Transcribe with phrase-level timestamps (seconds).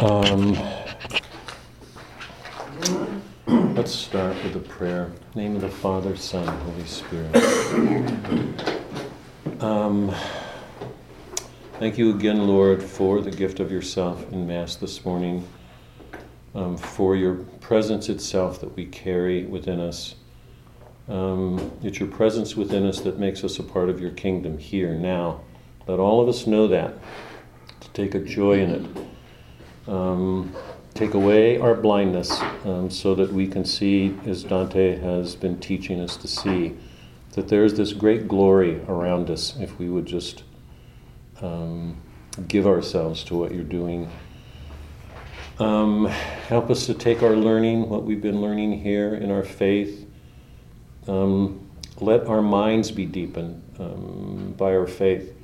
[0.00, 0.58] Um,
[3.74, 5.12] let's start with a prayer.
[5.34, 7.36] name of the Father, Son, Holy Spirit.
[9.60, 10.14] Um,
[11.74, 15.46] thank you again, Lord, for the gift of yourself in Mass this morning,
[16.54, 20.14] um, for your presence itself that we carry within us.
[21.08, 24.94] Um, it's your presence within us that makes us a part of your kingdom here,
[24.94, 25.42] now.
[25.86, 26.94] Let all of us know that,
[27.80, 29.10] to take a joy in it
[29.90, 30.54] um,
[30.94, 36.00] take away our blindness um, so that we can see, as Dante has been teaching
[36.00, 36.76] us to see,
[37.32, 40.44] that there's this great glory around us if we would just
[41.42, 42.00] um,
[42.48, 44.10] give ourselves to what you're doing.
[45.58, 50.08] Um, help us to take our learning, what we've been learning here in our faith.
[51.06, 55.34] Um, let our minds be deepened um, by our faith.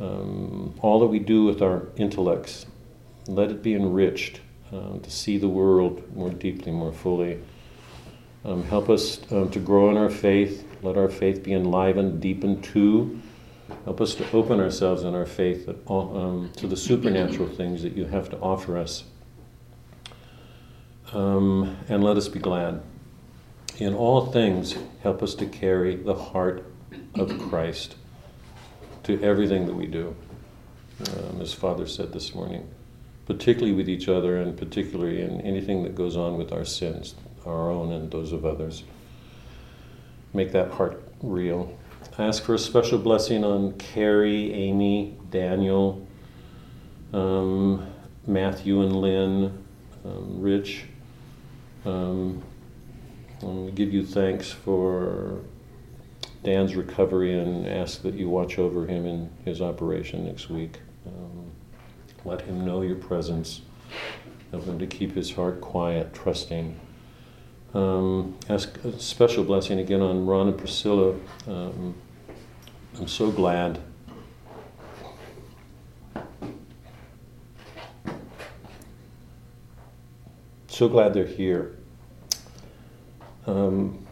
[0.00, 2.66] all that we do with our intellects
[3.28, 4.40] let it be enriched
[4.72, 7.40] um, to see the world more deeply, more fully.
[8.44, 10.66] Um, help us um, to grow in our faith.
[10.82, 13.20] Let our faith be enlivened, deepened too.
[13.84, 18.06] Help us to open ourselves in our faith um, to the supernatural things that you
[18.06, 19.04] have to offer us.
[21.12, 22.82] Um, and let us be glad.
[23.78, 26.64] In all things, help us to carry the heart
[27.14, 27.96] of Christ
[29.04, 30.16] to everything that we do,
[31.00, 32.68] um, as Father said this morning
[33.28, 37.70] particularly with each other and particularly in anything that goes on with our sins, our
[37.70, 38.84] own and those of others.
[40.32, 41.78] Make that heart real.
[42.16, 46.06] I ask for a special blessing on Carrie, Amy, Daniel,
[47.12, 47.86] um,
[48.26, 49.64] Matthew and Lynn,
[50.06, 50.84] um, Rich.
[51.84, 52.42] Um,
[53.42, 55.38] I give you thanks for
[56.42, 60.80] Dan's recovery and ask that you watch over him in his operation next week.
[61.06, 61.37] Um,
[62.28, 63.62] let him know your presence.
[64.50, 66.78] Help him to keep his heart quiet, trusting.
[67.74, 71.14] Um, ask a special blessing again on Ron and Priscilla.
[71.46, 71.94] Um,
[72.98, 73.80] I'm so glad.
[80.68, 81.76] So glad they're here.
[83.46, 84.06] Um,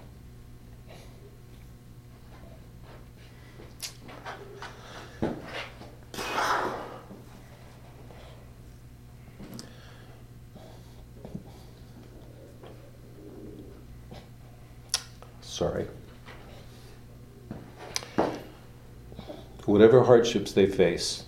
[15.56, 15.87] sorry.
[19.65, 21.25] Whatever hardships they face,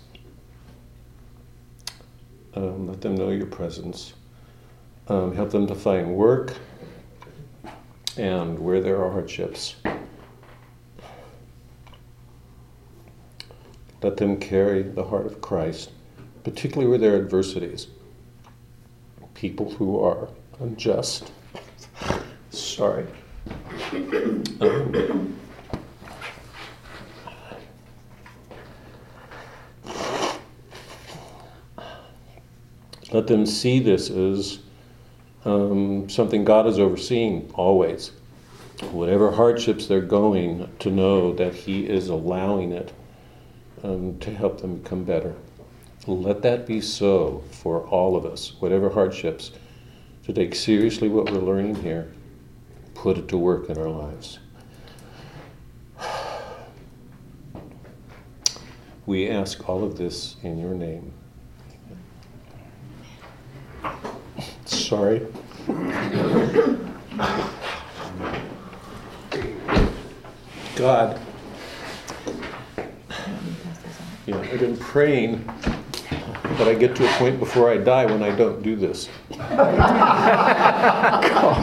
[2.53, 4.13] um, let them know your presence.
[5.07, 6.53] Um, help them to find work
[8.17, 9.75] and where there are hardships.
[14.03, 15.89] Let them carry the heart of Christ,
[16.43, 17.87] particularly where there are adversities.
[19.33, 20.29] People who are
[20.59, 21.31] unjust.
[22.51, 23.07] Sorry.
[33.11, 34.59] Let them see this as
[35.43, 38.11] um, something God is overseeing always.
[38.91, 42.93] Whatever hardships they're going, to know that He is allowing it
[43.83, 45.33] um, to help them become better.
[46.05, 49.51] Let that be so for all of us, whatever hardships,
[50.25, 52.11] to take seriously what we're learning here
[52.99, 54.39] put it to work in our lives.
[59.05, 61.13] We ask all of this in your name.
[64.65, 65.25] Sorry.
[70.75, 71.21] God,
[74.27, 75.45] know, I've been praying,
[76.57, 79.07] but I get to a point before I die when I don't do this.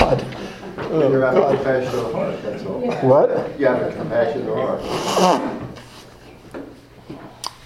[0.07, 0.36] God.
[0.97, 2.81] Oh, you have a compassionate heart, that's all.
[3.07, 3.61] What?
[3.61, 4.81] You have a compassionate heart.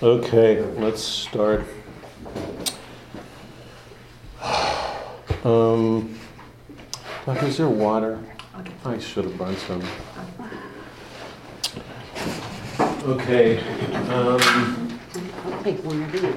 [0.03, 1.65] Okay, let's start.
[5.45, 6.19] Um,
[7.25, 8.19] Doc, is there water?
[8.85, 9.83] I should have brought some.
[13.05, 13.61] Okay.
[14.11, 14.41] Um,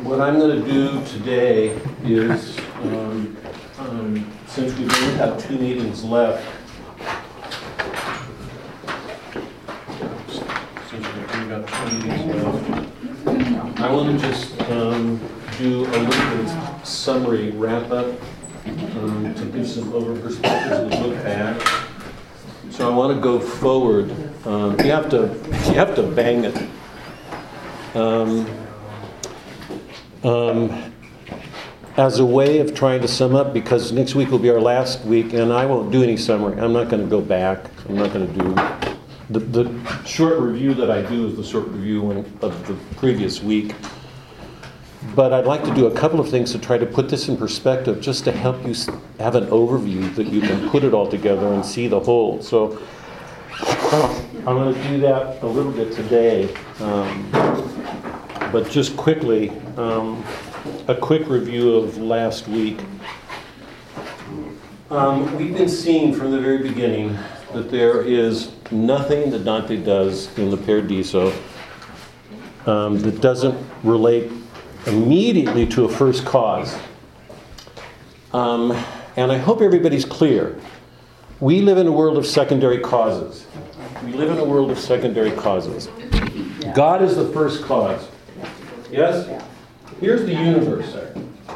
[0.03, 1.69] what I'm going to do today
[2.03, 3.35] is, um,
[3.79, 6.45] um, since we only have two meetings left,
[14.19, 15.19] Just um,
[15.57, 18.07] do a little summary wrap up
[18.65, 21.60] um, to give some over perspectives and look back.
[22.69, 24.12] So I want to go forward.
[24.45, 25.36] Um, you have to
[25.68, 27.95] you have to bang it.
[27.95, 28.48] Um,
[30.24, 30.94] um,
[31.98, 35.04] as a way of trying to sum up, because next week will be our last
[35.06, 36.60] week, and I won't do any summary.
[36.60, 37.65] I'm not going to go back.
[37.89, 38.94] I'm not going to do
[39.30, 43.74] the, the short review that I do is the short review of the previous week.
[45.15, 47.38] But I'd like to do a couple of things to try to put this in
[47.38, 48.73] perspective, just to help you
[49.19, 52.41] have an overview that you can put it all together and see the whole.
[52.41, 52.81] So
[54.47, 56.53] I'm going to do that a little bit today.
[56.79, 57.29] Um,
[58.51, 60.23] but just quickly, um,
[60.88, 62.79] a quick review of last week.
[64.89, 67.17] Um, we've been seeing from the very beginning
[67.53, 71.33] that there is nothing that Dante does in the Paradiso
[72.65, 74.31] um, that doesn't relate
[74.88, 76.77] immediately to a first cause.
[78.33, 78.71] Um,
[79.15, 80.59] and I hope everybody's clear.
[81.39, 83.45] We live in a world of secondary causes.
[84.03, 85.89] We live in a world of secondary causes.
[86.75, 88.07] God is the first cause.
[88.91, 89.27] Yes?
[90.00, 90.91] Here's the universe.
[90.91, 91.13] sir.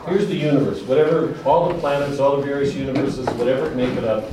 [0.07, 0.81] Here's the universe.
[0.83, 4.29] Whatever, all the planets, all the various universes, whatever make it up,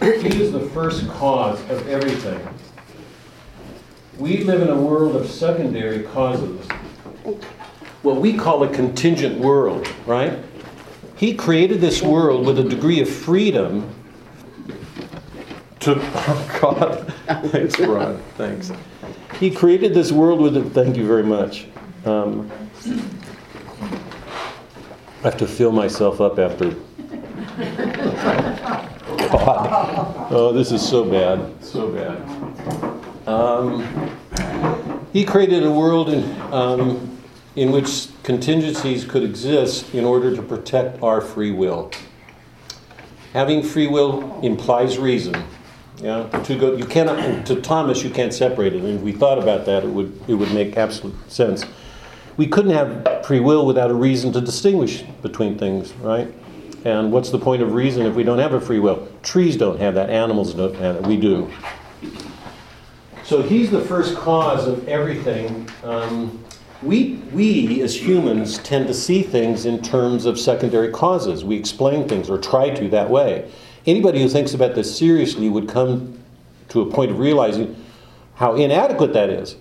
[0.00, 2.40] He is the first cause of everything.
[4.18, 6.66] We live in a world of secondary causes
[8.02, 10.38] what we call a contingent world, right?
[11.16, 13.88] He created this world with a degree of freedom
[15.80, 17.14] to, oh God,
[17.50, 18.72] thanks, Ron, thanks.
[19.38, 21.66] He created this world with a, thank you very much.
[22.04, 22.50] Um,
[25.20, 26.74] I have to fill myself up after.
[29.18, 30.26] God.
[30.30, 33.28] Oh, this is so bad, so bad.
[33.28, 34.10] Um,
[35.12, 37.11] he created a world in, um,
[37.54, 41.90] in which contingencies could exist in order to protect our free will.
[43.32, 45.34] Having free will implies reason.
[45.98, 47.46] Yeah, to go, you cannot.
[47.46, 48.82] To Thomas, you can't separate it.
[48.82, 51.64] And if we thought about that, it would it would make absolute sense.
[52.36, 56.32] We couldn't have free will without a reason to distinguish between things, right?
[56.84, 59.06] And what's the point of reason if we don't have a free will?
[59.22, 60.10] Trees don't have that.
[60.10, 61.06] Animals don't have it.
[61.06, 61.50] We do.
[63.22, 65.68] So he's the first cause of everything.
[65.84, 66.42] Um,
[66.82, 71.44] we, we as humans tend to see things in terms of secondary causes.
[71.44, 73.50] We explain things or try to that way.
[73.86, 76.18] Anybody who thinks about this seriously would come
[76.68, 77.76] to a point of realizing
[78.34, 79.56] how inadequate that is.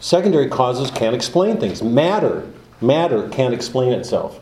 [0.00, 1.82] Secondary causes can't explain things.
[1.82, 2.50] Matter,
[2.80, 4.40] matter can't explain itself.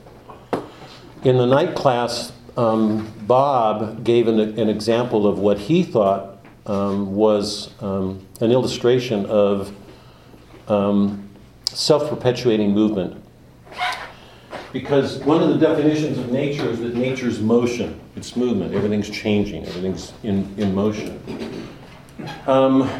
[1.25, 7.15] In the night class, um, Bob gave an, an, example of what he thought um,
[7.15, 9.75] was um, an illustration of
[10.69, 11.28] um,
[11.77, 13.23] self perpetuating movement.
[14.73, 19.67] Because one of the definitions of nature is that nature's motion, it's movement, everything's changing,
[19.67, 21.21] everything's in, in motion.
[22.47, 22.91] Um,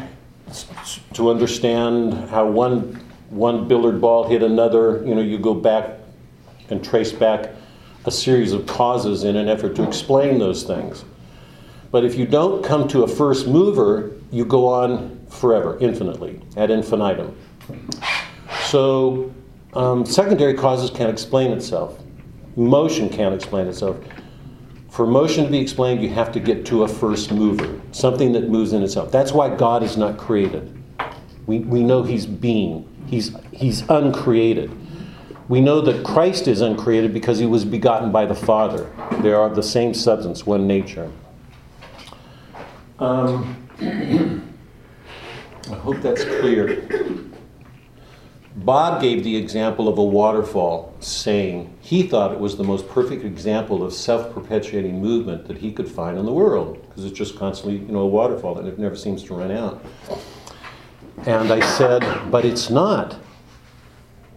[1.13, 2.99] to understand how one,
[3.29, 5.99] one billiard ball hit another, you know, you go back
[6.69, 7.51] and trace back
[8.05, 11.03] a series of causes in an effort to explain those things.
[11.91, 16.71] But if you don't come to a first mover, you go on forever, infinitely, ad
[16.71, 17.35] infinitum.
[18.69, 19.33] So,
[19.73, 21.99] um, secondary causes can't explain itself.
[22.55, 23.97] Motion can't explain itself.
[24.91, 28.47] For motion to be explained, you have to get to a first mover, something that
[28.47, 29.11] moves in itself.
[29.11, 30.71] That's why God is not created.
[31.47, 34.69] We, we know He's being, he's, he's uncreated.
[35.47, 38.93] We know that Christ is uncreated because He was begotten by the Father.
[39.23, 41.11] They are of the same substance, one nature.
[42.99, 43.67] Um,
[45.71, 47.28] I hope that's clear.
[48.65, 53.23] Bob gave the example of a waterfall, saying he thought it was the most perfect
[53.23, 57.37] example of self perpetuating movement that he could find in the world, because it's just
[57.37, 59.83] constantly, you know, a waterfall and it never seems to run out.
[61.25, 62.01] And I said,
[62.31, 63.17] but it's not.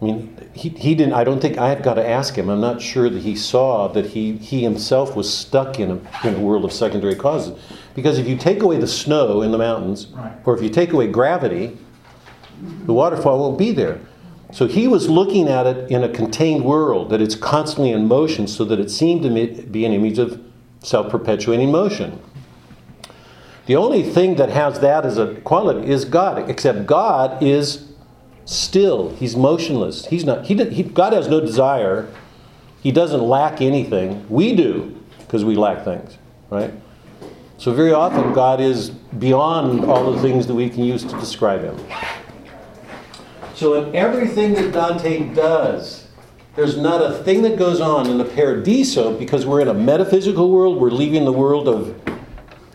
[0.01, 2.49] I mean, he, he didn't, I don't think, I've got to ask him.
[2.49, 6.35] I'm not sure that he saw that he, he himself was stuck in a, in
[6.35, 7.57] a world of secondary causes.
[7.95, 10.33] Because if you take away the snow in the mountains, right.
[10.45, 11.77] or if you take away gravity,
[12.85, 13.99] the waterfall won't be there.
[14.53, 18.47] So he was looking at it in a contained world, that it's constantly in motion,
[18.47, 20.39] so that it seemed to be an image of
[20.81, 22.21] self perpetuating motion.
[23.65, 27.93] The only thing that has that as a quality is God, except God is
[28.45, 29.15] still.
[29.15, 30.05] He's motionless.
[30.05, 32.07] He's not, he, he, God has no desire.
[32.83, 34.23] He doesn't lack anything.
[34.29, 36.19] We do, because we lack things,
[36.51, 36.71] right?
[37.57, 41.63] So very often, God is beyond all the things that we can use to describe
[41.63, 41.79] Him.
[43.55, 46.07] So, in everything that Dante does,
[46.55, 50.51] there's not a thing that goes on in the Paradiso because we're in a metaphysical
[50.51, 51.99] world, we're leaving the world of,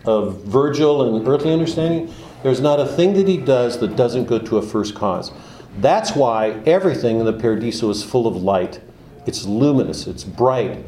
[0.05, 2.13] of Virgil and earthly understanding.
[2.43, 5.31] There's not a thing that he does that doesn't go to a first cause.
[5.79, 8.81] That's why everything in the Paradiso is full of light.
[9.25, 10.83] it's luminous, it's bright,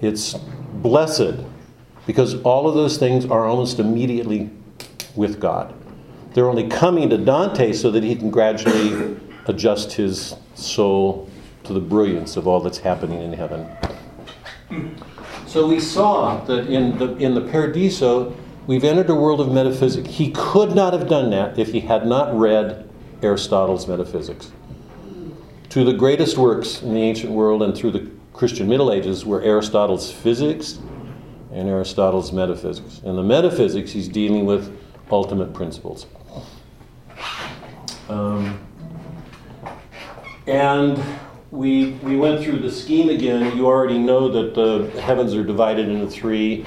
[0.00, 1.44] it's blessed,
[2.06, 4.50] because all of those things are almost immediately
[5.14, 5.74] with God.
[6.34, 11.28] They're only coming to Dante so that he can gradually adjust his soul
[11.64, 13.68] to the brilliance of all that's happening in heaven.
[15.46, 18.34] So we saw that in the, in the Paradiso,
[18.66, 20.08] we've entered a world of metaphysics.
[20.08, 22.88] He could not have done that if he had not read
[23.22, 24.50] Aristotle's Metaphysics.
[25.74, 29.40] Of the greatest works in the ancient world and through the Christian Middle Ages were
[29.40, 30.78] Aristotle's Physics
[31.50, 33.00] and Aristotle's Metaphysics.
[33.04, 34.78] In the Metaphysics, he's dealing with
[35.10, 36.06] ultimate principles.
[38.08, 38.58] Um,
[40.46, 41.02] and
[41.50, 43.56] we, we went through the scheme again.
[43.56, 46.66] You already know that the heavens are divided into three.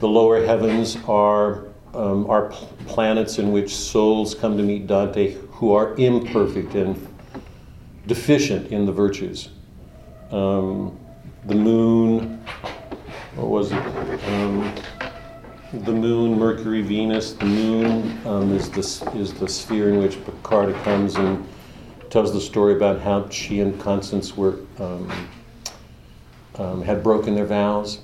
[0.00, 2.48] The lower heavens are, um, are
[2.86, 7.08] planets in which souls come to meet Dante who are imperfect and
[8.06, 9.50] deficient in the virtues.
[10.30, 10.98] Um,
[11.46, 12.44] the moon,
[13.36, 13.78] what was it?
[13.78, 14.74] Um,
[15.82, 17.32] the moon, Mercury, Venus.
[17.32, 21.46] The moon um, is, the, is the sphere in which Piccarda comes and
[22.10, 25.10] tells the story about how she and Constance were um,
[26.56, 28.00] um, had broken their vows,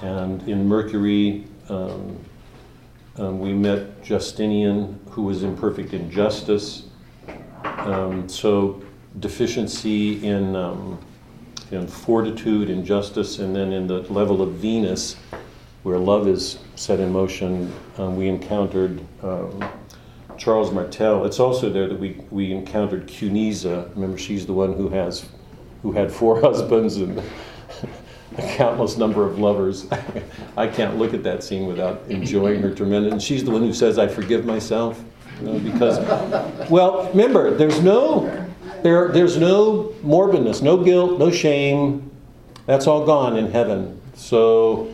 [0.00, 2.18] and in Mercury um,
[3.16, 6.84] um, we met Justinian, who was imperfect in justice.
[7.62, 8.82] Um, so
[9.20, 10.56] deficiency in
[11.70, 15.16] in fortitude, in justice, and then in the level of Venus,
[15.82, 19.64] where love is set in motion, um, we encountered um,
[20.38, 21.24] Charles Martel.
[21.24, 23.90] It's also there that we, we encountered Cunizza.
[23.94, 25.26] Remember, she's the one who has
[25.82, 27.18] who had four husbands and
[28.38, 29.86] a countless number of lovers.
[30.56, 33.12] I can't look at that scene without enjoying her tremendous.
[33.12, 35.02] And she's the one who says, "I forgive myself,"
[35.40, 35.98] you know, because,
[36.70, 38.42] well, remember, there's no
[38.82, 42.10] there, there's no morbidness, no guilt, no shame.
[42.66, 44.00] That's all gone in heaven.
[44.14, 44.91] So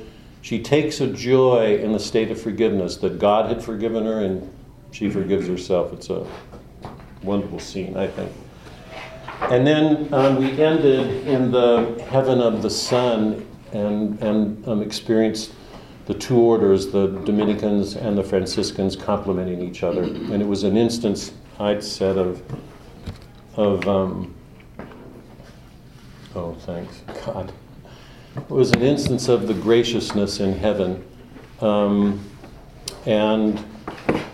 [0.49, 4.51] she takes a joy in the state of forgiveness that God had forgiven her and
[4.93, 5.93] she forgives herself.
[5.93, 6.27] It's a
[7.23, 8.33] wonderful scene, I think.
[9.51, 15.53] And then um, we ended in the heaven of the sun and, and um, experienced
[16.07, 20.05] the two orders, the Dominicans and the Franciscans, complementing each other.
[20.05, 22.43] And it was an instance, I'd said, of,
[23.55, 24.35] of um,
[26.35, 27.53] oh, thanks, God.
[28.49, 31.05] Was an instance of the graciousness in heaven.
[31.61, 32.25] Um,
[33.05, 33.63] and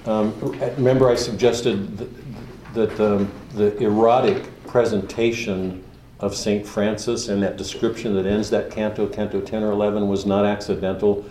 [0.07, 0.39] um,
[0.77, 5.83] remember, I suggested that, that um, the erotic presentation
[6.21, 6.67] of St.
[6.67, 11.25] Francis and that description that ends that canto, Canto 10 or 11, was not accidental.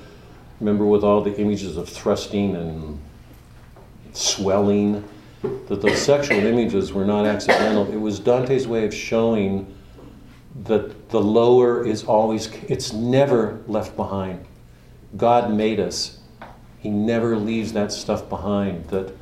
[0.60, 3.00] Remember, with all the images of thrusting and
[4.14, 5.04] swelling,
[5.42, 7.92] that those sexual images were not accidental.
[7.92, 9.74] It was Dante's way of showing
[10.64, 14.46] that the lower is always, it's never left behind.
[15.16, 16.20] God made us
[16.84, 18.86] he never leaves that stuff behind.
[18.90, 19.16] That,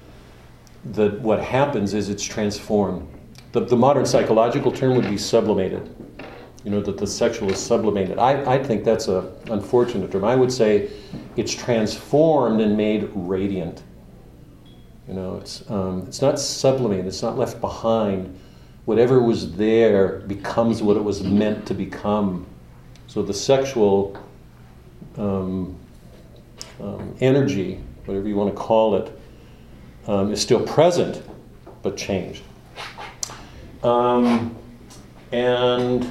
[0.93, 3.07] that what happens is it's transformed.
[3.51, 5.95] The, the modern psychological term would be sublimated.
[6.63, 8.17] You know, that the sexual is sublimated.
[8.17, 10.23] I, I think that's an unfortunate term.
[10.23, 10.89] I would say
[11.35, 13.83] it's transformed and made radiant.
[15.07, 18.39] You know, it's, um, it's not sublimated, it's not left behind.
[18.91, 22.45] Whatever was there becomes what it was meant to become.
[23.07, 24.21] So the sexual
[25.17, 25.77] um,
[26.77, 29.17] um, energy, whatever you want to call it,
[30.07, 31.23] um, is still present,
[31.83, 32.43] but changed.
[33.81, 34.57] Um,
[35.31, 36.05] and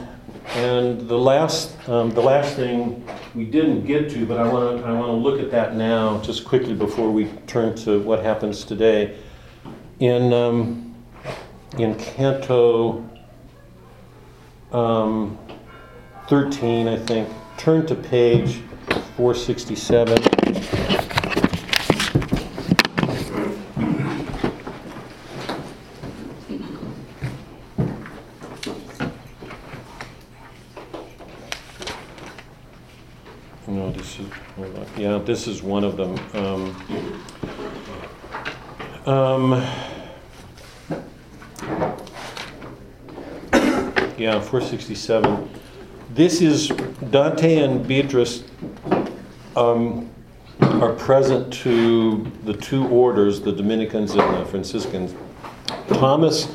[0.54, 4.86] and the last um, the last thing we didn't get to, but I want to
[4.86, 8.64] I want to look at that now just quickly before we turn to what happens
[8.64, 9.18] today.
[9.98, 10.89] In um,
[11.78, 13.08] in Canto
[14.72, 15.38] um,
[16.28, 17.28] 13, I think.
[17.56, 18.60] Turn to page
[19.16, 20.22] 467.
[33.66, 34.26] No, this is,
[34.96, 36.18] yeah, this is one of them.
[36.34, 36.76] Um,
[39.06, 39.89] um,
[44.20, 45.48] yeah, 467.
[46.10, 46.68] This is
[47.08, 48.44] Dante and Beatrice
[49.56, 50.10] um,
[50.60, 55.14] are present to the two orders, the Dominicans and the Franciscans.
[55.88, 56.54] Thomas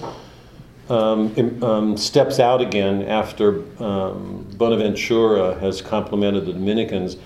[0.89, 7.17] um, um, steps out again after um, Bonaventura has complimented the Dominicans,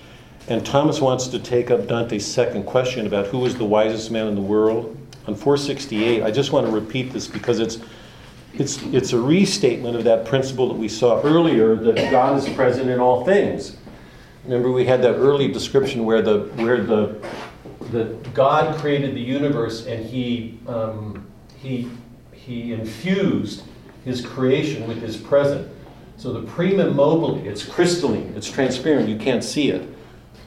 [0.48, 4.28] and Thomas wants to take up Dante's second question about who is the wisest man
[4.28, 4.96] in the world.
[5.28, 7.80] On 468, I just want to repeat this because it's
[8.54, 12.90] it's, it's a restatement of that principle that we saw earlier that God is present
[12.90, 13.78] in all things.
[14.44, 17.20] Remember, we had that early description where the where the
[17.92, 21.28] that God created the universe and he um,
[21.58, 21.90] he
[22.32, 23.64] he infused
[24.06, 25.70] his creation with his present.
[26.18, 29.88] So the primum mobile, it's crystalline, it's transparent, you can't see it.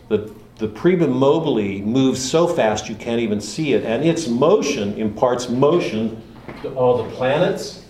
[0.08, 4.94] The the primum mobile moves so fast you can't even see it, and its motion
[4.98, 6.20] imparts motion
[6.62, 7.81] to all the planets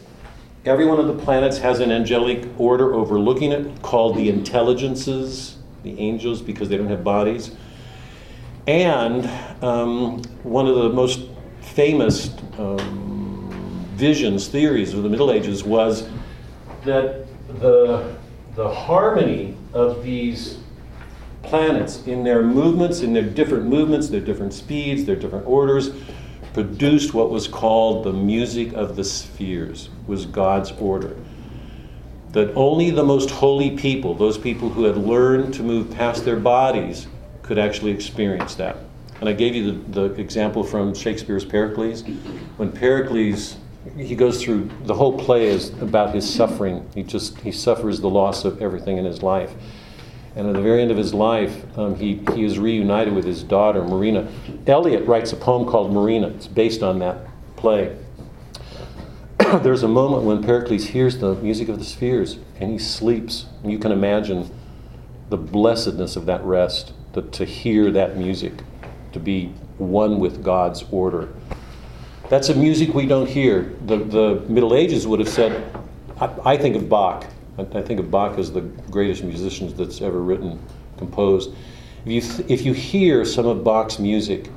[0.65, 5.99] Every one of the planets has an angelic order overlooking it called the intelligences, the
[5.99, 7.51] angels, because they don't have bodies.
[8.69, 9.27] And
[9.61, 11.23] um, one of the most
[11.63, 16.09] famous um, visions, theories of the Middle Ages was
[16.85, 17.27] that
[17.59, 18.17] the,
[18.55, 20.61] the harmony of these
[21.43, 25.91] planets in their movements, in their different movements, their different speeds, their different orders,
[26.55, 31.17] produced what was called the music of the spheres, was God's order.
[32.33, 36.39] That only the most holy people, those people who had learned to move past their
[36.39, 37.07] bodies,
[37.43, 38.77] could actually experience that.
[39.21, 42.03] And I gave you the, the example from Shakespeare's Pericles.
[42.57, 43.57] When Pericles,
[43.97, 46.89] he goes through, the whole play is about his suffering.
[46.95, 49.53] He just, he suffers the loss of everything in his life.
[50.35, 53.43] And at the very end of his life, um, he, he is reunited with his
[53.43, 54.29] daughter, Marina.
[54.67, 56.29] Eliot writes a poem called Marina.
[56.29, 57.97] It's based on that play.
[59.39, 63.47] There's a moment when Pericles hears the music of the spheres and he sleeps.
[63.63, 64.51] And you can imagine
[65.29, 68.53] the blessedness of that rest, the, to hear that music,
[69.13, 71.29] to be one with God's order.
[72.31, 73.75] That's a music we don't hear.
[73.85, 75.63] The, the Middle Ages would have said,
[76.19, 77.27] I, I think of Bach
[77.59, 80.59] I, think of Bach as the greatest musician that's ever written,
[80.97, 81.51] composed.
[82.05, 84.49] If you, th- if you hear some of Bach's music,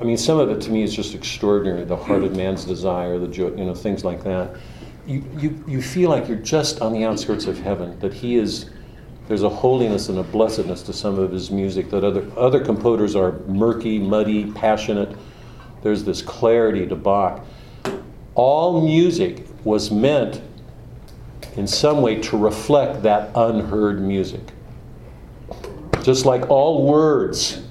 [0.00, 1.84] I mean, some of it to me is just extraordinary.
[1.84, 4.56] The heart of man's desire, the you know, things like that.
[5.06, 8.70] You, you, you feel like you're just on the outskirts of heaven, that he is,
[9.26, 13.16] there's a holiness and a blessedness to some of his music that other, other composers
[13.16, 15.16] are murky, muddy, passionate.
[15.82, 17.44] There's this clarity to Bach.
[18.34, 20.42] All music was meant
[21.56, 24.42] in some way to reflect that unheard music.
[26.02, 27.62] Just like all words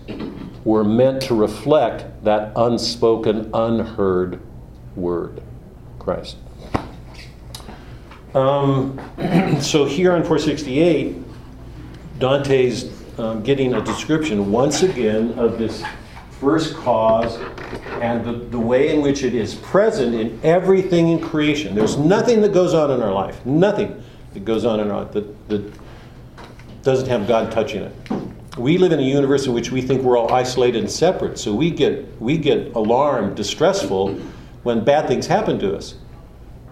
[0.64, 4.40] were meant to reflect that unspoken, unheard
[4.96, 5.42] word,
[5.98, 6.38] Christ.
[8.34, 9.00] Um,
[9.62, 11.18] so here on 468,
[12.20, 15.84] Dante's um, getting a description once again of this
[16.40, 17.38] first cause
[18.02, 21.76] and the, the way in which it is present in everything in creation.
[21.76, 24.02] There's nothing that goes on in our life, nothing
[24.34, 25.74] that goes on in our life that, that
[26.84, 27.94] doesn't have God touching it.
[28.58, 31.54] We live in a universe in which we think we're all isolated and separate, so
[31.54, 34.16] we get, we get alarmed, distressful
[34.64, 35.96] when bad things happen to us.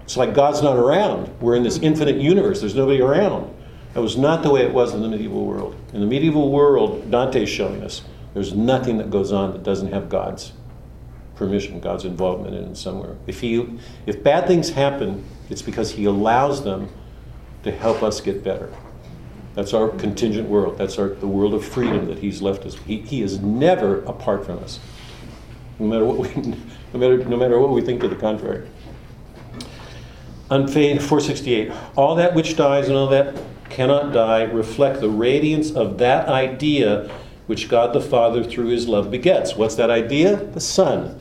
[0.01, 1.29] It's like God's not around.
[1.41, 3.53] We're in this infinite universe, there's nobody around.
[3.93, 5.75] That was not the way it was in the medieval world.
[5.93, 8.03] In the medieval world, Dante's showing us
[8.37, 10.51] there's nothing that goes on that doesn't have God's
[11.33, 13.15] permission, God's involvement in it somewhere.
[13.25, 16.87] If he, if bad things happen, it's because He allows them
[17.63, 18.71] to help us get better.
[19.55, 20.77] That's our contingent world.
[20.77, 22.75] That's our, the world of freedom that He's left us.
[22.75, 24.79] He, he is never apart from us,
[25.79, 26.29] no matter what we,
[26.93, 28.69] no matter, no matter what we think to the contrary.
[30.51, 31.71] Unfading 468.
[31.95, 33.35] All that which dies and all that
[33.71, 37.09] cannot die reflect the radiance of that idea
[37.47, 39.55] which God the Father through his love begets.
[39.55, 40.35] What's that idea?
[40.35, 41.19] The Son.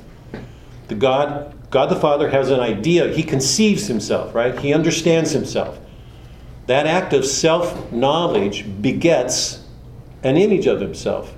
[0.89, 3.13] The God, God the Father has an idea.
[3.13, 4.59] He conceives himself, right?
[4.59, 5.79] He understands himself.
[6.67, 9.65] That act of self knowledge begets
[10.23, 11.33] an image of himself,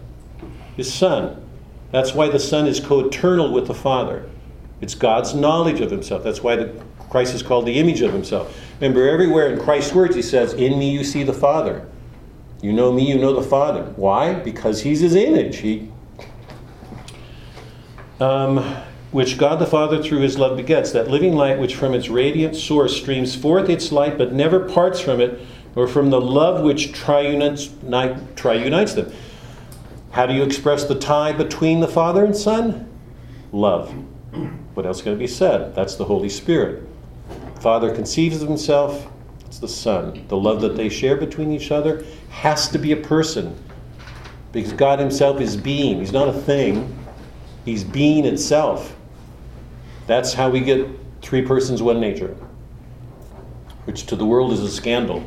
[0.77, 1.44] his Son.
[1.92, 4.29] That's why the Son is co eternal with the Father.
[4.81, 6.22] It's God's knowledge of himself.
[6.22, 8.59] That's why the, Christ is called the image of himself.
[8.81, 11.87] Remember, everywhere in Christ's words, he says, In me you see the Father.
[12.61, 13.85] You know me, you know the Father.
[13.97, 14.35] Why?
[14.35, 15.59] Because He's His image.
[15.59, 15.90] He,
[18.21, 18.59] um,
[19.12, 22.57] which God the Father through His love begets, that living light which from its radiant
[22.57, 25.40] source streams forth its light but never parts from it,
[25.77, 27.68] or from the love which triunites,
[28.35, 29.12] triunites them.
[30.11, 32.88] How do you express the tie between the Father and Son?
[33.53, 33.94] Love.
[34.75, 35.75] What else can be said?
[35.75, 36.83] That's the Holy Spirit.
[37.61, 39.09] Father conceives of himself,
[39.47, 40.27] it's the Son.
[40.29, 43.57] The love that they share between each other has to be a person
[44.53, 45.99] because God Himself is being.
[45.99, 46.95] He's not a thing,
[47.64, 48.97] He's being itself.
[50.07, 50.88] That's how we get
[51.21, 52.35] three persons, one nature,
[53.85, 55.23] which to the world is a scandal.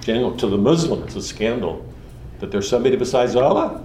[0.00, 1.86] General, to the Muslim, it's a scandal
[2.40, 3.82] that there's somebody besides Allah.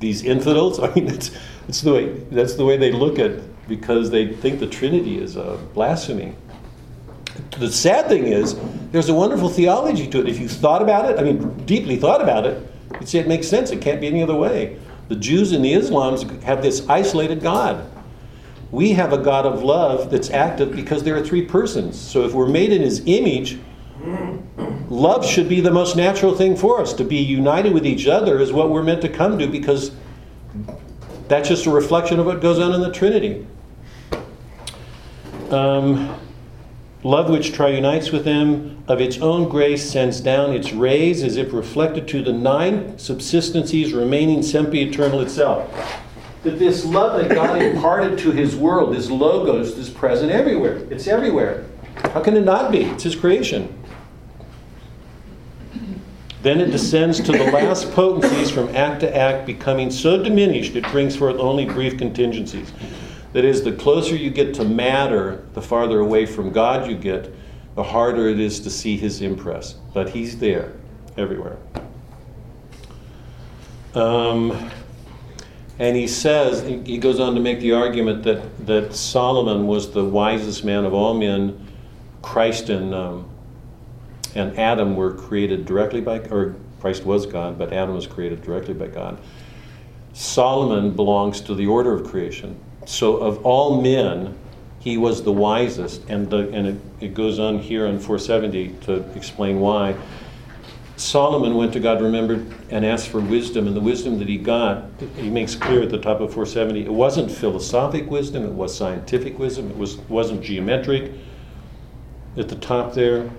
[0.00, 1.30] These infidels, I mean, that's,
[1.66, 5.36] that's, the way, that's the way they look at because they think the Trinity is
[5.36, 6.34] a blasphemy.
[7.58, 8.58] The sad thing is,
[8.90, 10.28] there's a wonderful theology to it.
[10.28, 13.46] If you thought about it, I mean, deeply thought about it, you'd say it makes
[13.46, 13.70] sense.
[13.70, 14.78] It can't be any other way.
[15.08, 17.90] The Jews and the Islams have this isolated God.
[18.70, 21.98] We have a God of love that's active because there are three persons.
[21.98, 23.58] So if we're made in his image,
[24.90, 26.92] love should be the most natural thing for us.
[26.94, 29.92] To be united with each other is what we're meant to come to because
[31.28, 33.46] that's just a reflection of what goes on in the Trinity.
[35.50, 36.14] Um,
[37.04, 41.52] love which triunites with them, of its own grace sends down its rays as if
[41.52, 45.70] reflected to the nine subsistencies remaining sempiternal itself.
[46.42, 50.78] That this love that God imparted to his world, this logos, is present everywhere.
[50.90, 51.66] It's everywhere.
[51.96, 52.84] How can it not be?
[52.84, 53.74] It's his creation.
[56.42, 60.84] Then it descends to the last potencies from act to act, becoming so diminished it
[60.84, 62.72] brings forth only brief contingencies.
[63.32, 67.34] That is, the closer you get to matter, the farther away from God you get,
[67.74, 69.72] the harder it is to see His impress.
[69.72, 70.72] But He's there,
[71.16, 71.58] everywhere.
[73.94, 74.70] Um,
[75.78, 80.04] and he says, he goes on to make the argument that, that Solomon was the
[80.04, 81.66] wisest man of all men.
[82.20, 83.28] Christ and, um,
[84.34, 88.74] and Adam were created directly by, or Christ was God, but Adam was created directly
[88.74, 89.20] by God.
[90.14, 92.58] Solomon belongs to the order of creation.
[92.88, 94.34] So, of all men,
[94.78, 96.08] he was the wisest.
[96.08, 99.94] And, the, and it, it goes on here in 470 to explain why.
[100.96, 103.66] Solomon went to God, remembered, and asked for wisdom.
[103.66, 106.90] And the wisdom that he got, he makes clear at the top of 470, it
[106.90, 111.12] wasn't philosophic wisdom, it was scientific wisdom, it was, wasn't geometric.
[112.38, 113.30] At the top there,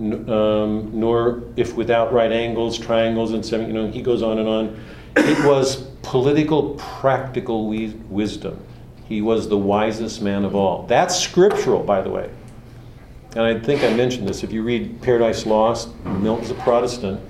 [0.00, 4.48] um, nor if without right angles, triangles, and seven, you know, he goes on and
[4.48, 4.84] on.
[5.16, 8.64] It was political, practical wisdom.
[9.08, 10.84] He was the wisest man of all.
[10.86, 12.30] That's scriptural, by the way.
[13.32, 14.42] And I think I mentioned this.
[14.42, 17.20] If you read Paradise Lost, Milton's a Protestant.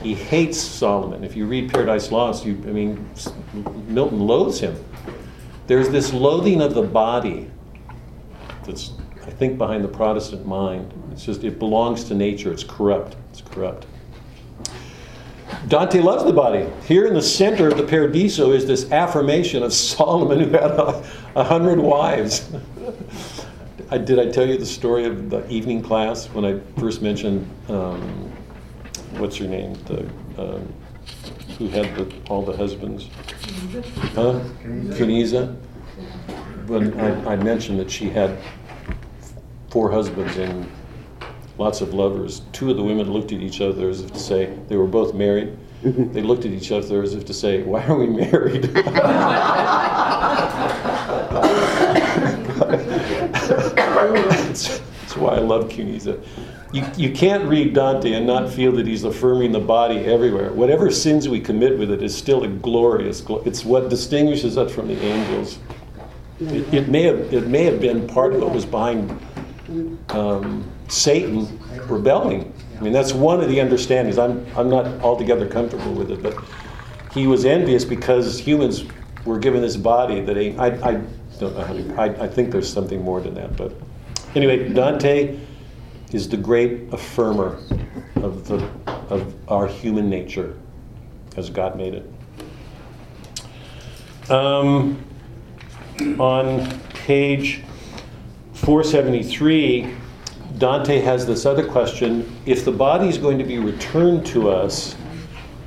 [0.00, 1.24] He hates Solomon.
[1.24, 3.08] If you read Paradise Lost, you, I mean,
[3.88, 4.82] Milton loathes him.
[5.66, 7.50] There's this loathing of the body
[8.64, 8.92] that's,
[9.26, 10.92] I think, behind the Protestant mind.
[11.12, 12.52] It's just, it belongs to nature.
[12.52, 13.16] It's corrupt.
[13.30, 13.86] It's corrupt.
[15.68, 16.66] Dante loves the body.
[16.86, 21.04] Here in the center of the Paradiso is this affirmation of Solomon who had a,
[21.36, 22.50] a hundred wives.
[23.90, 27.48] I, did I tell you the story of the evening class when I first mentioned,
[27.68, 28.00] um,
[29.18, 30.00] what's her name, the,
[30.38, 30.72] um,
[31.58, 33.08] who had the, all the husbands?
[34.14, 34.40] Huh?
[34.96, 35.54] Cunizza?
[36.66, 38.38] When I, I mentioned that she had
[39.70, 40.70] four husbands and
[41.62, 42.42] lots of lovers.
[42.50, 45.14] Two of the women looked at each other as if to say, they were both
[45.14, 45.56] married.
[45.82, 48.62] They looked at each other as if to say, Why are we married?
[54.22, 56.22] that's, that's why I love Cunizza.
[56.72, 60.52] You, you can't read Dante and not feel that he's affirming the body everywhere.
[60.52, 64.86] Whatever sins we commit with it is still a glorious, it's what distinguishes us from
[64.86, 65.58] the angels.
[66.38, 69.10] It, it, may, have, it may have been part of what was behind
[70.10, 72.52] um, Satan rebelling.
[72.78, 74.18] I mean, that's one of the understandings.
[74.18, 76.36] I'm, I'm not altogether comfortable with it, but
[77.14, 78.84] he was envious because humans
[79.24, 80.92] were given this body that he, I, I
[81.38, 83.56] don't know how to, I, I think there's something more than that.
[83.56, 83.72] But
[84.34, 85.38] anyway, Dante
[86.12, 87.56] is the great affirmer
[88.16, 88.68] of, the,
[89.08, 90.58] of our human nature
[91.36, 92.10] as God made it.
[94.30, 95.02] Um,
[96.18, 97.62] on page
[98.54, 100.01] 473,
[100.58, 104.96] Dante has this other question if the body is going to be returned to us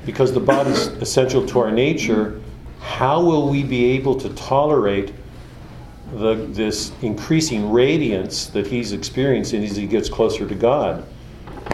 [0.04, 2.40] because the body is essential to our nature,
[2.80, 5.12] how will we be able to tolerate
[6.14, 11.04] the, this increasing radiance that he's experiencing as he gets closer to God?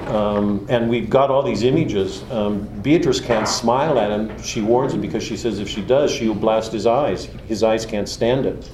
[0.07, 2.22] Um, and we've got all these images.
[2.31, 4.42] Um, Beatrice can't smile at him.
[4.42, 7.27] She warns him because she says if she does, she'll blast his eyes.
[7.46, 8.70] His eyes can't stand it.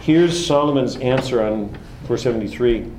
[0.00, 1.68] Here's Solomon's answer on
[2.06, 2.90] 473.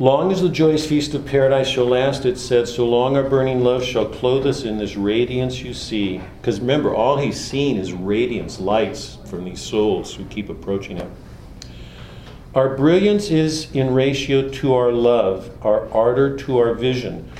[0.00, 3.62] Long as the joyous feast of paradise shall last, it said, so long our burning
[3.62, 6.22] love shall clothe us in this radiance you see.
[6.40, 11.12] Because remember, all he's seen is radiance, lights from these souls who keep approaching him.
[12.54, 17.30] Our brilliance is in ratio to our love, our ardor to our vision,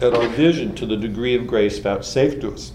[0.00, 2.72] and our vision to the degree of grace vouchsafed to us.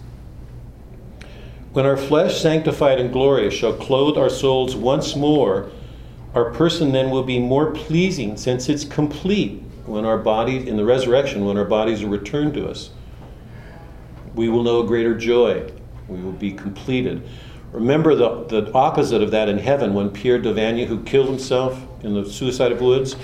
[1.71, 5.71] When our flesh, sanctified and glorious, shall clothe our souls once more,
[6.35, 10.85] our person then will be more pleasing since it's complete when our bodies, in the
[10.85, 12.89] resurrection, when our bodies are returned to us.
[14.33, 15.71] We will know a greater joy.
[16.07, 17.27] We will be completed.
[17.71, 21.79] Remember the, the opposite of that in heaven when Pier della Vigna, who killed himself
[22.03, 23.15] in the suicide of woods,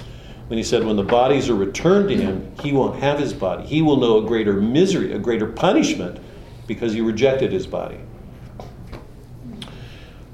[0.48, 3.66] when he said, when the bodies are returned to him, he won't have his body.
[3.68, 6.20] He will know a greater misery, a greater punishment
[6.66, 8.00] because he rejected his body.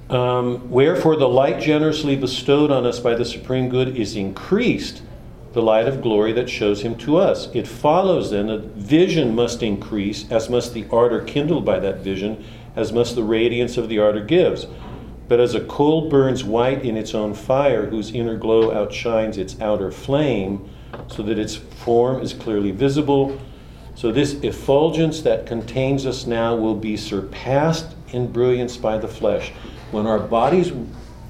[0.10, 5.02] Um, Wherefore, the light generously bestowed on us by the supreme good is increased,
[5.54, 7.50] the light of glory that shows him to us.
[7.56, 12.44] It follows then that vision must increase, as must the ardor kindled by that vision,
[12.76, 14.68] as must the radiance of the ardor gives.
[15.28, 19.60] But as a coal burns white in its own fire, whose inner glow outshines its
[19.60, 20.70] outer flame,
[21.08, 23.40] so that its form is clearly visible,
[23.96, 29.52] so this effulgence that contains us now will be surpassed in brilliance by the flesh.
[29.92, 30.72] When our bodies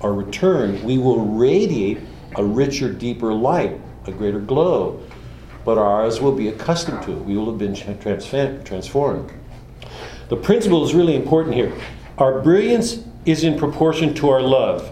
[0.01, 1.99] are returned, we will radiate
[2.35, 5.01] a richer, deeper light, a greater glow.
[5.63, 7.19] But ours will be accustomed to it.
[7.25, 9.31] We will have been transformed.
[10.29, 11.73] The principle is really important here.
[12.17, 14.91] Our brilliance is in proportion to our love.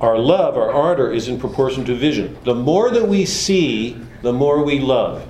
[0.00, 2.38] Our love, our ardor, is in proportion to vision.
[2.44, 5.26] The more that we see, the more we love.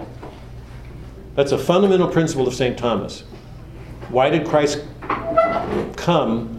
[1.35, 2.79] That's a fundamental principle of St.
[2.79, 3.25] Thomas.
[4.09, 4.85] Why did Christ
[5.96, 6.59] come?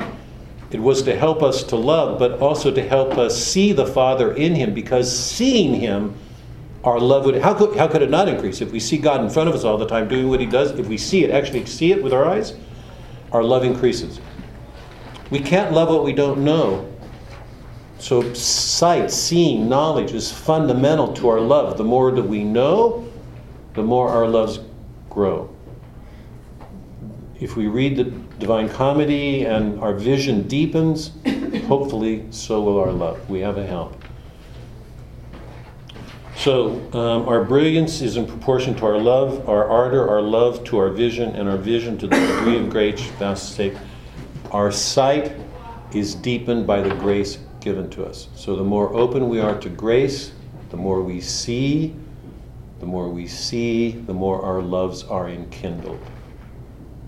[0.69, 4.33] It was to help us to love, but also to help us see the Father
[4.33, 6.15] in Him, because seeing Him,
[6.83, 7.41] our love would.
[7.41, 8.61] How could, how could it not increase?
[8.61, 10.71] If we see God in front of us all the time doing what He does,
[10.77, 12.53] if we see it, actually see it with our eyes,
[13.31, 14.19] our love increases.
[15.29, 16.93] We can't love what we don't know.
[17.99, 21.77] So, sight, seeing, knowledge is fundamental to our love.
[21.77, 23.09] The more that we know,
[23.73, 24.59] the more our loves
[25.09, 25.49] grow.
[27.39, 31.11] If we read the Divine Comedy and our vision deepens,
[31.65, 33.29] hopefully so will our love.
[33.29, 34.01] We have a help.
[36.35, 40.77] So, um, our brilliance is in proportion to our love, our ardor, our love to
[40.77, 43.77] our vision, and our vision to the degree of grace vouchsafed
[44.51, 45.35] our sight
[45.93, 48.27] is deepened by the grace given to us.
[48.35, 50.31] So the more open we are to grace,
[50.69, 51.95] the more we see,
[52.79, 55.99] the more we see, the more our loves are enkindled.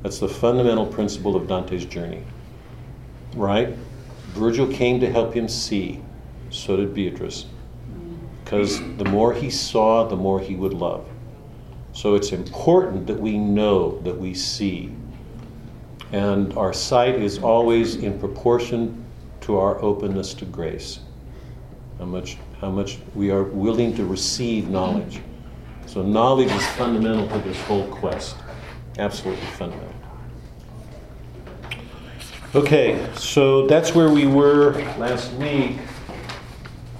[0.03, 2.23] That's the fundamental principle of Dante's journey.
[3.35, 3.75] Right?
[4.33, 6.01] Virgil came to help him see.
[6.49, 7.45] So did Beatrice.
[8.43, 11.07] Because the more he saw, the more he would love.
[11.93, 14.95] So it's important that we know that we see
[16.11, 19.05] and our sight is always in proportion
[19.41, 20.99] to our openness to grace.
[21.99, 25.21] How much, how much we are willing to receive knowledge.
[25.85, 28.35] So, knowledge is fundamental to this whole quest.
[28.99, 29.93] Absolutely fundamental.
[32.53, 35.77] Okay, so that's where we were last week.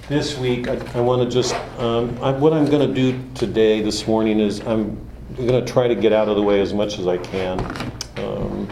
[0.07, 3.81] This week, I, I want to just, um, I, what I'm going to do today,
[3.81, 4.95] this morning, is I'm
[5.35, 7.59] going to try to get out of the way as much as I can.
[8.15, 8.69] Um,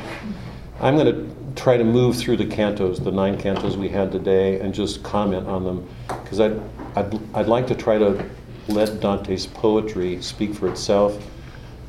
[0.80, 4.62] I'm going to try to move through the cantos, the nine cantos we had today,
[4.62, 6.62] and just comment on them because I'd,
[6.96, 8.26] I'd, I'd like to try to
[8.70, 11.22] let Dante's poetry speak for itself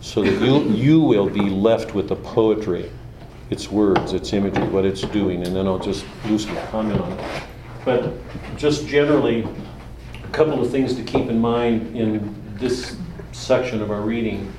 [0.01, 2.91] so that you, you will be left with the poetry,
[3.51, 7.43] its words, its imagery, what it's doing, and then I'll just loosely comment on it.
[7.85, 8.13] But
[8.57, 9.47] just generally,
[10.23, 12.97] a couple of things to keep in mind in this
[13.33, 14.53] section of our reading.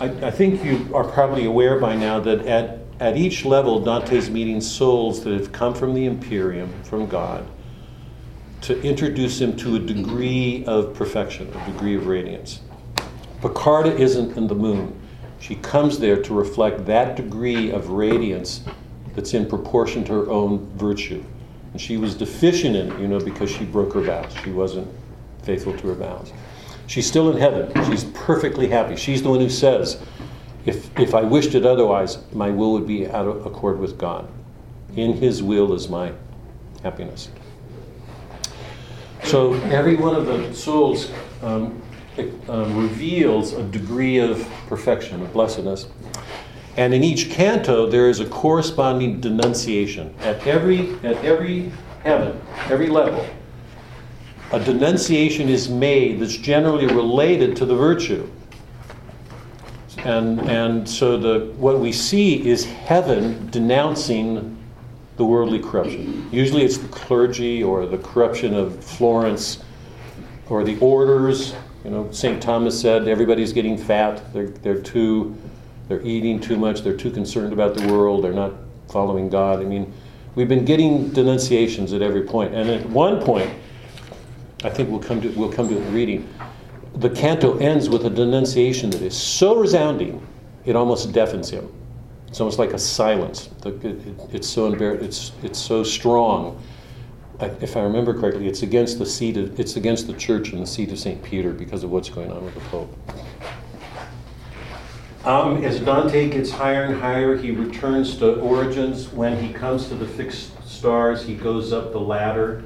[0.00, 4.30] I, I think you are probably aware by now that at, at each level, Dante's
[4.30, 7.46] meeting souls that have come from the Empyrean, from God,
[8.62, 12.60] to introduce him to a degree of perfection, a degree of radiance.
[13.42, 14.98] Piccarda isn't in the moon.
[15.40, 18.62] She comes there to reflect that degree of radiance
[19.14, 21.22] that's in proportion to her own virtue.
[21.72, 24.32] And she was deficient in it, you know, because she broke her vows.
[24.44, 24.88] She wasn't
[25.42, 26.32] faithful to her vows.
[26.86, 27.72] She's still in heaven.
[27.90, 28.94] She's perfectly happy.
[28.94, 30.00] She's the one who says,
[30.64, 34.28] if, if I wished it otherwise, my will would be out of accord with God.
[34.94, 36.12] In His will is my
[36.84, 37.28] happiness.
[39.24, 41.10] So every one of the souls
[41.42, 41.82] um,
[42.48, 45.86] um, reveals a degree of perfection, of blessedness.
[46.76, 50.14] And in each canto, there is a corresponding denunciation.
[50.20, 51.70] At every, at every
[52.02, 53.26] heaven, every level,
[54.52, 58.28] a denunciation is made that's generally related to the virtue.
[59.98, 64.58] And, and so the, what we see is heaven denouncing
[65.16, 66.28] the worldly corruption.
[66.32, 69.62] Usually it's the clergy or the corruption of Florence
[70.48, 71.54] or the orders.
[71.84, 72.40] You know, St.
[72.40, 74.22] Thomas said everybody's getting fat.
[74.32, 75.36] They're, they're too,
[75.88, 76.82] they're eating too much.
[76.82, 78.22] They're too concerned about the world.
[78.22, 78.52] They're not
[78.88, 79.60] following God.
[79.60, 79.92] I mean,
[80.34, 82.54] we've been getting denunciations at every point.
[82.54, 83.50] And at one point,
[84.64, 86.28] I think we'll come to we'll come to it in reading.
[86.96, 90.24] The canto ends with a denunciation that is so resounding,
[90.64, 91.68] it almost deafens him.
[92.28, 93.50] It's almost like a silence.
[93.64, 96.62] It, it, it's so embar- it's it's so strong.
[97.40, 100.66] If I remember correctly, it's against the seat of it's against the church and the
[100.66, 102.96] seat of Saint Peter because of what's going on with the Pope.
[105.24, 109.12] Um, as Dante gets higher and higher, he returns to origins.
[109.12, 112.64] When he comes to the fixed stars, he goes up the ladder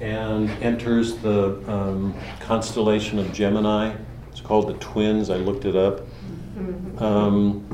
[0.00, 3.94] and enters the um, constellation of Gemini.
[4.30, 5.28] It's called the Twins.
[5.28, 6.00] I looked it up.
[6.98, 7.68] Um,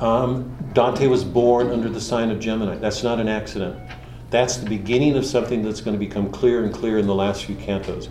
[0.00, 2.76] um, Dante was born under the sign of Gemini.
[2.76, 3.78] That's not an accident.
[4.30, 7.44] That's the beginning of something that's going to become clear and clear in the last
[7.44, 8.08] few cantos.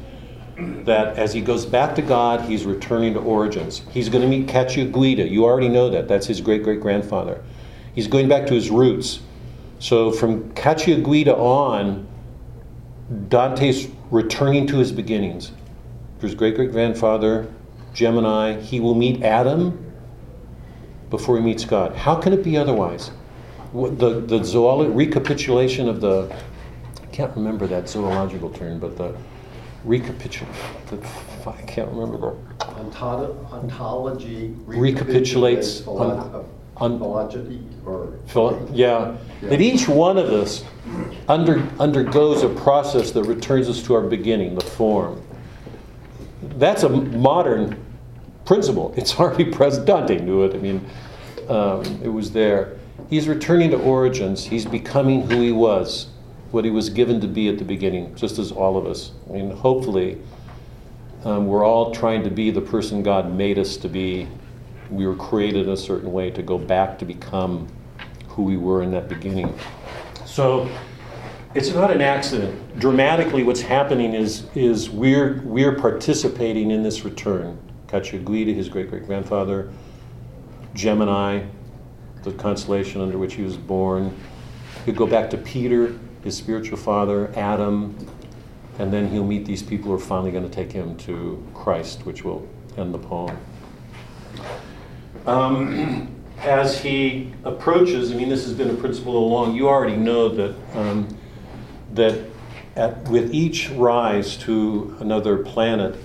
[0.86, 3.82] That as he goes back to God, he's returning to origins.
[3.92, 5.28] He's going to meet Cacciaguida.
[5.28, 6.08] You already know that.
[6.08, 7.44] That's his great great grandfather.
[7.94, 9.20] He's going back to his roots.
[9.80, 12.08] So from Cacciaguida on,
[13.28, 15.52] Dante's returning to his beginnings.
[16.22, 17.54] His great great grandfather,
[17.94, 18.60] Gemini.
[18.62, 19.94] He will meet Adam
[21.10, 21.96] before he meets God.
[21.98, 23.12] How can it be otherwise?
[23.74, 26.34] The, the zoolo- recapitulation of the,
[27.02, 29.14] I can't remember that zoological term, but the
[29.84, 30.48] recapitulation,
[31.46, 32.36] I can't remember.
[32.60, 36.46] Ontolo- Ontology Recapitulates philo-
[36.78, 38.14] on- philology or.
[38.28, 40.64] Phil- Yeah, that each one of us
[41.28, 45.22] under, undergoes a process that returns us to our beginning, the form.
[46.58, 47.84] That's a modern
[48.46, 48.94] principle.
[48.96, 49.86] It's already present.
[49.86, 50.54] Dante knew it.
[50.56, 50.86] I mean,
[51.50, 52.78] um, it was there.
[53.10, 54.46] He's returning to origins.
[54.46, 56.08] He's becoming who he was,
[56.52, 59.12] what he was given to be at the beginning, just as all of us.
[59.30, 60.22] I mean, hopefully,
[61.24, 64.28] um, we're all trying to be the person God made us to be.
[64.90, 67.68] We were created in a certain way to go back to become
[68.28, 69.58] who we were in that beginning.
[70.26, 70.70] So
[71.54, 72.80] it's not an accident.
[72.80, 77.58] Dramatically, what's happening is, is we're, we're participating in this return.
[77.88, 79.72] Cacciaguida, his great great grandfather,
[80.74, 81.44] Gemini,
[82.26, 84.16] the constellation under which he was born.
[84.86, 87.96] He'll go back to Peter, his spiritual father, Adam,
[88.78, 92.06] and then he'll meet these people who are finally going to take him to Christ,
[92.06, 93.38] which will end the poem.
[95.26, 99.56] Um, as he approaches, I mean, this has been a principle along.
[99.56, 101.08] You already know that um,
[101.94, 102.26] that
[102.76, 105.96] at, with each rise to another planet,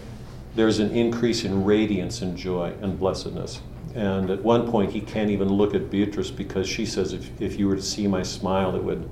[0.55, 3.61] there's an increase in radiance and joy and blessedness.
[3.95, 7.59] And at one point, he can't even look at Beatrice because she says, if, if
[7.59, 9.09] you were to see my smile, it would,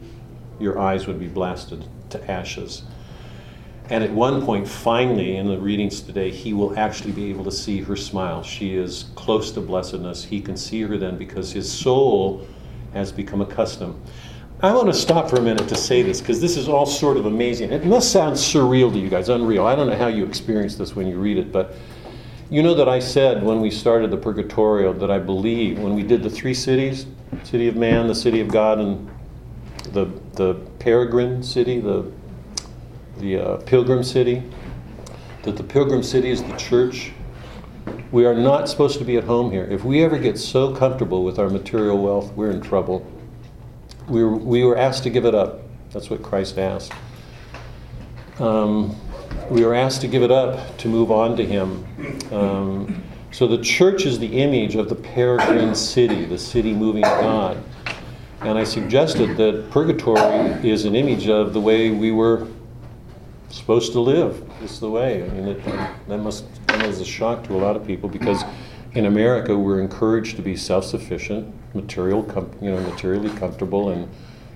[0.60, 2.82] your eyes would be blasted to ashes.
[3.90, 7.50] And at one point, finally, in the readings today, he will actually be able to
[7.50, 8.42] see her smile.
[8.42, 10.24] She is close to blessedness.
[10.24, 12.46] He can see her then because his soul
[12.92, 14.00] has become accustomed.
[14.60, 17.16] I want to stop for a minute to say this because this is all sort
[17.16, 17.72] of amazing.
[17.72, 19.66] It must sound surreal to you guys, unreal.
[19.66, 21.74] I don't know how you experience this when you read it, but
[22.50, 26.02] you know that I said when we started the Purgatorio that I believe when we
[26.02, 27.06] did the three cities
[27.44, 29.08] city of man, the city of God, and
[29.92, 32.10] the, the peregrine city, the,
[33.18, 34.42] the uh, pilgrim city,
[35.42, 37.12] that the pilgrim city is the church.
[38.10, 39.64] We are not supposed to be at home here.
[39.64, 43.06] If we ever get so comfortable with our material wealth, we're in trouble.
[44.08, 45.60] We were, we were asked to give it up.
[45.92, 46.92] That's what Christ asked.
[48.38, 48.96] Um,
[49.50, 51.86] we were asked to give it up to move on to Him.
[52.32, 57.62] Um, so the church is the image of the peregrine city, the city moving God.
[58.40, 62.46] And I suggested that purgatory is an image of the way we were
[63.50, 64.48] supposed to live.
[64.62, 65.24] It's the way.
[65.24, 65.64] I mean, it,
[66.08, 68.44] that must come as a shock to a lot of people because
[68.94, 74.08] in America we're encouraged to be self-sufficient, material, com- you know, materially comfortable, and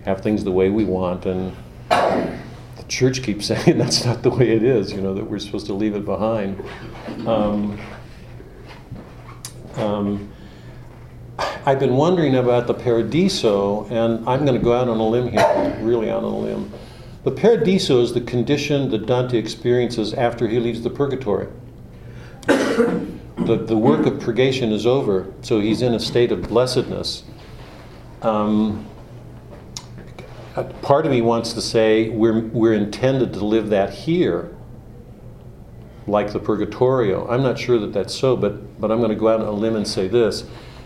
[0.04, 1.26] have things the way we want.
[1.26, 1.54] And
[2.82, 4.92] the church keeps saying that's not the way it is.
[4.92, 6.62] You know that we're supposed to leave it behind.
[7.26, 7.78] Um,
[9.76, 10.32] um,
[11.64, 15.28] I've been wondering about the paradiso, and I'm going to go out on a limb
[15.28, 16.72] here, really out on a limb.
[17.24, 21.48] The paradiso is the condition that Dante experiences after he leaves the purgatory.
[22.46, 27.22] the, the work of purgation is over, so he's in a state of blessedness.
[28.22, 28.86] Um,
[30.54, 34.54] Uh, part of me wants to say we're, we're intended to live that here,
[36.06, 37.26] like the Purgatorio.
[37.28, 39.52] I'm not sure that that's so, but, but I'm going to go out on a
[39.52, 40.44] limb and say this.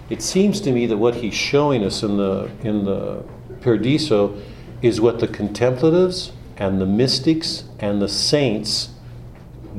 [0.09, 3.25] It seems to me that what he's showing us in the, in the
[3.61, 4.41] Paradiso
[4.83, 8.91] is what the contemplatives and the mystics and the saints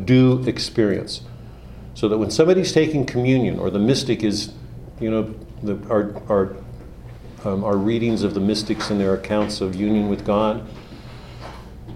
[0.03, 1.21] do experience.
[1.93, 4.51] So that when somebody's taking communion, or the mystic is,
[4.99, 5.33] you know,
[5.63, 6.55] the, our, our,
[7.45, 10.67] um, our readings of the mystics and their accounts of union with God,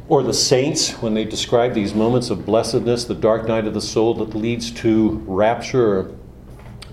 [0.08, 3.82] or the saints when they describe these moments of blessedness, the dark night of the
[3.82, 6.14] soul that leads to rapture,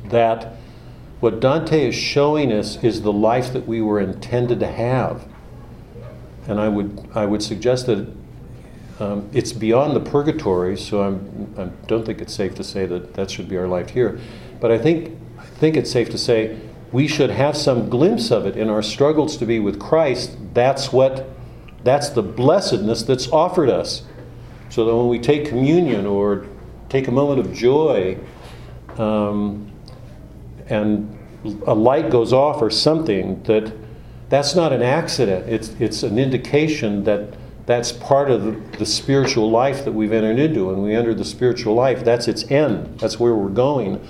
[0.05, 0.57] that
[1.20, 5.26] What Dante is showing us is the life that we were intended to have.
[6.46, 8.09] And I would, I would suggest that
[9.01, 13.14] um, it's beyond the purgatory, so I'm, I don't think it's safe to say that
[13.14, 14.20] that should be our life here.
[14.61, 16.57] But I think, I think it's safe to say
[16.93, 20.36] we should have some glimpse of it in our struggles to be with Christ.
[20.55, 21.28] That's what,
[21.84, 24.05] that's the blessedness that's offered us.
[24.70, 26.47] So that when we take communion or
[26.89, 28.18] take a moment of joy,
[28.97, 29.70] um,
[30.68, 31.18] and
[31.66, 33.72] a light goes off or something, that
[34.28, 35.49] that's not an accident.
[35.49, 37.34] It's, it's an indication that
[37.64, 40.70] that's part of the, the spiritual life that we've entered into.
[40.70, 42.99] And we enter the spiritual life, that's its end.
[42.99, 44.07] That's where we're going.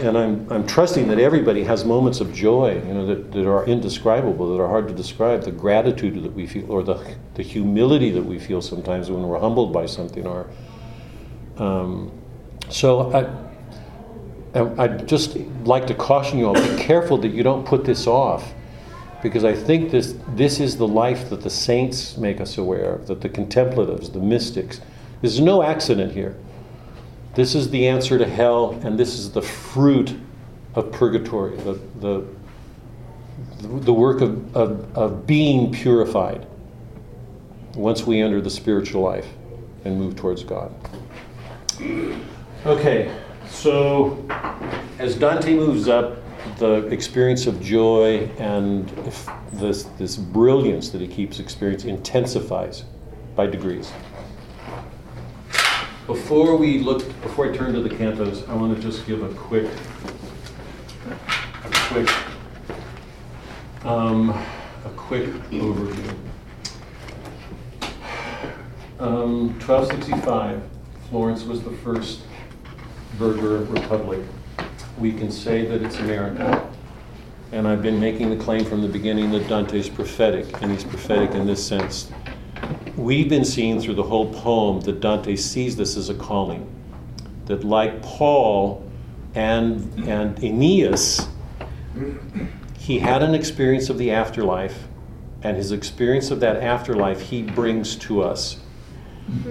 [0.00, 3.66] And I'm, I'm trusting that everybody has moments of joy, you know, that, that are
[3.66, 5.42] indescribable, that are hard to describe.
[5.42, 9.38] The gratitude that we feel, or the, the humility that we feel sometimes when we're
[9.38, 10.48] humbled by something, or
[11.58, 12.10] um,
[12.70, 17.84] so I, I'd just like to caution you all be careful that you don't put
[17.84, 18.52] this off
[19.22, 23.06] because I think this, this is the life that the saints make us aware of,
[23.06, 24.80] that the contemplatives, the mystics.
[25.20, 26.36] There's no accident here.
[27.34, 30.18] This is the answer to hell, and this is the fruit
[30.74, 32.26] of purgatory, the, the,
[33.60, 36.46] the work of, of, of being purified
[37.74, 39.28] once we enter the spiritual life
[39.84, 40.74] and move towards God.
[42.66, 43.14] Okay,
[43.48, 44.24] so
[44.98, 46.18] as Dante moves up,
[46.58, 48.88] the experience of joy and
[49.52, 52.84] this, this brilliance that he keeps experiencing intensifies
[53.34, 53.92] by degrees.
[56.10, 59.32] Before we look, before I turn to the cantos, I want to just give a
[59.32, 59.70] quick,
[61.06, 62.10] a quick,
[63.84, 66.16] um, a quick overview.
[68.98, 70.60] Um, 1265,
[71.10, 72.22] Florence was the first
[73.16, 74.18] burgher republic
[74.98, 76.68] we can say that it's America.
[77.52, 80.82] And I've been making the claim from the beginning that Dante is prophetic, and he's
[80.82, 82.10] prophetic in this sense.
[83.00, 86.70] We've been seeing through the whole poem that Dante sees this as a calling.
[87.46, 88.86] That, like Paul
[89.34, 91.26] and, and Aeneas,
[92.76, 94.86] he had an experience of the afterlife,
[95.42, 98.58] and his experience of that afterlife he brings to us.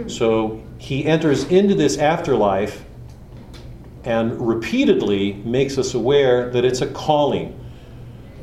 [0.06, 2.86] So he enters into this afterlife
[4.04, 7.60] and repeatedly makes us aware that it's a calling.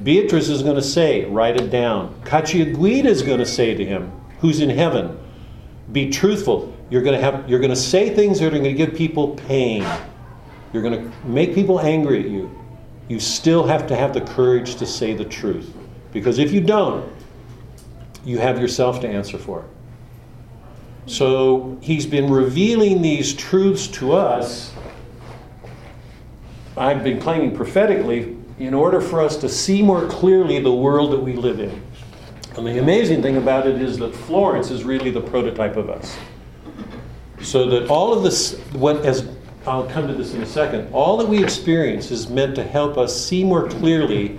[0.02, 2.20] Beatrice is going to say, write it down.
[2.24, 5.18] Cacciaguida is going to say to him, who's in heaven,
[5.92, 6.74] be truthful.
[6.90, 9.34] You're going to have you're going to say things that are going to give people
[9.34, 9.86] pain.
[10.72, 12.50] You're going to make people angry at you.
[13.08, 15.72] You still have to have the courage to say the truth.
[16.12, 17.10] Because if you don't,
[18.24, 19.64] you have yourself to answer for.
[21.06, 24.74] So he's been revealing these truths to us
[26.76, 31.20] I've been claiming prophetically in order for us to see more clearly the world that
[31.20, 31.82] we live in.
[32.56, 36.16] And the amazing thing about it is that Florence is really the prototype of us.
[37.42, 39.28] So that all of this, what, as
[39.66, 42.96] I'll come to this in a second, all that we experience is meant to help
[42.96, 44.38] us see more clearly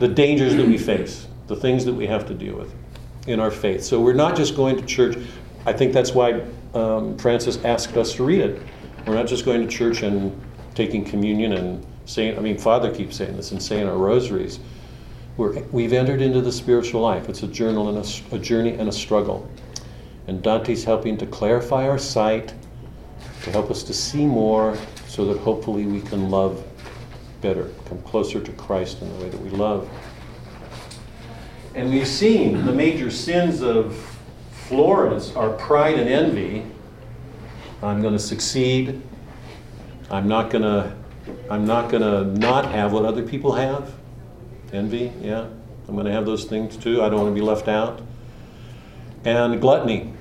[0.00, 2.74] the dangers that we face, the things that we have to deal with
[3.28, 3.84] in our faith.
[3.84, 5.16] So we're not just going to church.
[5.64, 6.42] I think that's why
[6.74, 8.62] um, Francis asked us to read it.
[9.06, 10.38] We're not just going to church and
[10.74, 14.58] taking communion and saying, I mean, Father keeps saying this and saying our rosaries.
[15.36, 17.28] We're, we've entered into the spiritual life.
[17.28, 19.48] It's a journal and a, a journey and a struggle.
[20.26, 22.54] And Dante's helping to clarify our sight,
[23.42, 24.76] to help us to see more,
[25.06, 26.64] so that hopefully we can love
[27.40, 29.88] better, come closer to Christ in the way that we love.
[31.74, 33.94] And we've seen the major sins of
[34.50, 36.64] Florence are pride and envy.
[37.82, 39.02] I'm going to succeed.
[40.10, 40.96] I'm not gonna
[41.50, 43.92] I'm not gonna not have what other people have.
[44.76, 45.46] Envy, yeah.
[45.88, 47.02] I'm gonna have those things too.
[47.02, 48.02] I don't want to be left out.
[49.24, 50.12] And gluttony.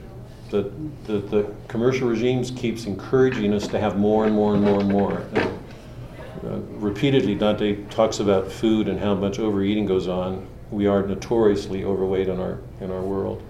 [0.50, 0.72] The,
[1.06, 4.90] the, the commercial regimes keeps encouraging us to have more and more and more and
[4.90, 5.26] more.
[5.34, 5.38] And,
[6.46, 10.48] uh, repeatedly, Dante talks about food and how much overeating goes on.
[10.72, 13.44] We are notoriously overweight in our in our world.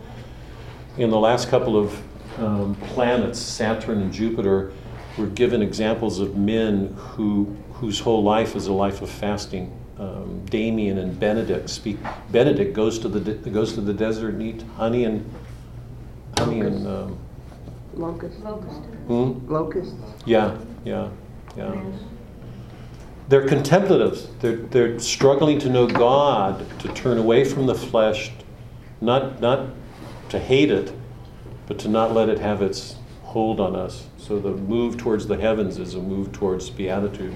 [0.98, 2.02] In the last couple of
[2.40, 4.72] um, planets, Saturn and Jupiter,
[5.18, 9.72] we're given examples of men who, whose whole life is a life of fasting.
[9.98, 11.98] Um, Damian and Benedict speak.
[12.30, 15.30] Benedict goes to the de- goes to the desert and eat honey and
[16.38, 17.18] honey and um,
[17.94, 18.38] Locust.
[18.40, 19.52] hmm?
[19.52, 19.96] Locusts.
[20.26, 21.10] yeah, yeah,
[21.56, 21.74] yeah.
[23.30, 24.28] They're contemplatives.
[24.42, 28.32] They're they're struggling to know God, to turn away from the flesh,
[29.00, 29.70] not not
[30.28, 30.92] to hate it,
[31.68, 34.08] but to not let it have its hold on us.
[34.18, 37.34] So the move towards the heavens is a move towards beatitude.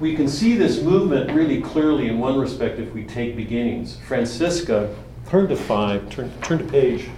[0.00, 3.98] We can see this movement really clearly in one respect if we take beginnings.
[4.08, 4.96] Francesca,
[5.28, 7.10] turn to five, turn, turn to page,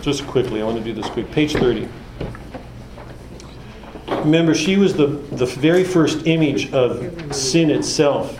[0.00, 1.86] just quickly, I want to do this quick, page 30.
[4.08, 8.38] Remember, she was the, the very first image of sin itself.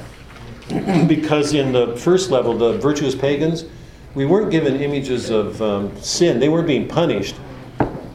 [1.08, 3.64] because in the first level, the virtuous pagans,
[4.14, 6.40] we weren't given images of um, sin.
[6.40, 7.34] They weren't being punished,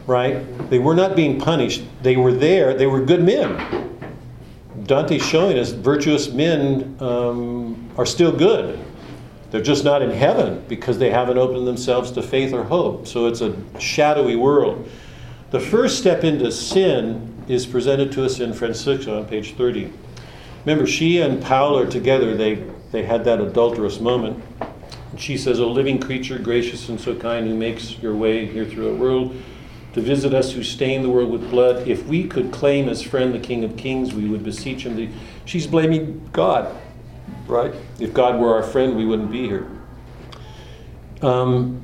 [0.08, 0.41] right?
[0.70, 1.84] They were not being punished.
[2.01, 2.74] They were there.
[2.74, 3.85] They were good men.
[4.86, 8.80] Dante's showing us virtuous men um, are still good.
[9.52, 13.08] They're just not in heaven because they haven't opened themselves to faith or hope.
[13.08, 14.90] So it's a shadowy world.
[15.52, 19.92] The first step into sin is presented to us in Francesca on page 30.
[20.66, 22.36] Remember, she and Paul are together.
[22.36, 22.56] They,
[22.92, 24.44] they had that adulterous moment.
[25.12, 28.66] And she says, O living creature, gracious and so kind, who makes your way here
[28.66, 29.36] through a world
[29.96, 31.88] to visit us who stain the world with blood.
[31.88, 34.98] If we could claim as friend the King of Kings, we would beseech him.
[34.98, 35.08] To...
[35.46, 36.76] She's blaming God,
[37.48, 37.74] right?
[37.98, 39.66] If God were our friend, we wouldn't be here.
[41.22, 41.82] Um,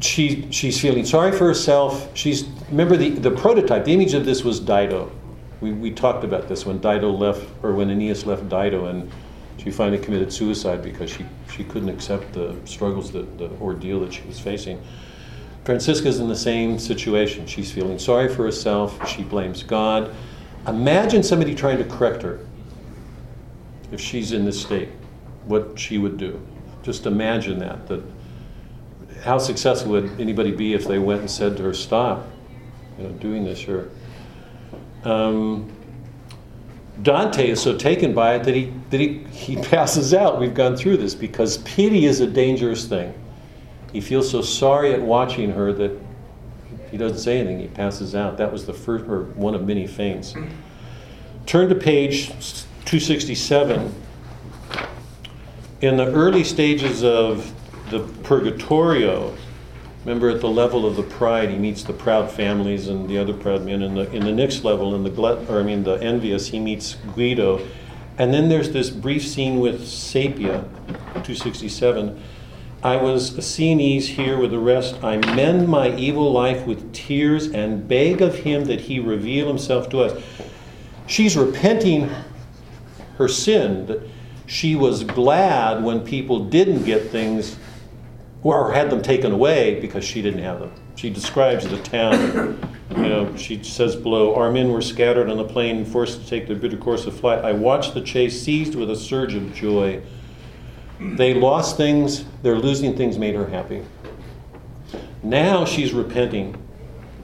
[0.00, 2.14] she, she's feeling sorry for herself.
[2.14, 5.10] She's remember the, the prototype, the image of this was Dido.
[5.62, 9.10] We, we talked about this when Dido left, or when Aeneas left Dido, and
[9.56, 14.12] she finally committed suicide because she, she couldn't accept the struggles, the, the ordeal that
[14.12, 14.78] she was facing.
[15.66, 17.44] Francesca's in the same situation.
[17.44, 19.08] She's feeling sorry for herself.
[19.08, 20.14] She blames God.
[20.68, 22.38] Imagine somebody trying to correct her
[23.90, 24.90] if she's in this state,
[25.46, 26.40] what she would do.
[26.84, 27.88] Just imagine that.
[27.88, 28.00] That
[29.24, 32.28] how successful would anybody be if they went and said to her, "Stop,
[32.96, 33.90] you know, doing this." Or
[35.02, 35.72] um,
[37.02, 40.38] Dante is so taken by it that he that he, he passes out.
[40.38, 43.12] We've gone through this because pity is a dangerous thing.
[43.96, 45.98] He feels so sorry at watching her that
[46.90, 47.60] he doesn't say anything.
[47.60, 48.36] He passes out.
[48.36, 50.34] That was the first, or one of many faints.
[51.46, 52.26] Turn to page
[52.84, 53.94] 267.
[55.80, 57.50] In the early stages of
[57.88, 59.34] the Purgatorio,
[60.04, 63.32] remember at the level of the pride, he meets the proud families and the other
[63.32, 63.80] proud men.
[63.80, 66.60] In the, in the next level, in the glut, or I mean the envious, he
[66.60, 67.66] meets Guido.
[68.18, 70.64] And then there's this brief scene with Sapia,
[71.24, 72.22] 267
[72.86, 75.02] I was a Sienese here with the rest.
[75.02, 79.88] I mend my evil life with tears and beg of him that he reveal himself
[79.88, 80.22] to us.
[81.08, 82.08] She's repenting
[83.18, 84.08] her sin, that
[84.46, 87.56] she was glad when people didn't get things
[88.44, 90.70] or had them taken away because she didn't have them.
[90.94, 92.56] She describes the town.
[92.90, 96.46] You know, she says below, Our men were scattered on the plain, forced to take
[96.46, 97.44] their bitter course of flight.
[97.44, 100.04] I watched the chase, seized with a surge of joy.
[100.98, 103.82] They lost things, their losing things made her happy.
[105.22, 106.56] Now she's repenting.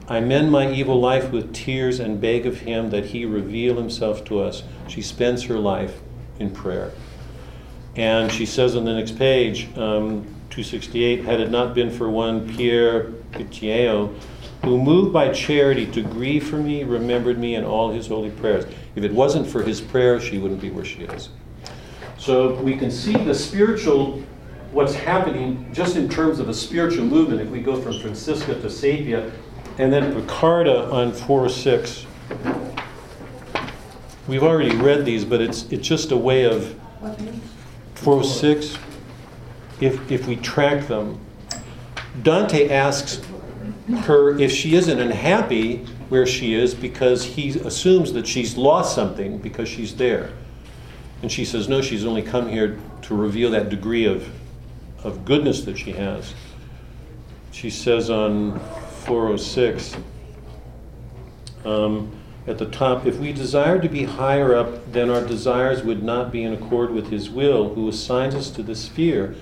[0.07, 4.25] I mend my evil life with tears and beg of him that he reveal himself
[4.25, 4.63] to us.
[4.87, 6.01] She spends her life
[6.39, 6.91] in prayer.
[7.95, 12.53] And she says on the next page, um, 268, had it not been for one
[12.55, 14.13] Pier Pettinaio,
[14.63, 18.65] who moved by charity to grieve for me, remembered me in all his holy prayers.
[18.95, 21.29] If it wasn't for his prayer, she wouldn't be where she is.
[22.23, 24.23] So we can see the spiritual,
[24.71, 27.41] what's happening just in terms of a spiritual movement.
[27.41, 29.29] If we go from Francesca to Sapia,
[29.77, 32.05] and then Piccarda on 406.
[34.29, 36.73] We've already read these, but it's, it's just a way of
[37.95, 38.77] 406.
[39.81, 41.19] If, if we track them,
[42.21, 43.21] Dante asks
[44.03, 49.39] her if she isn't unhappy where she is because he assumes that she's lost something
[49.39, 50.31] because she's there.
[51.23, 54.27] And she says, no, she's only come here to reveal that degree of,
[55.05, 56.33] of goodness that she has.
[57.53, 58.59] She says on
[59.05, 59.95] 406,
[61.63, 62.11] um,
[62.45, 66.29] at the top, if we desire to be higher up, then our desires would not
[66.29, 69.33] be in accord with His will, who assigns us to this sphere.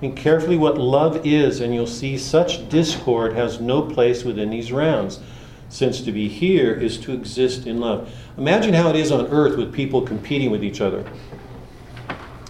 [0.00, 4.72] Think carefully what love is, and you'll see such discord has no place within these
[4.72, 5.20] rounds,
[5.68, 8.12] since to be here is to exist in love.
[8.38, 11.02] Imagine how it is on earth with people competing with each other.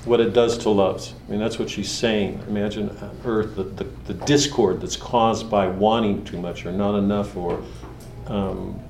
[0.04, 1.14] What it does to loves.
[1.26, 2.42] I mean, that's what she's saying.
[2.48, 6.96] Imagine on earth the, the, the discord that's caused by wanting too much or not
[6.96, 7.62] enough or.
[8.26, 8.80] Um,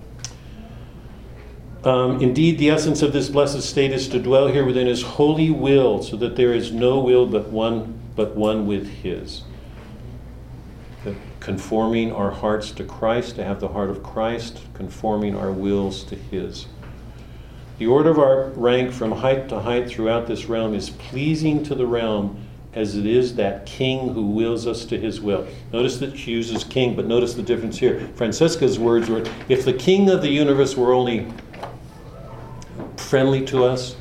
[1.84, 5.50] um, indeed, the essence of this blessed state is to dwell here within His holy
[5.50, 9.42] will, so that there is no will but one, but one with His.
[11.40, 16.16] Conforming our hearts to Christ, to have the heart of Christ, conforming our wills to
[16.16, 16.66] His.
[17.78, 21.74] The order of our rank from height to height throughout this realm is pleasing to
[21.74, 25.46] the realm as it is that king who wills us to his will.
[25.72, 28.08] Notice that she uses king, but notice the difference here.
[28.14, 31.26] Francesca's words were if the king of the universe were only
[32.98, 33.96] friendly to us,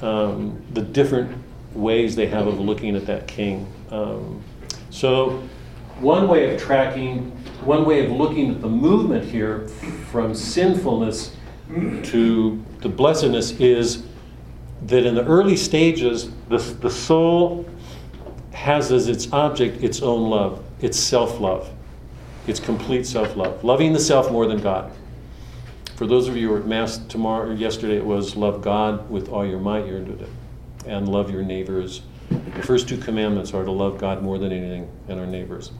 [0.00, 1.36] um, the different
[1.74, 3.70] ways they have of looking at that king.
[3.90, 4.42] Um,
[4.90, 5.42] so,
[6.00, 7.30] one way of tracking,
[7.64, 9.68] one way of looking at the movement here
[10.10, 11.34] from sinfulness
[12.04, 14.04] to the blessedness is
[14.86, 17.68] that in the early stages, the, the soul
[18.52, 21.70] has as its object its own love, its self love,
[22.46, 24.92] its complete self love, loving the self more than God.
[25.96, 29.10] For those of you who were at Mass tomorrow or yesterday, it was love God
[29.10, 30.28] with all your might, you're it,
[30.86, 32.02] and love your neighbors.
[32.30, 35.72] The first two commandments are to love God more than anything and our neighbors.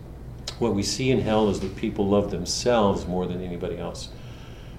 [0.59, 4.09] What we see in hell is that people love themselves more than anybody else.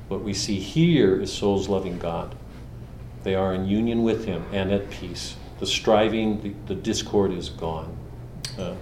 [0.09, 2.35] What we see here is souls loving God.
[3.23, 5.35] They are in union with Him and at peace.
[5.59, 7.95] The striving, the, the discord is gone.
[8.57, 8.75] Uh,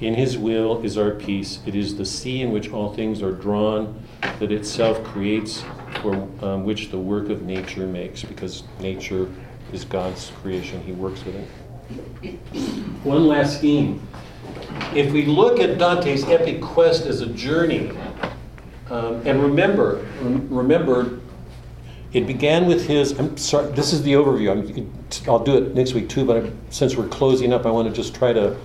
[0.00, 1.60] in His will is our peace.
[1.66, 4.02] It is the sea in which all things are drawn,
[4.40, 5.62] that itself creates,
[6.00, 9.28] for um, which the work of nature makes, because nature
[9.72, 10.82] is God's creation.
[10.82, 11.48] He works with it.
[13.04, 14.06] One last scheme.
[14.94, 17.90] If we look at Dante's epic quest as a journey,
[18.90, 21.20] um, and remember, remember,
[22.12, 23.18] it began with his.
[23.18, 23.72] I'm sorry.
[23.72, 24.50] This is the overview.
[24.50, 26.24] I'm, I'll do it next week too.
[26.24, 28.56] But I, since we're closing up, I want to just try to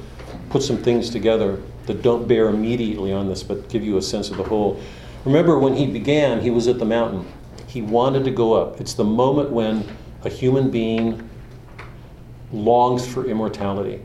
[0.50, 4.30] put some things together that don't bear immediately on this, but give you a sense
[4.30, 4.82] of the whole.
[5.24, 7.26] Remember, when he began, he was at the mountain.
[7.68, 8.82] He wanted to go up.
[8.82, 9.88] It's the moment when
[10.24, 11.30] a human being
[12.52, 14.02] longs for immortality.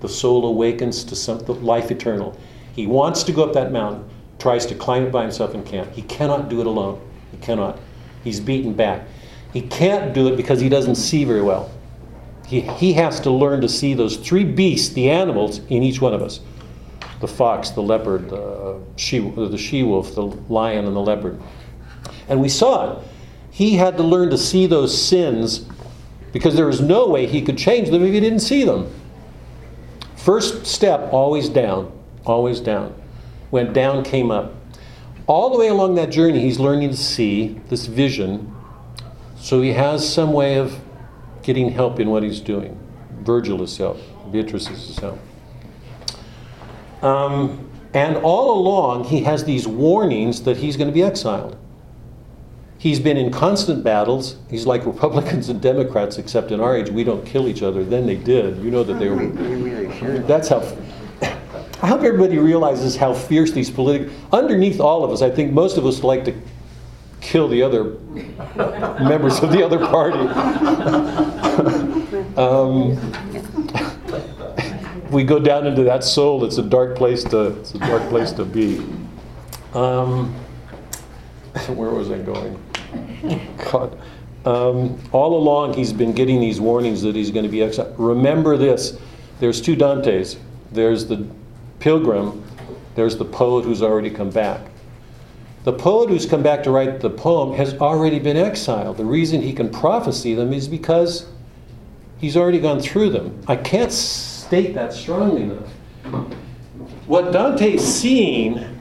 [0.00, 2.38] The soul awakens to some, life eternal.
[2.74, 4.08] He wants to go up that mountain
[4.38, 5.90] tries to climb it by himself and can't.
[5.92, 7.00] He cannot do it alone.
[7.30, 7.78] He cannot.
[8.24, 9.06] He's beaten back.
[9.52, 11.70] He can't do it because he doesn't see very well.
[12.46, 16.14] He, he has to learn to see those three beasts, the animals, in each one
[16.14, 16.40] of us
[17.20, 21.00] the fox, the leopard, the uh, she, uh, the she wolf, the lion, and the
[21.00, 21.40] leopard.
[22.28, 23.04] And we saw it.
[23.50, 25.66] He had to learn to see those sins
[26.32, 28.92] because there was no way he could change them if he didn't see them.
[30.16, 31.92] First step, always down,
[32.24, 32.94] always down
[33.50, 34.54] went down, came up.
[35.26, 38.54] All the way along that journey, he's learning to see this vision.
[39.36, 40.80] So he has some way of
[41.42, 42.78] getting help in what he's doing.
[43.20, 43.98] Virgil is help,
[44.32, 45.18] Beatrice is help.
[47.02, 51.56] Um, and all along, he has these warnings that he's going to be exiled.
[52.80, 54.36] He's been in constant battles.
[54.48, 57.84] He's like Republicans and Democrats, except in our age, we don't kill each other.
[57.84, 58.56] Then they did.
[58.56, 59.26] You know that they were.
[60.20, 60.60] That's how
[61.82, 64.10] I hope everybody realizes how fierce these political.
[64.32, 66.34] Underneath all of us, I think most of us like to
[67.20, 67.98] kill the other
[69.04, 70.18] members of the other party.
[72.38, 72.96] um,
[75.10, 76.46] we go down into that soul.
[76.46, 77.48] It's a dark place to.
[77.60, 78.78] It's a dark place to be.
[79.74, 80.34] Um,
[81.68, 82.58] where was I going?
[83.70, 83.98] God.
[84.44, 87.94] Um, all along, he's been getting these warnings that he's going to be exiled.
[87.98, 88.98] Remember this:
[89.38, 90.38] there's two Dantes.
[90.72, 91.26] There's the
[91.80, 92.44] pilgrim,
[92.94, 94.60] there's the poet who's already come back.
[95.64, 98.96] The poet who's come back to write the poem has already been exiled.
[98.96, 101.26] The reason he can prophesy them is because
[102.18, 103.42] he's already gone through them.
[103.46, 105.68] I can't state that strongly enough.
[107.06, 108.80] What Dante's seeing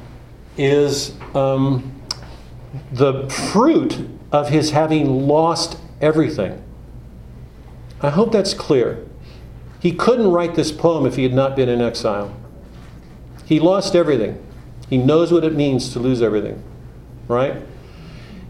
[0.58, 1.92] is um,
[2.94, 6.64] the fruit of his having lost everything.
[8.02, 9.06] I hope that's clear.
[9.80, 12.36] He couldn't write this poem if he had not been in exile.
[13.46, 14.44] He lost everything.
[14.90, 16.62] He knows what it means to lose everything,
[17.28, 17.56] right?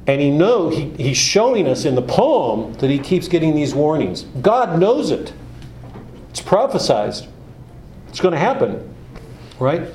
[0.07, 3.75] And he know he, he's showing us in the poem that he keeps getting these
[3.75, 4.23] warnings.
[4.41, 5.33] God knows it.
[6.29, 7.27] It's prophesized.
[8.07, 8.93] It's going to happen,
[9.59, 9.89] right?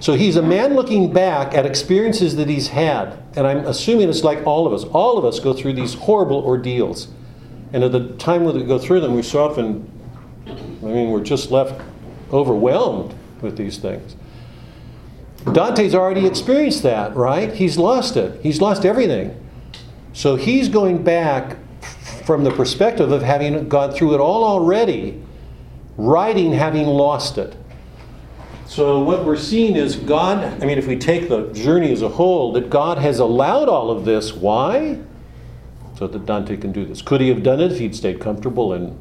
[0.00, 4.24] So he's a man looking back at experiences that he's had, and I'm assuming it's
[4.24, 4.84] like all of us.
[4.84, 7.08] All of us go through these horrible ordeals,
[7.72, 9.90] and at the time when we go through them, we so often,
[10.46, 11.80] I mean, we're just left
[12.32, 14.16] overwhelmed with these things.
[15.52, 17.52] Dante's already experienced that, right?
[17.52, 18.40] He's lost it.
[18.42, 19.40] He's lost everything.
[20.12, 21.56] So he's going back
[22.24, 25.20] from the perspective of having gone through it all already,
[25.96, 27.54] writing having lost it.
[28.74, 32.08] So what we're seeing is God, I mean, if we take the journey as a
[32.08, 34.32] whole, that God has allowed all of this.
[34.32, 34.98] Why?
[35.96, 37.00] So that Dante can do this.
[37.00, 38.98] Could he have done it if he'd stayed comfortable and,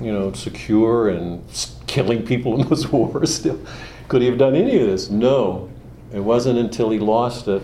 [0.00, 1.44] you know, secure and
[1.88, 3.60] killing people in those wars still?
[4.06, 5.10] Could he have done any of this?
[5.10, 5.68] No.
[6.12, 7.62] It wasn't until he lost it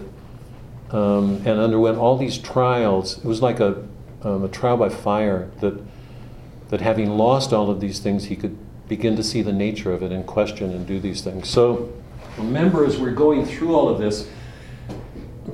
[0.91, 3.19] um, and underwent all these trials.
[3.19, 3.87] It was like a,
[4.23, 5.81] um, a trial by fire that,
[6.71, 8.59] that having lost all of these things, he could
[8.89, 11.49] begin to see the nature of it and question and do these things.
[11.49, 11.93] So
[12.39, 14.29] remember, as we're going through all of this,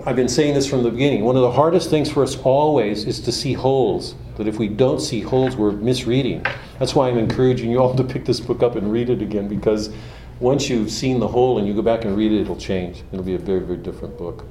[0.05, 1.25] I've been saying this from the beginning.
[1.25, 4.15] One of the hardest things for us always is to see wholes.
[4.37, 6.45] That if we don't see wholes, we're misreading.
[6.79, 9.47] That's why I'm encouraging you all to pick this book up and read it again
[9.49, 9.91] because
[10.41, 13.03] once you've seen the whole and you go back and read it, it'll change.
[13.13, 14.45] It'll be a very, very different book.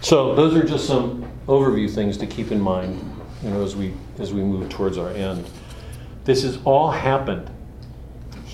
[0.00, 2.98] So those are just some overview things to keep in mind,
[3.42, 5.48] you know, as we as we move towards our end.
[6.24, 7.50] This has all happened.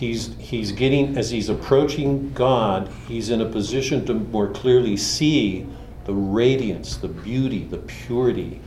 [0.00, 5.66] He's he's getting as he's approaching God, he's in a position to more clearly see
[6.06, 8.62] the radiance, the beauty, the purity,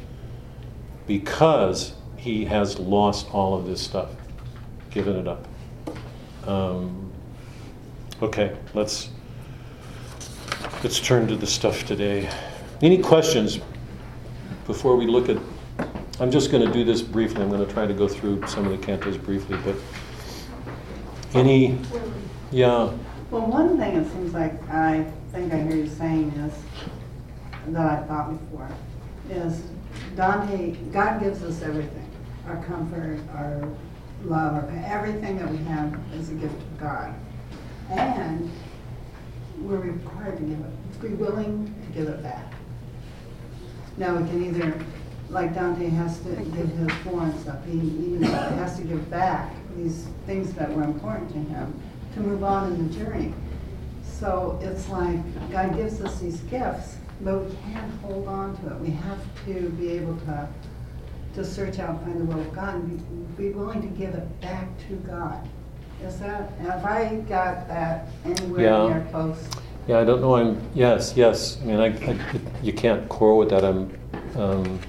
[1.07, 4.11] because he has lost all of this stuff,
[4.91, 5.47] given it up.
[6.47, 7.11] Um,
[8.21, 9.09] okay, let's
[10.83, 12.29] let's turn to the stuff today.
[12.83, 13.59] Any questions
[14.67, 15.37] before we look at?
[16.19, 17.41] I'm just going to do this briefly.
[17.41, 19.75] I'm going to try to go through some of the cantos briefly, but
[21.35, 21.77] any,
[22.51, 22.91] yeah,
[23.31, 26.53] Well, one thing it seems like I think I hear you saying is,
[27.67, 28.69] that I thought before,
[29.29, 29.63] is
[30.15, 32.09] Dante, God gives us everything.
[32.47, 33.67] Our comfort, our
[34.25, 37.13] love, our, everything that we have is a gift of God.
[37.89, 38.51] And
[39.59, 42.53] we're required to give it, be willing to give it back.
[43.97, 44.77] Now, we can either,
[45.29, 50.07] like Dante has to give his foreign stuff, he, know, has to give back these
[50.25, 51.79] things that were important to him
[52.13, 53.33] to move on in the journey.
[54.03, 55.19] So it's like
[55.51, 58.79] God gives us these gifts, but we can't hold on to it.
[58.79, 60.47] We have to be able to
[61.35, 64.41] to search out, find the will of God, and be, be willing to give it
[64.41, 65.47] back to God.
[66.05, 68.87] Is that have I got that anywhere Yeah.
[68.87, 69.37] near close?
[69.87, 72.17] yeah, I don't know, I'm, yes, yes, I mean, I, I,
[72.61, 73.91] you can't quarrel with that, I'm,
[74.35, 74.79] um,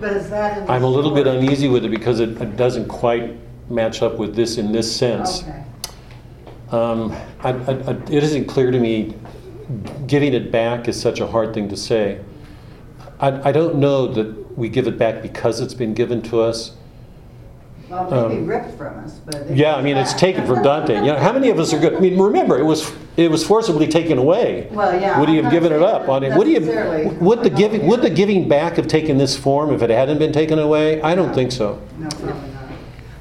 [0.00, 3.36] But is that I'm a little bit uneasy with it because it, it doesn't quite
[3.68, 5.42] match up with this in this sense.
[5.42, 5.62] Okay.
[6.70, 9.14] Um, I, I, I, it isn't clear to me,
[10.06, 12.20] giving it back is such a hard thing to say.
[13.20, 16.72] I, I don't know that we give it back because it's been given to us.
[17.88, 19.48] Well, it Um, ripped from us, but.
[19.48, 20.96] Yeah, I mean, it's taken from Dante.
[20.96, 21.94] You know, how many of us are good?
[21.94, 24.66] I mean, remember, it was it was forcibly taken away.
[24.72, 26.08] Well, yeah, Would he I'm have given it up?
[26.08, 26.36] On it?
[26.36, 27.16] Would he have?
[27.22, 30.32] Would the giving would the giving back have taken this form if it hadn't been
[30.32, 31.00] taken away?
[31.00, 31.80] I don't think so.
[31.96, 32.36] No, not.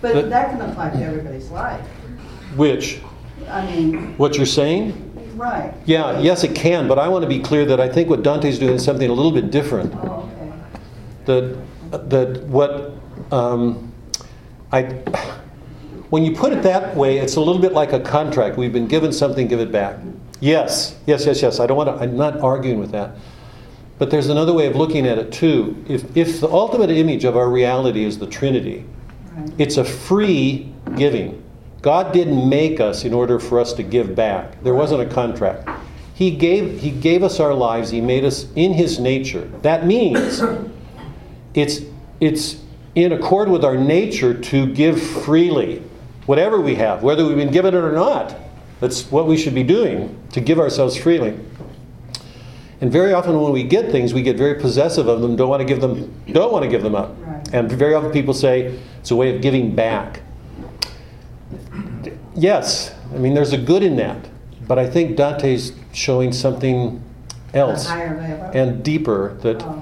[0.06, 1.82] But- But that can apply to everybody's life.
[2.56, 3.02] Which
[3.50, 5.02] I mean, what you're saying?
[5.36, 5.74] right.
[5.86, 6.88] Yeah, yes, it can.
[6.88, 9.14] But I want to be clear that I think what Dante's doing is something a
[9.14, 9.94] little bit different.
[9.96, 10.52] Oh, okay.
[11.26, 12.94] that that what
[13.32, 13.92] um,
[14.72, 14.84] I
[16.12, 18.58] when you put it that way, it's a little bit like a contract.
[18.58, 19.98] We've been given something, give it back.
[20.40, 21.60] Yes, yes, yes, yes.
[21.60, 21.96] I don't want to.
[21.96, 23.16] I'm not arguing with that.
[23.98, 25.84] But there's another way of looking at it too.
[25.90, 28.86] If if the ultimate image of our reality is the Trinity.
[29.58, 31.42] It's a free giving.
[31.82, 34.62] God didn't make us in order for us to give back.
[34.64, 35.70] There wasn't a contract.
[36.16, 37.90] He gave, he gave us our lives.
[37.90, 39.52] He made us in His nature.
[39.62, 40.42] That means
[41.54, 41.82] it's,
[42.20, 42.62] it's
[42.96, 45.84] in accord with our nature to give freely,
[46.26, 48.36] whatever we have, whether we've been given it or not.
[48.80, 51.38] That's what we should be doing, to give ourselves freely.
[52.82, 55.62] And very often when we get things, we get very possessive of them, don't want
[55.62, 57.16] to give them, don't want to give them up.
[57.56, 60.20] And very often people say it's a way of giving back.
[62.36, 64.28] Yes, I mean there's a good in that,
[64.68, 67.02] but I think Dante's showing something
[67.54, 68.52] else A higher level.
[68.54, 69.82] and deeper that Oh,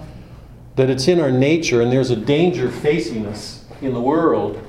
[0.75, 4.61] that it's in our nature and there's a danger facing us in the world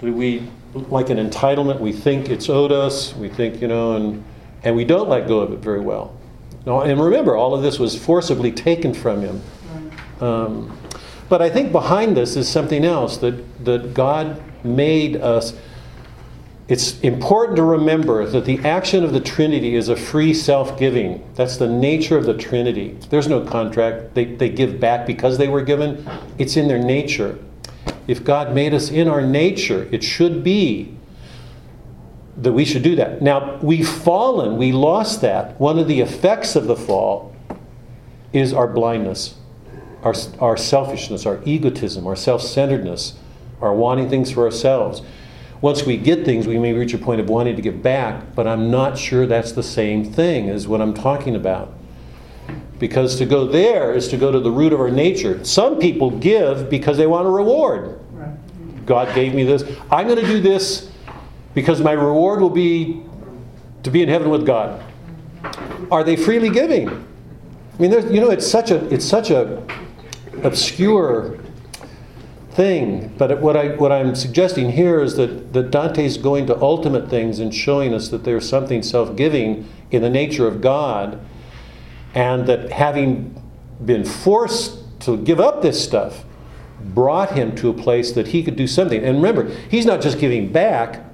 [0.00, 4.24] that we like an entitlement we think it's owed us we think you know and
[4.64, 6.16] and we don't let go of it very well
[6.66, 9.42] no, and remember all of this was forcibly taken from him
[10.20, 10.76] um,
[11.32, 15.54] but I think behind this is something else that, that God made us.
[16.68, 21.26] It's important to remember that the action of the Trinity is a free self giving.
[21.34, 22.98] That's the nature of the Trinity.
[23.08, 24.12] There's no contract.
[24.12, 26.06] They, they give back because they were given,
[26.36, 27.38] it's in their nature.
[28.06, 30.94] If God made us in our nature, it should be
[32.36, 33.22] that we should do that.
[33.22, 35.58] Now, we've fallen, we lost that.
[35.58, 37.34] One of the effects of the fall
[38.34, 39.36] is our blindness
[40.02, 43.14] our, our selfishness, our egotism, our self centeredness,
[43.60, 45.02] our wanting things for ourselves.
[45.60, 48.48] Once we get things, we may reach a point of wanting to give back, but
[48.48, 51.72] I'm not sure that's the same thing as what I'm talking about.
[52.80, 55.44] Because to go there is to go to the root of our nature.
[55.44, 58.00] Some people give because they want a reward.
[58.86, 59.62] God gave me this.
[59.88, 60.90] I'm going to do this
[61.54, 63.00] because my reward will be
[63.84, 64.82] to be in heaven with God.
[65.92, 66.88] Are they freely giving?
[66.88, 69.62] I mean, you know, it's such a it's such a
[70.42, 71.38] obscure
[72.50, 73.14] thing.
[73.18, 77.38] But what I what I'm suggesting here is that that Dante's going to ultimate things
[77.38, 81.18] and showing us that there's something self-giving in the nature of God.
[82.14, 83.42] and that having
[83.84, 86.24] been forced to give up this stuff
[86.80, 89.02] brought him to a place that he could do something.
[89.02, 91.04] And remember, he's not just giving back.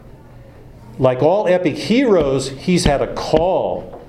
[0.99, 4.03] Like all epic heroes, he's had a call.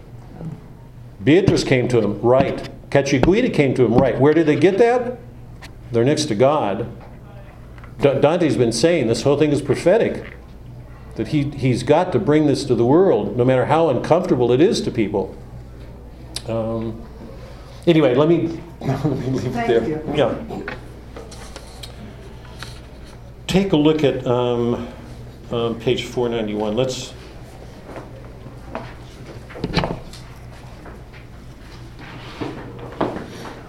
[1.23, 2.69] Beatrice came to him, right.
[2.89, 4.19] Cacciaguida came to him, right.
[4.19, 5.19] Where did they get that?
[5.91, 6.89] They're next to God.
[7.99, 10.35] Dante's been saying this whole thing is prophetic.
[11.15, 14.61] That he, he's got to bring this to the world, no matter how uncomfortable it
[14.61, 15.37] is to people.
[16.47, 17.01] Um,
[17.85, 19.87] anyway, let me, let me leave it Thank there.
[19.87, 20.03] you.
[20.15, 20.75] Yeah.
[23.47, 24.87] Take a look at um,
[25.51, 26.75] um, page 491.
[26.75, 27.13] Let's.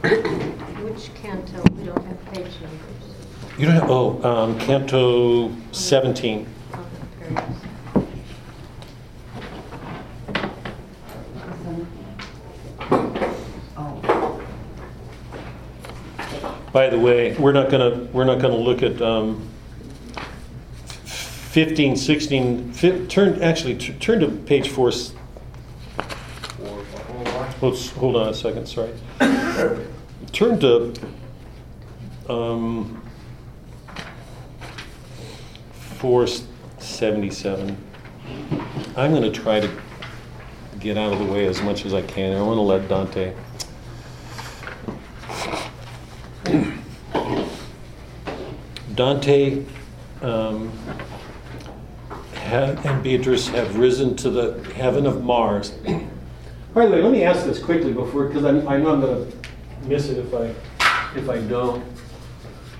[0.02, 1.62] Which canto?
[1.76, 3.58] We don't have page numbers.
[3.58, 6.46] You don't have, oh, um, Canto 17.
[6.72, 6.86] Oh,
[7.18, 7.56] there it is.
[13.76, 14.42] Oh,
[16.72, 19.46] By the way, we're not gonna, we're not gonna look at um,
[21.04, 24.88] 15, 16, fi- turn, actually, t- turn to page 4.
[24.88, 25.12] s-
[27.60, 28.92] Let's, hold on a second, sorry.
[30.32, 30.94] Turn to
[32.28, 33.02] um,
[35.98, 37.76] 477.
[38.96, 39.70] I'm gonna try to
[40.78, 42.36] get out of the way as much as I can.
[42.36, 43.34] I wanna let Dante.
[48.94, 49.64] Dante
[50.22, 50.70] um,
[52.34, 55.70] ha- and Beatrice have risen to the heaven of Mars.
[56.74, 59.39] By the way, let me ask this quickly before, because I know I'm going to
[59.82, 60.54] miss it if I,
[61.18, 61.84] if I don't.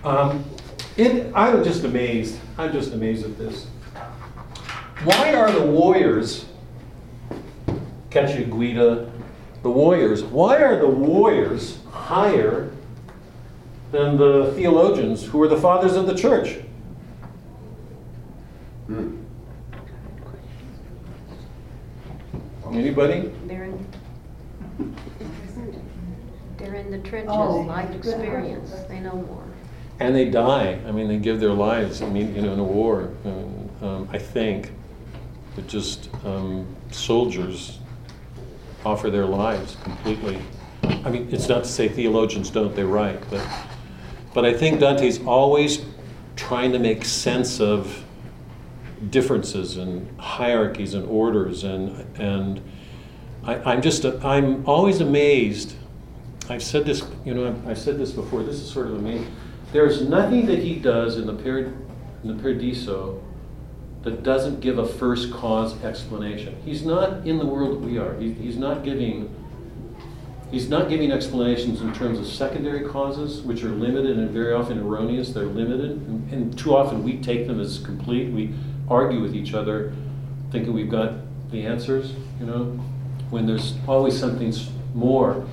[0.05, 0.45] Um,
[0.97, 2.39] it, I'm just amazed.
[2.59, 3.67] I'm just amazed at this.
[5.05, 6.47] Why are the warriors,
[8.11, 9.11] Cacciaguida,
[9.63, 12.71] the warriors, why are the warriors higher
[13.91, 16.59] than the theologians who were the fathers of the church.
[22.73, 23.33] Anybody?
[23.47, 23.87] They're in,
[26.61, 27.97] they're in the trenches, Oh, life good.
[27.97, 29.45] experience, they know more.
[29.99, 30.79] And they die.
[30.87, 32.01] I mean, they give their lives.
[32.01, 33.11] I mean, you know, in a war.
[33.25, 34.73] And, um, I think
[35.57, 37.79] that just um, soldiers
[38.85, 40.39] offer their lives completely.
[40.83, 42.75] I mean, it's not to say theologians don't.
[42.75, 43.47] They write, but
[44.33, 45.85] but I think Dante's always
[46.37, 48.05] trying to make sense of
[49.11, 52.61] differences and hierarchies and orders and and
[53.45, 55.75] I, I'm just I'm always amazed.
[56.51, 58.43] I've said this, you know, I've, said this before.
[58.43, 59.33] This is sort of amazing.
[59.73, 63.23] There's nothing that he does in the in the Paradiso
[64.03, 66.61] that doesn't give a first cause explanation.
[66.65, 68.19] He's not in the world that we are.
[68.19, 69.33] He, he's not giving.
[70.51, 74.81] He's not giving explanations in terms of secondary causes, which are limited and very often
[74.81, 75.31] erroneous.
[75.31, 78.33] They're limited, and, and too often we take them as complete.
[78.33, 78.53] We
[78.89, 79.93] argue with each other,
[80.51, 81.13] thinking we've got
[81.53, 82.15] the answers.
[82.41, 82.65] You know,
[83.31, 84.53] when there's always something
[84.95, 85.47] more.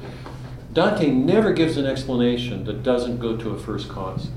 [0.78, 4.30] Dante never gives an explanation that doesn't go to a first cause.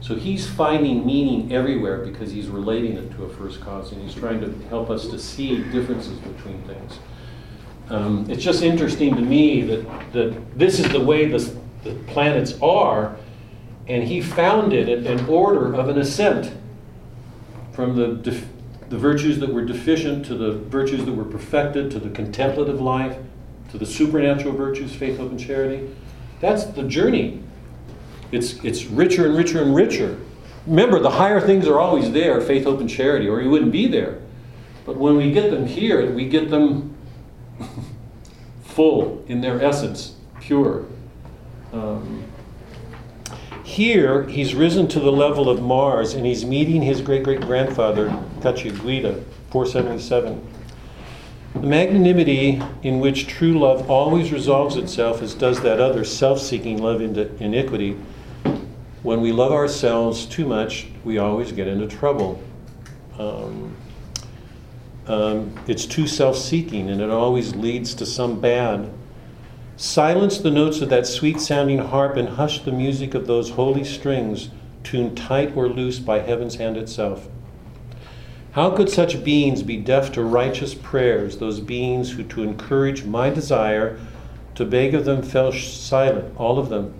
[0.00, 4.12] So he's finding meaning everywhere because he's relating it to a first cause and he's
[4.12, 6.98] trying to help us to see differences between things.
[7.90, 12.58] Um, it's just interesting to me that, that this is the way the, the planets
[12.60, 13.14] are,
[13.86, 16.52] and he founded an an order of an ascent
[17.70, 18.48] from the, def-
[18.88, 23.16] the virtues that were deficient to the virtues that were perfected to the contemplative life
[23.72, 25.88] to the supernatural virtues, faith, hope, and charity.
[26.40, 27.42] That's the journey.
[28.30, 30.18] It's, it's richer and richer and richer.
[30.66, 33.86] Remember, the higher things are always there faith, hope, and charity, or you wouldn't be
[33.86, 34.20] there.
[34.84, 36.94] But when we get them here, we get them
[38.62, 40.84] full in their essence, pure.
[41.72, 42.24] Um,
[43.64, 48.08] here, he's risen to the level of Mars and he's meeting his great great grandfather,
[48.42, 50.46] Cacciaguida, 477.
[51.54, 56.82] The magnanimity in which true love always resolves itself as does that other self seeking
[56.82, 57.96] love into iniquity.
[59.02, 62.42] When we love ourselves too much, we always get into trouble.
[63.18, 63.76] Um,
[65.06, 68.90] um, it's too self seeking and it always leads to some bad.
[69.76, 73.84] Silence the notes of that sweet sounding harp and hush the music of those holy
[73.84, 74.50] strings,
[74.84, 77.28] tuned tight or loose by heaven's hand itself.
[78.52, 83.30] How could such beings be deaf to righteous prayers, those beings who, to encourage my
[83.30, 83.98] desire,
[84.56, 86.92] to beg of them fell silent, all of them?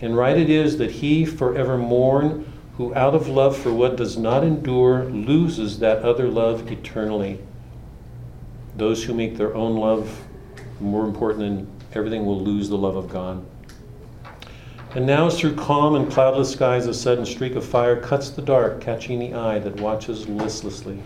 [0.00, 4.16] And right it is that he forever mourn, who out of love for what does
[4.16, 7.40] not endure loses that other love eternally.
[8.76, 10.22] Those who make their own love
[10.78, 13.44] more important than everything will lose the love of God.
[14.96, 18.80] And now, through calm and cloudless skies, a sudden streak of fire cuts the dark,
[18.80, 21.02] catching the eye that watches listlessly.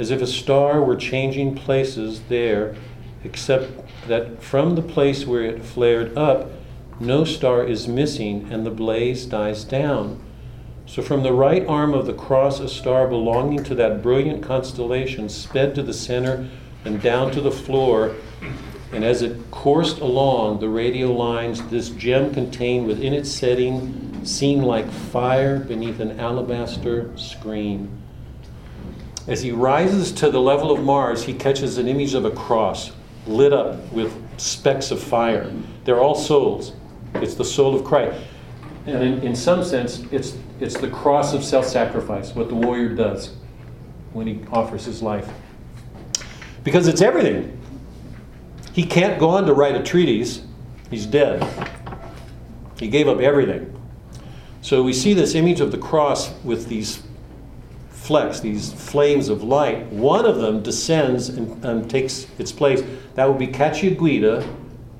[0.00, 2.74] As if a star were changing places there,
[3.22, 3.70] except
[4.08, 6.50] that from the place where it flared up,
[6.98, 10.20] no star is missing and the blaze dies down.
[10.84, 15.28] So, from the right arm of the cross, a star belonging to that brilliant constellation
[15.28, 16.48] sped to the center
[16.84, 18.16] and down to the floor.
[18.92, 24.64] And as it coursed along the radio lines, this gem contained within its setting seemed
[24.64, 27.90] like fire beneath an alabaster screen.
[29.26, 32.92] As he rises to the level of Mars, he catches an image of a cross
[33.26, 35.52] lit up with specks of fire.
[35.84, 36.72] They're all souls.
[37.16, 38.18] It's the soul of Christ.
[38.86, 42.94] And in, in some sense, it's, it's the cross of self sacrifice, what the warrior
[42.94, 43.34] does
[44.14, 45.28] when he offers his life.
[46.64, 47.57] Because it's everything.
[48.78, 50.40] He can't go on to write a treatise,
[50.88, 51.44] he's dead.
[52.78, 53.76] He gave up everything.
[54.62, 57.02] So we see this image of the cross with these
[57.90, 59.86] flecks, these flames of light.
[59.86, 62.84] One of them descends and, and takes its place.
[63.16, 64.42] That would be Cacciaguida,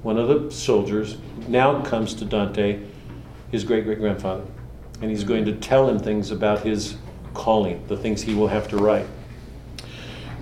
[0.03, 1.17] one of the soldiers,
[1.47, 2.81] now comes to Dante,
[3.53, 4.43] his great great grandfather.
[5.03, 6.97] And he's going to tell him things about his
[7.33, 9.07] calling, the things he will have to write.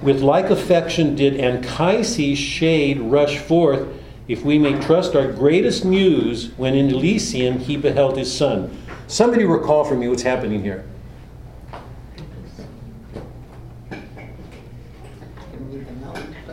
[0.07, 3.88] With like affection did Anchises' shade rush forth,
[4.28, 8.70] if we may trust our greatest muse, when in Elysium he beheld his son.
[9.09, 10.84] Somebody recall for me what's happening here.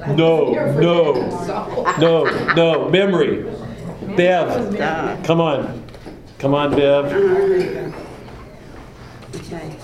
[0.08, 2.89] No, no, no, no.
[2.89, 3.43] Memory.
[4.18, 5.84] Bev, come on.
[6.39, 7.93] Come on, Bev.
[9.36, 9.76] Okay.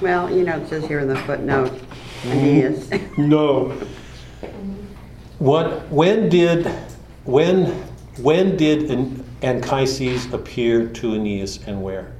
[0.00, 1.72] Well, you know, it says here in the footnote,
[2.24, 2.88] Aeneas.
[3.18, 3.70] No.
[5.38, 5.88] What?
[5.90, 6.66] When did?
[7.24, 7.66] When?
[8.18, 12.12] When did An- Anchises appear to Aeneas and where?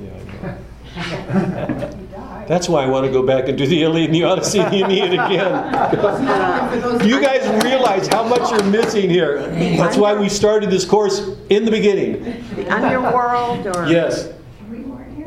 [0.00, 0.56] Yeah,
[0.96, 2.44] I know.
[2.48, 4.72] That's why I want to go back and do the Iliad and the Odyssey and
[4.72, 7.02] the Aeneid again.
[7.08, 9.42] You guys realize how much you're missing here.
[9.76, 12.22] That's why we started this course in the beginning.
[12.56, 13.86] The underworld or?
[13.86, 14.28] Yes.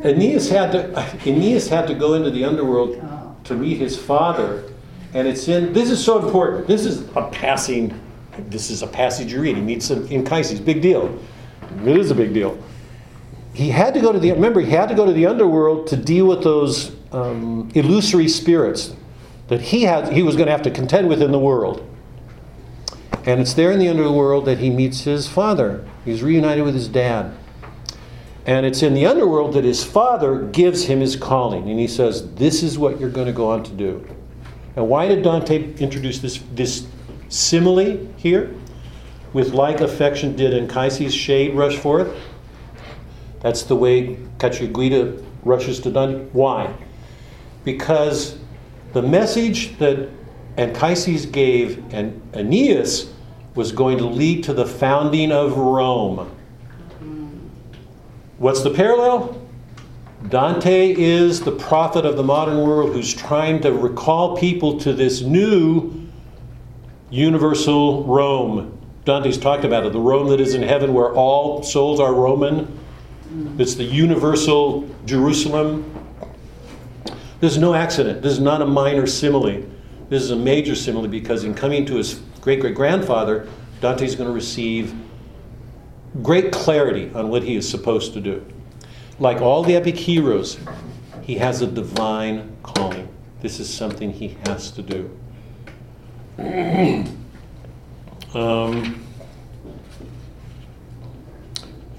[0.05, 3.01] Aeneas had to Aeneas had to go into the underworld
[3.45, 4.63] to meet his father,
[5.13, 5.73] and it's in.
[5.73, 6.67] This is so important.
[6.67, 7.99] This is a passing.
[8.37, 9.55] This is a passage you read.
[9.55, 10.59] He meets him in Anchises.
[10.59, 11.19] Big deal.
[11.83, 12.61] It is a big deal.
[13.53, 14.31] He had to go to the.
[14.31, 18.95] Remember, he had to go to the underworld to deal with those um, illusory spirits
[19.47, 20.13] that he had.
[20.13, 21.87] He was going to have to contend with in the world.
[23.25, 25.83] And it's there in the underworld that he meets his father.
[26.03, 27.35] He's reunited with his dad.
[28.45, 31.69] And it's in the underworld that his father gives him his calling.
[31.69, 34.07] And he says, This is what you're going to go on to do.
[34.75, 36.85] Now, why did Dante introduce this, this
[37.29, 38.53] simile here?
[39.33, 42.15] With like affection did Anchises' shade rush forth?
[43.41, 46.25] That's the way Cacciaguida rushes to Dante.
[46.31, 46.73] Why?
[47.63, 48.37] Because
[48.93, 50.09] the message that
[50.57, 53.11] Anchises gave and Aeneas
[53.55, 56.34] was going to lead to the founding of Rome.
[58.37, 59.41] What's the parallel?
[60.27, 65.21] Dante is the prophet of the modern world who's trying to recall people to this
[65.21, 66.05] new
[67.09, 68.77] universal Rome.
[69.05, 72.77] Dante's talked about it, the Rome that is in heaven where all souls are Roman.
[73.29, 73.57] Mm.
[73.59, 75.89] It's the universal Jerusalem.
[77.39, 78.21] This is no accident.
[78.21, 79.63] This is not a minor simile.
[80.09, 83.47] This is a major simile because in coming to his great great grandfather,
[83.79, 84.93] Dante's going to receive
[86.21, 88.45] great clarity on what he is supposed to do.
[89.19, 90.57] Like all the epic heroes,
[91.21, 93.07] he has a divine calling.
[93.41, 95.09] This is something he has to do.
[98.33, 99.01] um,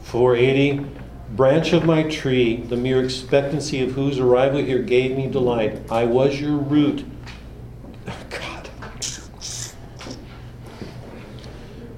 [0.02, 0.96] 480
[1.30, 5.82] Branch of my tree, the mere expectancy of whose arrival here gave me delight.
[5.90, 7.04] I was your root.
[8.30, 8.70] God.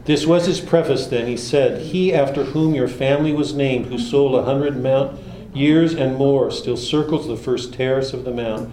[0.08, 1.26] This was his preface then.
[1.26, 5.20] He said, He after whom your family was named, who sold a hundred mount
[5.54, 8.72] years and more, still circles the first terrace of the mount.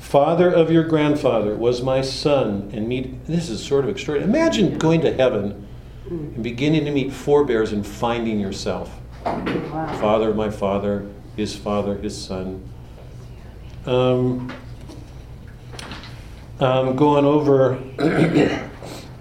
[0.00, 3.24] Father of your grandfather was my son, and meet.
[3.26, 4.28] This is sort of extraordinary.
[4.28, 5.68] Imagine going to heaven
[6.10, 8.90] and beginning to meet forebears and finding yourself.
[9.24, 9.96] Wow.
[10.00, 12.68] Father of my father, his father, his son.
[13.86, 14.52] Um,
[16.58, 17.80] um, going over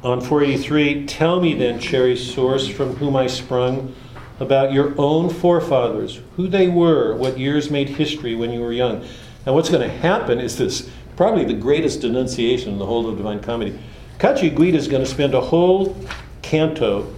[0.04, 3.95] on 483, tell me then, cherished source, from whom I sprung,
[4.39, 9.06] about your own forefathers, who they were, what years made history when you were young.
[9.45, 13.16] Now, what's going to happen is this probably the greatest denunciation in the whole of
[13.16, 13.80] Divine Comedy.
[14.20, 15.95] Cacciaguida is going to spend a whole
[16.41, 17.14] canto,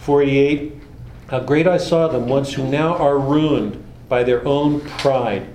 [0.00, 0.74] 48,
[1.28, 5.46] how great I saw them once who now are ruined by their own pride,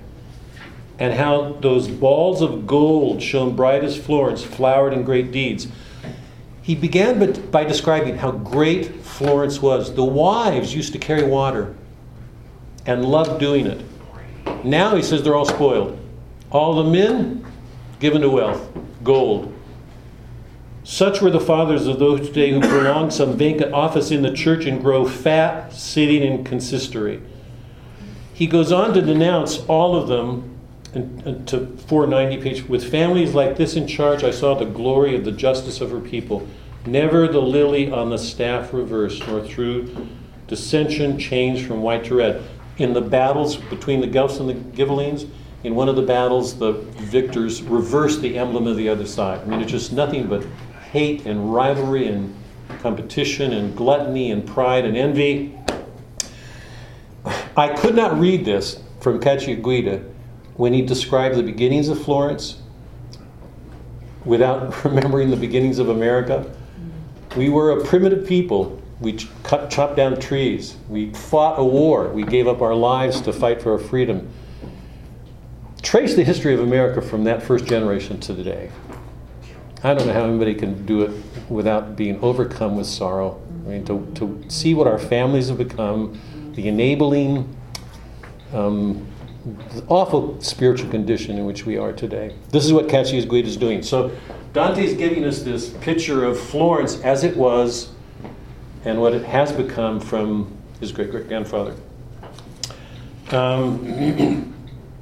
[1.00, 5.66] and how those balls of gold shone bright as Florence, flowered in great deeds.
[6.64, 9.94] He began by describing how great Florence was.
[9.94, 11.74] The wives used to carry water
[12.86, 13.84] and loved doing it.
[14.64, 15.98] Now he says they're all spoiled.
[16.50, 17.44] All the men
[18.00, 18.66] given to wealth,
[19.02, 19.52] gold.
[20.84, 24.64] Such were the fathers of those today who prolong some vacant office in the church
[24.64, 27.20] and grow fat sitting in consistory.
[28.32, 30.53] He goes on to denounce all of them
[30.94, 32.68] in- in- to 490 page.
[32.68, 36.00] With families like this in charge, I saw the glory of the justice of her
[36.00, 36.42] people.
[36.86, 39.88] Never the lily on the staff reversed, nor through
[40.46, 42.42] dissension changed from white to red.
[42.76, 45.26] In the battles between the Guelphs and the Ghibellines,
[45.62, 49.40] in one of the battles, the victors reversed the emblem of the other side.
[49.40, 50.44] I mean, it's just nothing but
[50.92, 52.34] hate and rivalry and
[52.80, 55.58] competition and gluttony and pride and envy.
[57.56, 60.02] I could not read this from Cacciaguida
[60.56, 62.58] when he described the beginnings of Florence
[64.24, 66.50] without remembering the beginnings of America.
[67.36, 68.80] We were a primitive people.
[69.00, 70.76] We cut, chopped down trees.
[70.88, 72.08] We fought a war.
[72.08, 74.30] We gave up our lives to fight for our freedom.
[75.82, 78.70] Trace the history of America from that first generation to today.
[79.82, 81.10] I don't know how anybody can do it
[81.50, 83.38] without being overcome with sorrow.
[83.66, 86.18] I mean, to, to see what our families have become,
[86.54, 87.54] the enabling,
[88.54, 89.06] um,
[89.88, 92.34] awful spiritual condition in which we are today.
[92.50, 93.82] This is what Cacciaguida is doing.
[93.82, 94.16] So
[94.52, 97.90] Dante is giving us this picture of Florence as it was
[98.84, 101.74] and what it has become from his great great grandfather.
[103.30, 104.52] Um,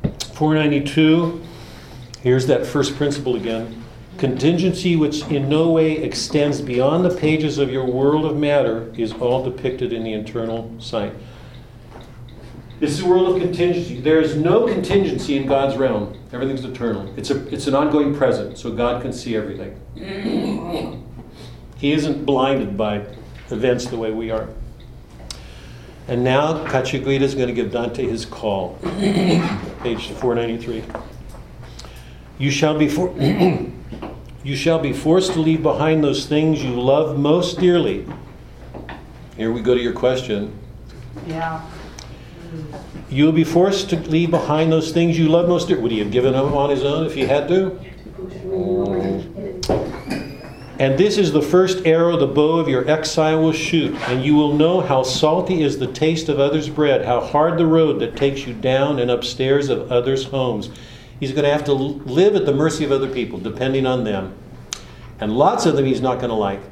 [0.35, 1.43] 492,
[2.21, 3.83] here's that first principle again.
[4.19, 9.13] Contingency which in no way extends beyond the pages of your world of matter is
[9.15, 11.13] all depicted in the internal sight.
[12.83, 14.01] This is a world of contingency.
[14.01, 16.19] There is no contingency in God's realm.
[16.33, 17.15] Everything's eternal.
[17.17, 19.79] It's, a, it's an ongoing present, so God can see everything.
[21.77, 23.07] He isn't blinded by
[23.51, 24.49] events the way we are.
[26.09, 28.77] And now Cacciaguida is going to give Dante his call.
[28.83, 30.83] Page 493.
[32.39, 33.15] You shall be for-
[34.43, 38.09] you shall be forced to leave behind those things you love most dearly.
[39.37, 40.59] Here we go to your question.
[41.29, 41.65] Yeah.
[43.09, 45.71] You will be forced to leave behind those things you love most.
[45.71, 47.79] Would he have given them on his own if he had to?
[50.79, 54.35] And this is the first arrow the bow of your exile will shoot, and you
[54.35, 58.17] will know how salty is the taste of others' bread, how hard the road that
[58.17, 60.71] takes you down and upstairs of others' homes.
[61.21, 64.35] He's going to have to live at the mercy of other people, depending on them.
[65.21, 66.63] And lots of them he's not going to like,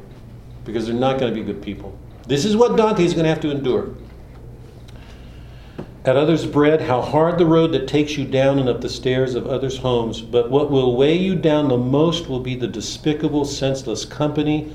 [0.65, 1.97] because they're not going to be good people.
[2.27, 3.95] This is what Dante is going to have to endure.
[6.03, 9.35] At others' bread, how hard the road that takes you down and up the stairs
[9.35, 10.23] of others' homes.
[10.23, 14.73] But what will weigh you down the most will be the despicable, senseless company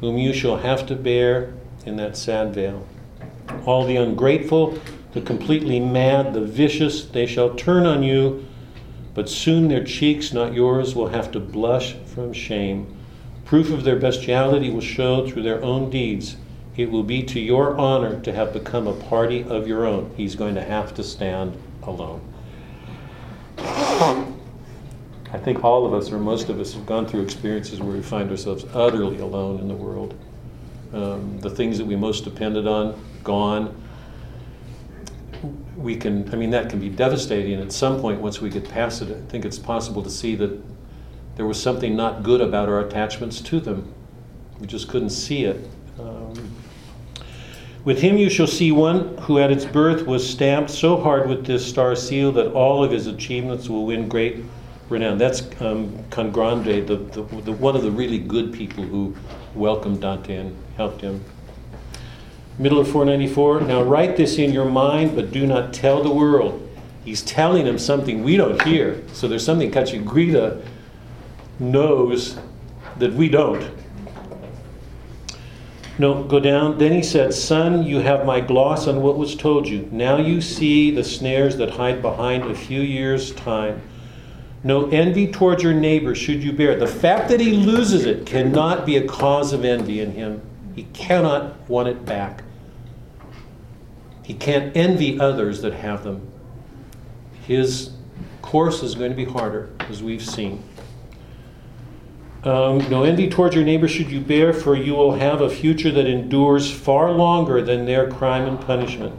[0.00, 1.52] whom you shall have to bear
[1.84, 2.86] in that sad vale.
[3.66, 4.78] All the ungrateful,
[5.12, 8.44] the completely mad, the vicious, they shall turn on you,
[9.14, 12.86] but soon their cheeks, not yours, will have to blush from shame.
[13.44, 16.36] Proof of their bestiality will show through their own deeds.
[16.76, 20.12] It will be to your honor to have become a party of your own.
[20.16, 22.20] He's going to have to stand alone.
[25.32, 28.02] I think all of us, or most of us, have gone through experiences where we
[28.02, 30.14] find ourselves utterly alone in the world.
[30.92, 33.74] Um, the things that we most depended on, gone.
[35.76, 37.60] We can, I mean, that can be devastating.
[37.60, 40.58] At some point, once we get past it, I think it's possible to see that
[41.36, 43.92] there was something not good about our attachments to them.
[44.60, 45.66] We just couldn't see it.
[47.84, 51.44] With him you shall see one who at its birth was stamped so hard with
[51.44, 54.44] this star seal that all of his achievements will win great
[54.88, 55.18] renown.
[55.18, 59.16] That's um, Cangrande, the, the, the, one of the really good people who
[59.56, 61.24] welcomed Dante and helped him.
[62.56, 63.62] Middle of 494.
[63.62, 66.68] Now write this in your mind, but do not tell the world.
[67.04, 69.02] He's telling him something we don't hear.
[69.12, 70.62] So there's something Cacciaguida
[71.58, 72.38] knows
[72.98, 73.81] that we don't.
[76.02, 76.78] No, go down.
[76.78, 79.88] Then he said, Son, you have my gloss on what was told you.
[79.92, 83.80] Now you see the snares that hide behind a few years' time.
[84.64, 86.76] No envy towards your neighbor should you bear.
[86.76, 90.42] The fact that he loses it cannot be a cause of envy in him.
[90.74, 92.42] He cannot want it back.
[94.24, 96.26] He can't envy others that have them.
[97.46, 97.92] His
[98.40, 100.64] course is going to be harder, as we've seen.
[102.44, 105.92] Um, no envy towards your neighbor should you bear, for you will have a future
[105.92, 109.14] that endures far longer than their crime and punishment.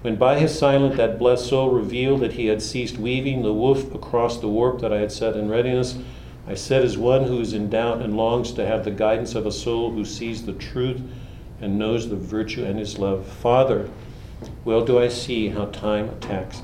[0.00, 3.94] When by his silence that blessed soul revealed that he had ceased weaving the woof
[3.94, 5.98] across the warp that I had set in readiness,
[6.48, 9.44] I said, as one who is in doubt and longs to have the guidance of
[9.44, 11.02] a soul who sees the truth
[11.60, 13.90] and knows the virtue and his love, Father,
[14.64, 16.62] well do I see how time attacks.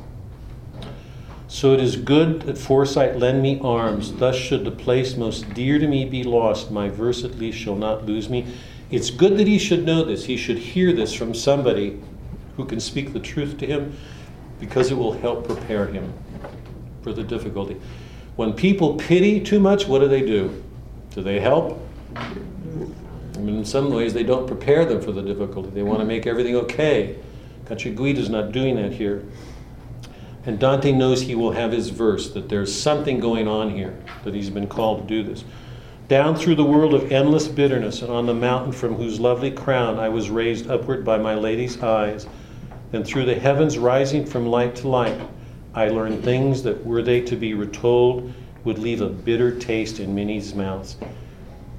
[1.53, 4.15] So it is good that foresight lend me arms.
[4.15, 7.77] Thus, should the place most dear to me be lost, my verse at least shall
[7.77, 8.47] not lose me.
[8.91, 10.25] It's good that he should know this.
[10.25, 12.01] He should hear this from somebody
[12.57, 13.95] who can speak the truth to him
[14.61, 16.15] because it will help prepare him
[17.03, 17.79] for the difficulty.
[18.37, 20.65] When people pity too much, what do they do?
[21.11, 21.79] Do they help?
[22.17, 25.69] I mean, in some ways, they don't prepare them for the difficulty.
[25.69, 27.19] They want to make everything okay.
[27.67, 29.23] Cacciaguida is not doing that here.
[30.45, 34.35] And Dante knows he will have his verse, that there's something going on here, that
[34.35, 35.45] he's been called to do this.
[36.09, 40.01] Down through the world of endless bitterness, and on the mountain from whose lovely crown
[40.01, 42.27] I was raised upward by my lady's eyes,
[42.93, 45.19] and through the heavens rising from light to light,
[45.75, 48.33] I learned things that, were they to be retold,
[48.65, 50.97] would leave a bitter taste in many's mouths.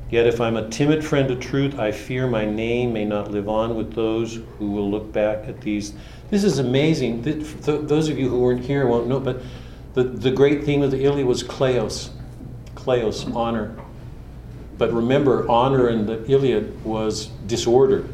[0.09, 3.49] Yet if I'm a timid friend of truth, I fear my name may not live
[3.49, 5.93] on with those who will look back at these.
[6.33, 7.21] This is amazing.
[7.61, 9.43] Those of you who weren't here won't know, but
[9.93, 12.09] the, the great theme of the Iliad was kleos.
[12.73, 13.75] Kleos, honor.
[14.79, 18.09] But remember, honor in the Iliad was disorder.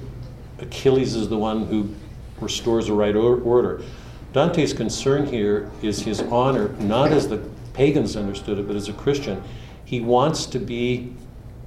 [0.58, 1.96] Achilles is the one who
[2.42, 3.82] restores the right order.
[4.34, 7.38] Dante's concern here is his honor, not as the
[7.72, 9.42] pagans understood it, but as a Christian.
[9.86, 11.14] He wants to be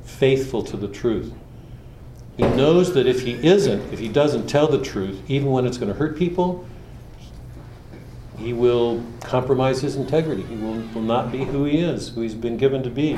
[0.05, 1.33] faithful to the truth.
[2.43, 5.79] He knows that if he isn't, if he doesn't tell the truth, even when it's
[5.79, 6.67] going to hurt people,
[8.37, 10.43] he will compromise his integrity.
[10.43, 13.17] He will, will not be who he is, who he's been given to be.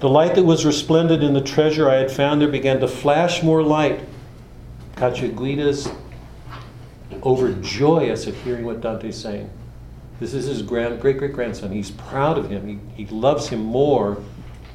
[0.00, 3.42] The light that was resplendent in the treasure I had found there began to flash
[3.42, 4.00] more light.
[4.96, 5.90] Cacciaguida's
[7.22, 9.50] overjoyous at hearing what Dante's saying.
[10.20, 11.70] This is his grand, great great grandson.
[11.70, 12.66] He's proud of him.
[12.96, 14.22] He, he loves him more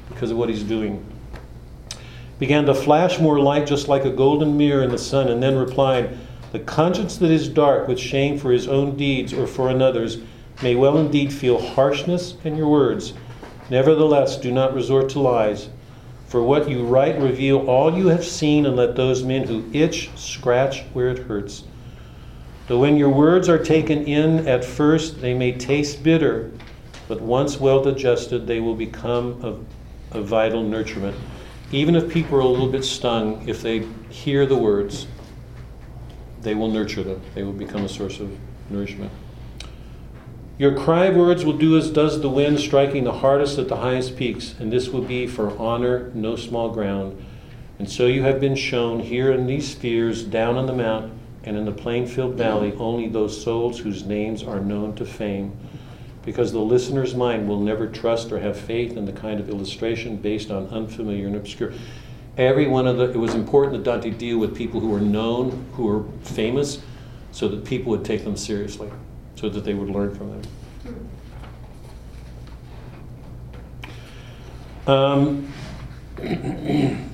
[0.09, 1.03] because of what he's doing.
[2.41, 5.55] Began to flash more light just like a golden mirror in the sun, and then
[5.55, 6.17] replied,
[6.53, 10.17] The conscience that is dark with shame for his own deeds or for another's
[10.63, 13.13] may well indeed feel harshness in your words.
[13.69, 15.69] Nevertheless, do not resort to lies.
[16.25, 20.09] For what you write reveal all you have seen, and let those men who itch
[20.15, 21.65] scratch where it hurts.
[22.67, 26.49] Though when your words are taken in at first, they may taste bitter,
[27.07, 29.63] but once well digested, they will become of
[30.11, 31.13] a vital nurturement.
[31.71, 35.07] Even if people are a little bit stung, if they hear the words,
[36.41, 37.21] they will nurture them.
[37.33, 38.37] They will become a source of
[38.69, 39.11] nourishment.
[40.57, 43.77] Your cry of words will do as does the wind striking the hardest at the
[43.77, 47.25] highest peaks, and this will be for honor no small ground.
[47.79, 51.57] And so you have been shown here in these spheres, down on the mount, and
[51.57, 55.57] in the plain filled valley, only those souls whose names are known to fame
[56.23, 60.17] because the listener's mind will never trust or have faith in the kind of illustration
[60.17, 61.73] based on unfamiliar and obscure.
[62.37, 65.65] Every one of the, it was important that Dante deal with people who were known,
[65.73, 66.81] who were famous,
[67.31, 68.91] so that people would take them seriously,
[69.35, 70.41] so that they would learn from them.
[74.87, 75.53] Um,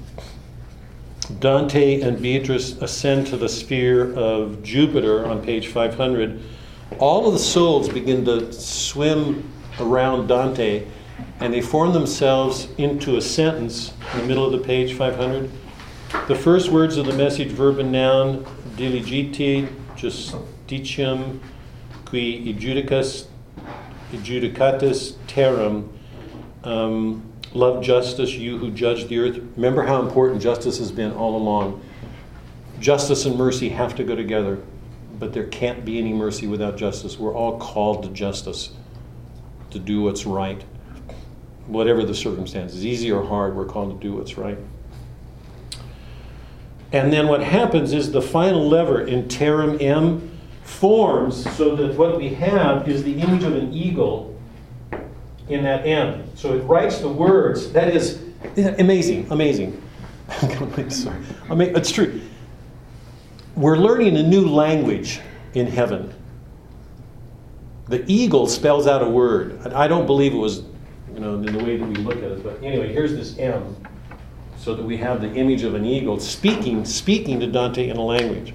[1.40, 6.42] Dante and Beatrice ascend to the sphere of Jupiter on page 500
[7.00, 10.86] all of the souls begin to swim around Dante
[11.40, 15.52] and they form themselves into a sentence in the middle of the page 500.
[16.28, 18.46] The first words of the message, verb and noun,
[18.76, 21.40] diligiti, justitium,
[22.06, 23.28] qui adjudicus,
[24.12, 25.90] adjudicatus terram,
[26.64, 27.24] um,
[27.54, 29.40] love justice, you who judge the earth.
[29.56, 31.84] Remember how important justice has been all along.
[32.80, 34.60] Justice and mercy have to go together
[35.20, 37.18] but there can't be any mercy without justice.
[37.18, 38.72] We're all called to justice,
[39.72, 40.64] to do what's right.
[41.66, 44.58] Whatever the circumstances, easy or hard, we're called to do what's right.
[46.94, 52.18] And then what happens is the final lever in Terram M forms so that what
[52.18, 54.40] we have is the image of an eagle
[55.50, 56.24] in that M.
[56.36, 57.72] So it writes the words.
[57.74, 58.22] That is
[58.56, 59.82] amazing, amazing.
[60.90, 61.18] Sorry.
[61.50, 62.22] I mean, it's true
[63.58, 65.20] we're learning a new language
[65.56, 66.14] in heaven.
[67.88, 69.66] The eagle spells out a word.
[69.74, 70.60] I don't believe it was,
[71.14, 72.44] you know, in the way that we look at it.
[72.44, 73.76] But anyway, here's this M,
[74.58, 78.02] so that we have the image of an eagle speaking, speaking to Dante in a
[78.02, 78.54] language.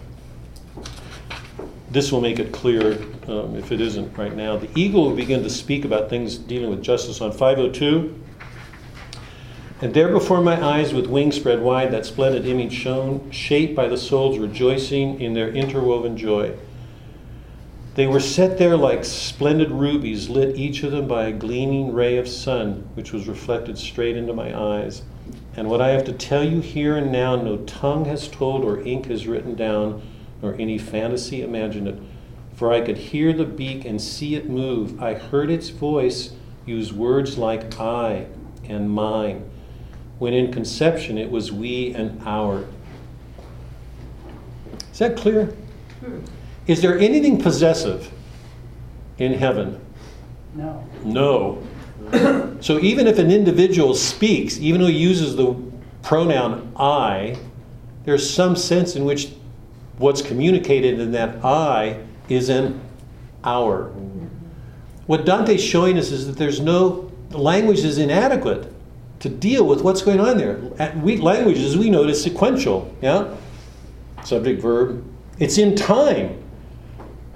[1.90, 2.92] this will make it clear
[3.26, 4.56] um, if it isn't right now.
[4.56, 8.18] The eagle will begin to speak about things dealing with justice on 502.
[9.82, 13.88] And there before my eyes, with wings spread wide, that splendid image shone, shaped by
[13.88, 16.54] the souls rejoicing in their interwoven joy.
[17.96, 22.16] They were set there like splendid rubies, lit each of them by a gleaming ray
[22.16, 25.02] of sun, which was reflected straight into my eyes.
[25.56, 28.80] And what I have to tell you here and now, no tongue has told or
[28.82, 30.00] ink has written down,
[30.40, 31.98] nor any fantasy imagined it.
[32.54, 35.02] For I could hear the beak and see it move.
[35.02, 36.30] I heard its voice
[36.64, 38.26] use words like I
[38.68, 39.50] and mine,
[40.18, 42.64] when in conception it was we and our.
[44.92, 45.46] Is that clear?
[46.00, 46.20] Hmm.
[46.66, 48.12] Is there anything possessive
[49.18, 49.80] in heaven?
[50.54, 50.86] No.
[51.04, 51.62] No.
[52.60, 55.56] so even if an individual speaks, even though he uses the
[56.02, 57.38] pronoun I,
[58.04, 59.32] there's some sense in which
[59.98, 62.80] what's communicated in that I is an
[63.44, 63.92] our.
[65.06, 68.72] What Dante's showing us is that there's no language is inadequate
[69.22, 70.56] to deal with what's going on there.
[70.96, 72.92] We, language, as we know, is sequential.
[73.00, 73.36] Yeah,
[74.24, 75.04] subject, verb.
[75.38, 76.42] It's in time.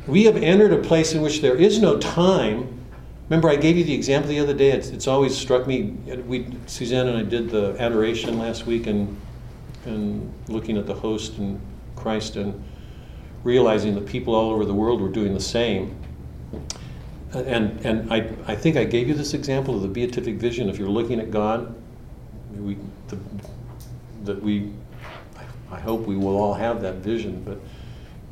[0.09, 2.85] We have entered a place in which there is no time.
[3.29, 4.73] Remember, I gave you the example the other day.
[4.73, 5.95] It's, it's always struck me.
[6.27, 9.17] We, Suzanne and I did the adoration last week, and
[9.85, 11.61] and looking at the host and
[11.95, 12.65] Christ, and
[13.45, 15.97] realizing that people all over the world were doing the same.
[17.35, 20.69] And and I I think I gave you this example of the beatific vision.
[20.69, 21.75] If you're looking at God,
[22.57, 22.77] we
[23.09, 23.19] the,
[24.25, 24.73] that we
[25.71, 27.59] I hope we will all have that vision, but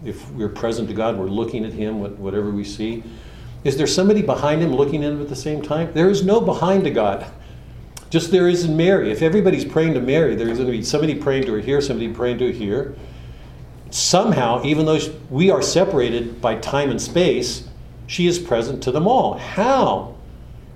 [0.04, 3.02] if we're present to God, we're looking at Him, whatever we see.
[3.64, 5.92] Is there somebody behind Him looking at Him at the same time?
[5.94, 7.26] There is no behind to God.
[8.10, 9.10] Just there is in Mary.
[9.10, 12.12] If everybody's praying to Mary, there's going to be somebody praying to her here, somebody
[12.12, 12.94] praying to her here.
[13.90, 14.98] Somehow, even though
[15.30, 17.68] we are separated by time and space,
[18.06, 19.38] she is present to them all.
[19.38, 20.14] How?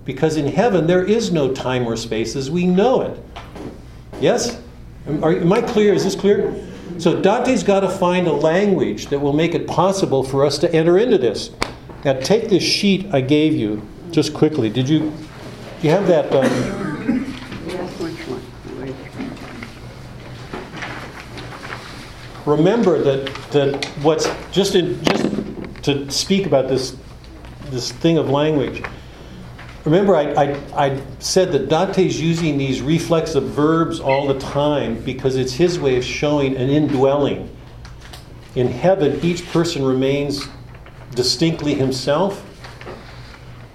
[0.05, 3.20] Because in heaven there is no time or space as we know it.
[4.20, 4.60] Yes?
[5.06, 5.94] Am I clear?
[5.94, 6.55] Is this clear?
[6.98, 10.74] So Dante's got to find a language that will make it possible for us to
[10.74, 11.50] enter into this.
[12.05, 14.70] Now take this sheet I gave you just quickly.
[14.70, 15.00] Did you?
[15.00, 15.16] Do
[15.82, 16.32] you have that?
[16.34, 17.34] Um,
[22.46, 25.24] remember that that what's just in just
[25.84, 26.96] to speak about this
[27.70, 28.82] this thing of language.
[29.85, 35.36] Remember, I, I, I, said that Dante's using these reflexive verbs all the time because
[35.36, 37.55] it's his way of showing an indwelling.
[38.55, 40.47] In heaven, each person remains
[41.15, 42.40] distinctly himself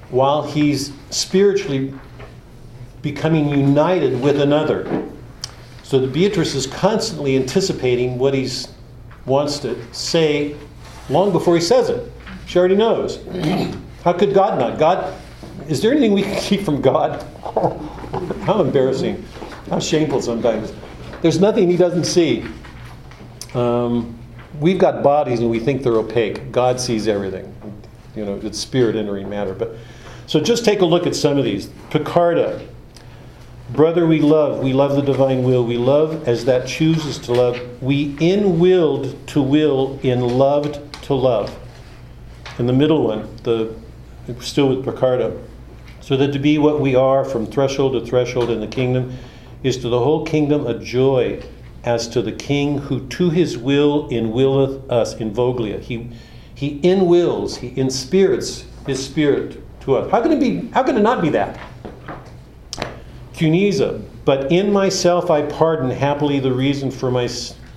[0.09, 1.93] while he's spiritually
[3.01, 5.09] becoming united with another.
[5.83, 8.49] So the Beatrice is constantly anticipating what he
[9.25, 10.55] wants to say
[11.09, 12.11] long before he says it.
[12.45, 13.17] She already knows.
[14.03, 14.77] How could God not?
[14.77, 15.13] God
[15.67, 17.23] is there anything we can keep from God?
[18.43, 19.25] How embarrassing.
[19.69, 20.73] How shameful sometimes.
[21.21, 22.45] There's nothing He doesn't see.
[23.53, 24.17] Um,
[24.59, 26.51] we've got bodies and we think they're opaque.
[26.51, 27.53] God sees everything.
[28.15, 29.53] You know, it's spirit entering matter.
[29.53, 29.75] But
[30.27, 31.67] so just take a look at some of these.
[31.89, 32.67] Piccarda.
[33.69, 34.59] Brother, we love.
[34.59, 35.63] We love the divine will.
[35.63, 37.81] We love as that chooses to love.
[37.81, 41.57] We in willed to will, in loved to love.
[42.57, 43.73] And the middle one, the
[44.41, 45.39] still with Piccarda.
[46.01, 49.17] So that to be what we are from threshold to threshold in the kingdom
[49.63, 51.41] is to the whole kingdom a joy
[51.83, 55.79] as to the king who to his will inwilleth us in Voglia.
[55.79, 56.09] He
[56.55, 60.11] he inwills, he inspirits his spirit to us.
[60.11, 61.59] How can it be how can it not be that?
[63.33, 67.23] Cunizza, but in myself I pardon happily the reason for my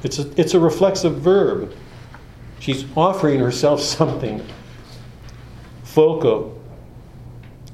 [0.03, 1.75] it's a, it's a reflexive verb.
[2.61, 4.45] She's offering herself something.
[5.97, 6.53] Folco.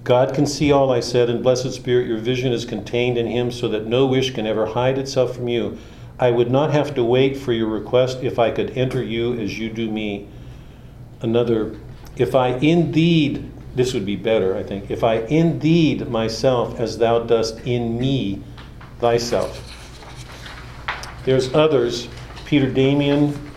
[0.04, 3.50] God can see all I said, and Blessed Spirit, your vision is contained in Him
[3.50, 5.76] so that no wish can ever hide itself from you.
[6.20, 9.58] I would not have to wait for your request if I could enter you as
[9.58, 10.28] you do me.
[11.20, 11.76] Another,
[12.16, 17.24] if I indeed, this would be better, I think, if I indeed myself as thou
[17.24, 18.40] dost in me
[19.00, 19.68] thyself.
[21.24, 22.06] There's others,
[22.44, 23.51] Peter Damian,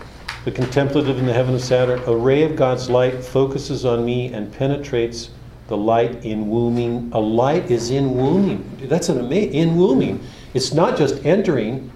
[0.45, 4.31] the contemplative in the heaven of Saturn, a ray of God's light focuses on me
[4.31, 5.31] and penetrates
[5.67, 7.09] the light in wombing.
[7.13, 8.77] A light is in wombing.
[8.83, 10.23] That's an amazing in wombing.
[10.53, 11.91] It's not just entering.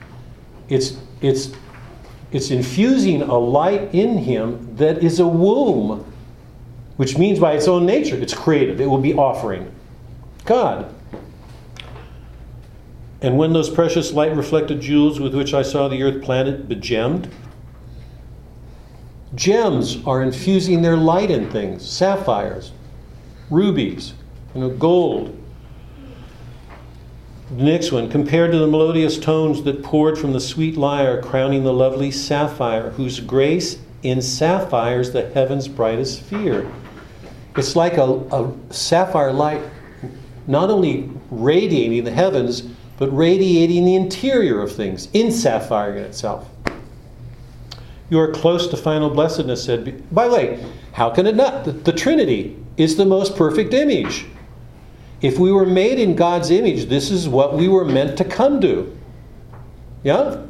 [0.68, 1.52] It's it's
[2.32, 6.12] it's infusing a light in him that is a womb,
[6.98, 8.82] which means by its own nature it's creative.
[8.82, 9.72] It will be offering.
[10.46, 10.92] God.
[13.22, 17.30] And when those precious light reflected jewels with which I saw the earth planet begemmed,
[19.36, 22.72] Gems are infusing their light in things sapphires,
[23.50, 24.14] rubies,
[24.56, 25.36] you know, gold.
[27.56, 31.64] The next one, compared to the melodious tones that poured from the sweet lyre, crowning
[31.64, 36.72] the lovely sapphire, whose grace in sapphires the heaven's brightest sphere.
[37.56, 39.62] It's like a, a sapphire light
[40.50, 42.62] not only radiating the heavens,
[42.98, 46.50] but radiating the interior of things in sapphire itself.
[48.10, 50.04] You are close to final blessedness, said.
[50.14, 51.66] By the way, how can it not?
[51.66, 54.26] The, the Trinity is the most perfect image.
[55.22, 58.62] If we were made in God's image, this is what we were meant to come
[58.62, 58.98] to.
[60.04, 60.46] Yeah?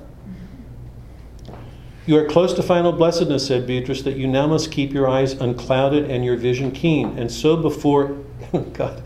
[2.06, 5.34] You are close to final blessedness, said Beatrice, that you now must keep your eyes
[5.34, 7.18] unclouded and your vision keen.
[7.19, 8.18] And so before,
[8.73, 9.03] God,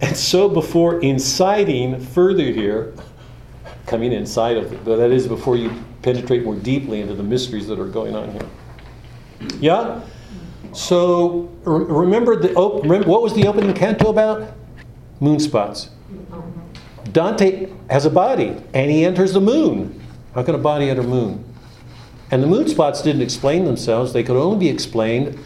[0.00, 2.94] and so before inciting further here,
[3.86, 5.72] coming inside of it, but that is before you
[6.02, 8.48] penetrate more deeply into the mysteries that are going on here.
[9.60, 10.00] Yeah?
[10.72, 12.48] So remember the
[12.82, 14.54] remember what was the opening canto about?
[15.20, 15.90] Moon spots.
[17.12, 20.00] Dante has a body and he enters the moon.
[20.34, 21.44] How can a body enter moon?
[22.30, 25.38] And the moon spots didn't explain themselves, they could only be explained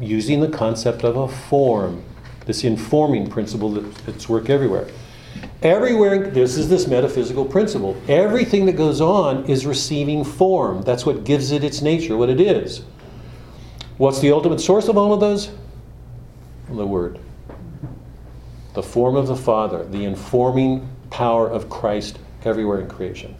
[0.00, 2.04] using the concept of a form,
[2.44, 4.88] this informing principle that, that's work everywhere.
[5.62, 7.96] Everywhere, this is this metaphysical principle.
[8.08, 10.82] Everything that goes on is receiving form.
[10.82, 12.82] That's what gives it its nature, what it is.
[13.96, 15.50] What's the ultimate source of all of those?
[16.68, 17.18] The Word.
[18.74, 23.34] The form of the Father, the informing power of Christ everywhere in creation.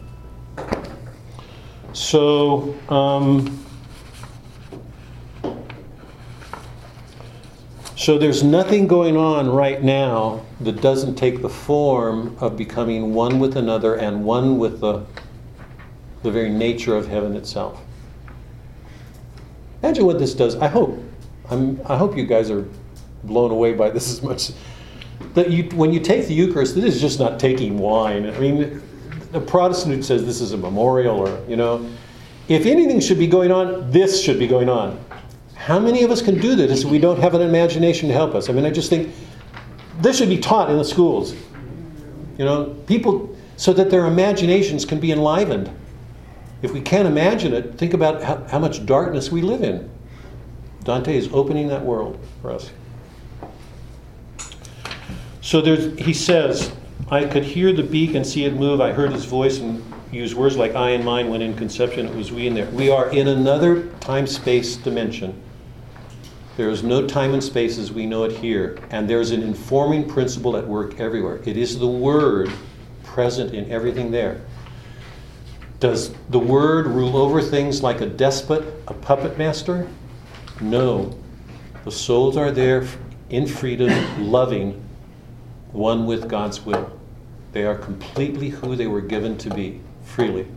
[1.93, 3.63] So, um,
[7.97, 13.39] so there's nothing going on right now that doesn't take the form of becoming one
[13.39, 15.03] with another and one with the,
[16.21, 17.81] the very nature of heaven itself.
[19.81, 20.55] Imagine what this does.
[20.57, 21.03] I hope.
[21.49, 22.67] I'm, I hope you guys are
[23.23, 24.51] blown away by this as much.
[25.33, 28.29] That you, when you take the Eucharist, this is just not taking wine.
[28.29, 28.79] I mean,
[29.33, 31.89] a Protestant who says this is a memorial or, you know,
[32.47, 35.03] if anything should be going on, this should be going on.
[35.67, 38.35] How many of us can do this if we don't have an imagination to help
[38.35, 38.47] us?
[38.49, 39.13] I mean, I just think
[39.99, 41.33] this should be taught in the schools.
[42.37, 45.69] You know, people, so that their imaginations can be enlivened.
[46.61, 49.89] If we can't imagine it, think about how, how much darkness we live in.
[50.85, 52.71] Dante is opening that world for us.
[55.41, 56.71] So there's, he says,
[57.11, 58.79] I could hear the beak and see it move.
[58.79, 59.83] I heard his voice and
[60.13, 62.05] use words like I and mine when in conception.
[62.05, 62.67] It was we in there.
[62.67, 65.43] We are in another time space dimension.
[66.57, 68.79] There is no time and space as we know it here.
[68.89, 71.39] And there's an informing principle at work everywhere.
[71.45, 72.51] It is the Word
[73.03, 74.41] present in everything there.
[75.79, 79.87] Does the Word rule over things like a despot, a puppet master?
[80.59, 81.15] No.
[81.85, 82.87] The souls are there
[83.29, 83.91] in freedom,
[84.31, 84.83] loving,
[85.73, 86.91] one with God's will.
[87.51, 90.47] They are completely who they were given to be, freely.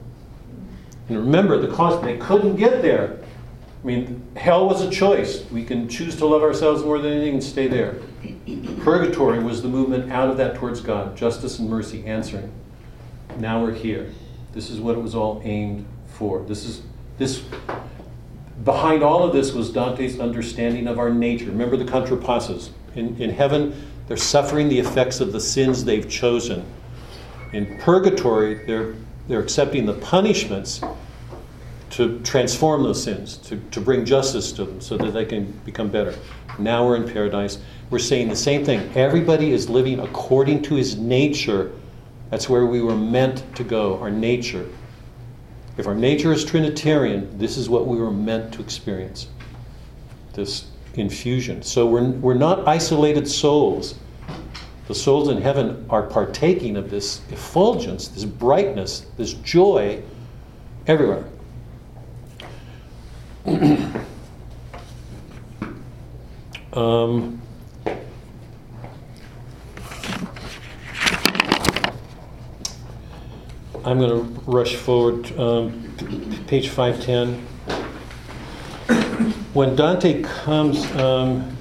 [1.11, 3.20] And remember, the cost, they couldn't get there.
[3.83, 5.45] I mean, hell was a choice.
[5.51, 7.97] We can choose to love ourselves more than anything and stay there.
[8.83, 12.53] Purgatory was the movement out of that towards God, justice and mercy answering.
[13.39, 14.13] Now we're here.
[14.53, 16.43] This is what it was all aimed for.
[16.43, 16.83] This is
[17.17, 17.43] this
[18.65, 21.47] behind all of this was Dante's understanding of our nature.
[21.47, 22.71] Remember the contrapasses.
[22.95, 26.65] In, in heaven, they're suffering the effects of the sins they've chosen.
[27.53, 28.95] In purgatory, they're,
[29.29, 30.81] they're accepting the punishments
[31.91, 35.89] to transform those sins, to, to bring justice to them so that they can become
[35.89, 36.15] better.
[36.59, 37.59] Now we're in paradise.
[37.91, 38.91] We're saying the same thing.
[38.95, 41.73] Everybody is living according to his nature.
[42.31, 44.69] That's where we were meant to go, our nature.
[45.77, 49.29] If our nature is Trinitarian, this is what we were meant to experience.
[50.33, 51.63] This infusion.
[51.63, 53.97] So we're, we're not isolated souls.
[54.87, 60.03] The souls in heaven are partaking of this effulgence, this brightness, this joy
[60.87, 61.25] everywhere.
[66.73, 67.41] Um,
[73.85, 75.93] I'm going to rush forward, um,
[76.47, 77.47] page 510
[79.53, 81.57] when Dante comes um,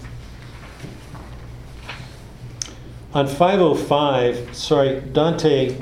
[3.13, 5.75] on 505, sorry, Dante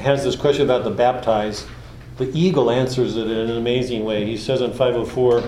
[0.00, 1.66] has this question about the baptized.
[2.16, 4.24] The eagle answers it in an amazing way.
[4.24, 5.42] He says on 504,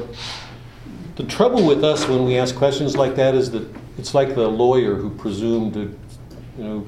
[1.15, 3.69] the trouble with us when we ask questions like that is that
[3.99, 5.99] it's like the lawyer who presumed to,
[6.59, 6.79] you know,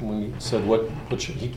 [0.00, 1.54] when he said what, what should he,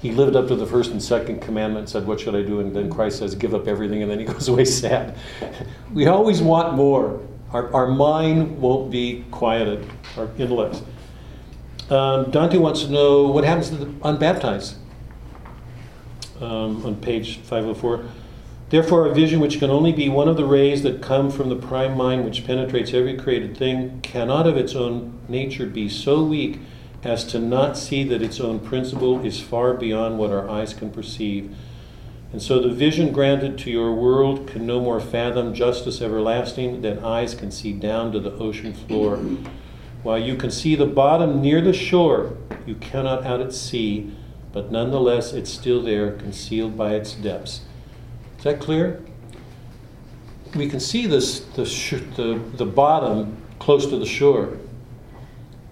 [0.00, 2.60] he lived up to the first and second commandment, said, What should I do?
[2.60, 5.18] And then Christ says, Give up everything, and then he goes away sad.
[5.92, 7.20] We always want more.
[7.52, 9.86] Our, our mind won't be quieted,
[10.16, 10.82] our intellect.
[11.90, 14.76] Um, Dante wants to know what happens to the unbaptized
[16.40, 18.04] um, on page 504.
[18.68, 21.56] Therefore, a vision which can only be one of the rays that come from the
[21.56, 26.58] prime mind which penetrates every created thing cannot of its own nature be so weak
[27.04, 30.90] as to not see that its own principle is far beyond what our eyes can
[30.90, 31.54] perceive.
[32.32, 37.04] And so the vision granted to your world can no more fathom justice everlasting than
[37.04, 39.18] eyes can see down to the ocean floor.
[40.02, 42.36] While you can see the bottom near the shore,
[42.66, 44.12] you cannot out at sea,
[44.56, 47.60] but nonetheless it's still there, concealed by its depths.
[48.38, 49.02] Is that clear?
[50.54, 51.64] We can see this, the,
[52.16, 54.56] the, the bottom close to the shore.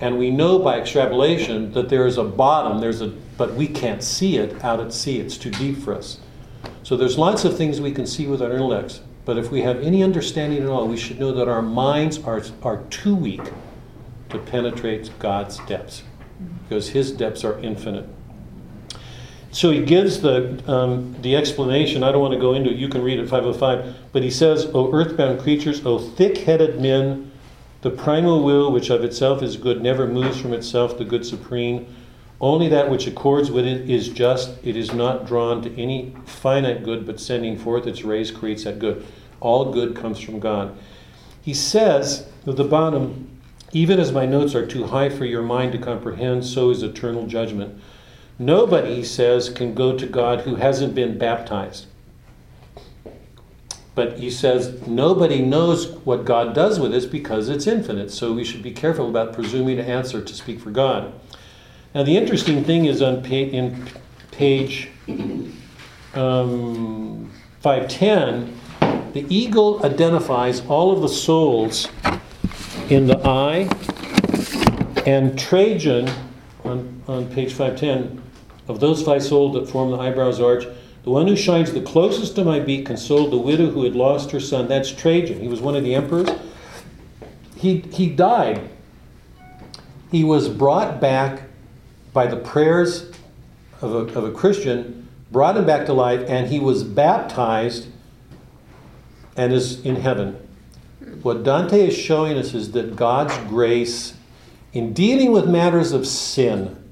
[0.01, 3.09] And we know by extrapolation that there is a bottom, there's a,
[3.39, 5.19] but we can't see it out at sea.
[5.19, 6.19] It's too deep for us.
[6.83, 9.01] So there's lots of things we can see with our intellects.
[9.25, 12.43] But if we have any understanding at all, we should know that our minds are,
[12.63, 13.51] are too weak
[14.29, 16.03] to penetrate God's depths
[16.69, 18.07] because his depths are infinite.
[19.55, 22.03] So he gives the, um, the explanation.
[22.03, 22.77] I don't want to go into it.
[22.77, 24.11] You can read it, 505.
[24.11, 27.31] But he says, O earthbound creatures, O thick headed men,
[27.83, 31.87] the primal will, which of itself is good, never moves from itself, the good supreme.
[32.41, 34.59] Only that which accords with it is just.
[34.65, 38.81] It is not drawn to any finite good, but sending forth its rays creates that
[38.81, 39.07] good.
[39.39, 40.77] All good comes from God.
[41.41, 43.31] He says at the bottom,
[43.71, 47.29] even as my notes are too high for your mind to comprehend, so is eternal
[47.29, 47.81] judgment.
[48.39, 51.87] Nobody, he says, can go to God who hasn't been baptized.
[53.95, 58.11] But he says nobody knows what God does with us because it's infinite.
[58.11, 61.13] So we should be careful about presuming to answer to speak for God.
[61.95, 63.87] Now, the interesting thing is on in
[64.33, 64.89] page
[66.15, 67.31] um,
[67.61, 68.61] 510,
[69.13, 71.89] the eagle identifies all of the souls
[72.91, 73.69] in the eye,
[75.07, 76.11] and Trajan,
[76.65, 78.24] on, on page 510,
[78.69, 80.65] of those five souls that form the eyebrow's arch,
[81.05, 84.31] the one who shines the closest to my beak consoled the widow who had lost
[84.31, 84.69] her son.
[84.69, 85.41] That's Trajan.
[85.41, 86.31] He was one of the emperors.
[87.57, 88.71] He, he died.
[90.11, 91.43] He was brought back
[92.15, 93.11] by the prayers
[93.83, 97.89] of a, of a Christian, brought him back to life, and he was baptized
[99.37, 100.39] and is in heaven.
[101.23, 104.15] What Dante is showing us is that God's grace,
[104.73, 106.84] in dealing with matters of sin,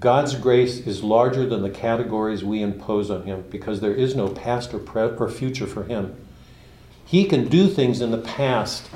[0.00, 4.28] God's grace is larger than the categories we impose on him because there is no
[4.28, 6.14] past or, pre- or future for him.
[7.04, 8.88] He can do things in the past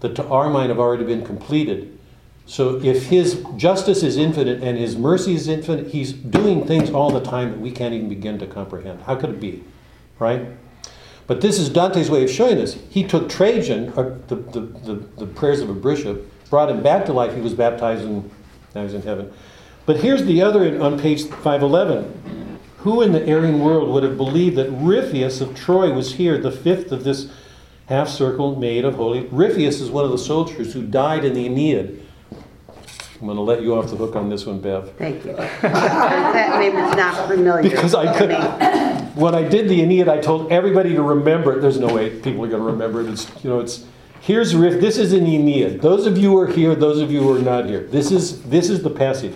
[0.00, 1.98] that to our mind have already been completed.
[2.46, 7.10] So if his justice is infinite and his mercy is infinite, he's doing things all
[7.10, 9.02] the time that we can't even begin to comprehend.
[9.02, 9.64] How could it be?
[10.18, 10.46] Right?
[11.26, 12.76] But this is Dante's way of showing this.
[12.90, 17.06] He took Trajan, or the, the, the, the prayers of a bishop, brought him back
[17.06, 17.34] to life.
[17.34, 18.30] He was baptized and
[18.74, 19.32] now he's in heaven.
[19.86, 22.58] But here's the other on page 511.
[22.78, 26.50] Who in the Aryan world would have believed that Ripheus of Troy was here, the
[26.50, 27.30] fifth of this
[27.86, 29.26] half circle made of holy?
[29.26, 32.02] Ripheus is one of the soldiers who died in the Aeneid.
[33.20, 34.92] I'm going to let you off the hook on this one, Bev.
[34.96, 35.32] Thank you.
[35.62, 37.62] That name is not familiar.
[37.62, 38.32] Because I could,
[39.16, 41.60] when I did the Aeneid, I told everybody to remember it.
[41.60, 43.08] There's no way people are going to remember it.
[43.08, 43.86] It's, you know, it's,
[44.20, 44.80] here's Riff.
[44.80, 45.80] This is an Aeneid.
[45.80, 47.84] Those of you who are here, those of you who are not here.
[47.84, 49.34] This is, this is the passage.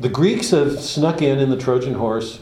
[0.00, 2.38] The Greeks have snuck in in the Trojan horse.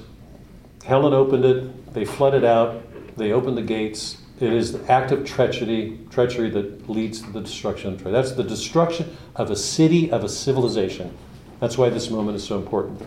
[0.84, 1.94] Helen opened it.
[1.94, 2.82] They flooded out.
[3.16, 4.18] They opened the gates.
[4.40, 8.10] It is the act of treachery, treachery that leads to the destruction of Troy.
[8.12, 11.16] That's the destruction of a city, of a civilization.
[11.58, 13.00] That's why this moment is so important.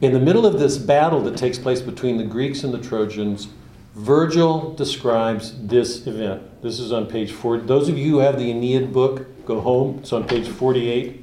[0.00, 3.46] In the middle of this battle that takes place between the Greeks and the Trojans,
[3.94, 6.62] Virgil describes this event.
[6.62, 7.66] This is on page 40.
[7.66, 9.98] Those of you who have the Aeneid book, go home.
[10.00, 11.17] It's on page 48.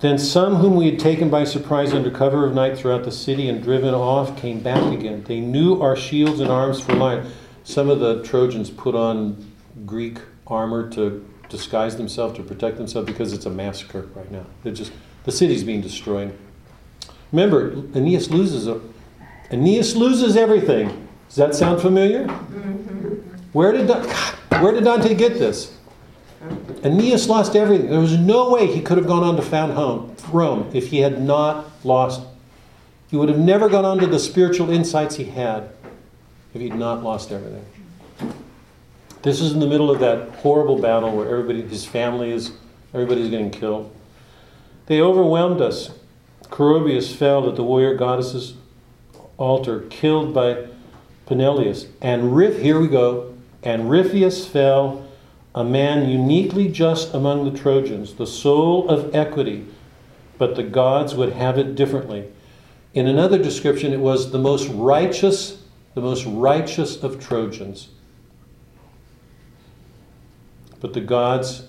[0.00, 3.48] Then some whom we had taken by surprise under cover of night throughout the city
[3.48, 5.24] and driven off came back again.
[5.24, 7.26] They knew our shields and arms for life.
[7.64, 9.52] Some of the Trojans put on
[9.84, 14.46] Greek armor to disguise themselves, to protect themselves, because it's a massacre right now.
[14.62, 14.92] They're just
[15.24, 16.36] the city's being destroyed.
[17.30, 18.80] Remember, Aeneas loses a,
[19.50, 21.08] Aeneas loses everything.
[21.28, 22.26] Does that sound familiar?
[22.26, 23.14] Mm-hmm.
[23.52, 23.88] Where did
[24.62, 25.76] where did Dante get this?
[26.82, 27.90] Aeneas lost everything.
[27.90, 30.98] There was no way he could have gone on to found home, Rome if he
[30.98, 32.22] had not lost.
[33.10, 35.70] He would have never gone on to the spiritual insights he had
[36.54, 37.66] if he'd not lost everything.
[39.22, 42.52] This is in the middle of that horrible battle where everybody, his family is,
[42.94, 43.94] everybody's getting killed.
[44.86, 45.90] They overwhelmed us.
[46.44, 48.54] Coroebus fell at the warrior goddess's
[49.36, 50.66] altar, killed by
[51.26, 51.86] Peneleus.
[52.00, 53.34] And Rif, here we go.
[53.62, 55.06] And Ripheus fell,
[55.54, 59.66] a man uniquely just among the Trojans, the soul of equity,
[60.38, 62.28] but the gods would have it differently.
[62.94, 65.62] In another description, it was the most righteous,
[65.94, 67.88] the most righteous of Trojans.
[70.80, 71.64] But the gods,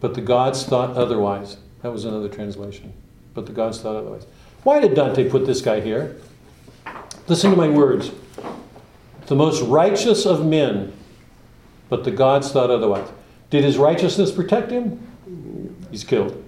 [0.00, 1.58] but the gods thought otherwise.
[1.82, 2.92] That was another translation.
[3.34, 4.26] But the gods thought otherwise.
[4.62, 6.16] Why did Dante put this guy here?
[7.28, 8.10] Listen to my words.
[9.26, 10.92] The most righteous of men,
[11.88, 13.08] but the gods thought otherwise.
[13.50, 15.00] Did his righteousness protect him?
[15.90, 16.42] He's killed.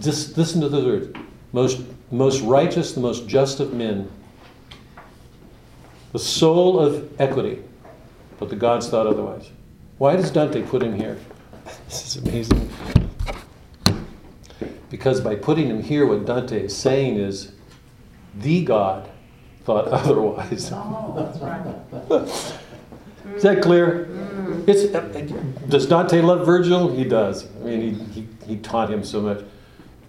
[0.00, 1.16] Just listen to the words.
[1.52, 4.10] Most, most righteous, the most just of men.
[6.12, 7.62] The soul of equity,
[8.38, 9.50] but the gods thought otherwise.
[9.98, 11.18] Why does Dante put him here?
[11.88, 12.68] This is amazing.
[14.90, 17.52] Because by putting him here, what Dante is saying is
[18.34, 19.08] the God
[19.64, 20.70] thought otherwise.
[20.74, 22.66] Oh, that's right.
[23.36, 24.06] Is that clear?
[24.06, 24.29] Mm-hmm.
[24.70, 26.94] It's, does Dante love Virgil?
[26.94, 27.46] He does.
[27.56, 29.44] I mean, he, he, he taught him so much.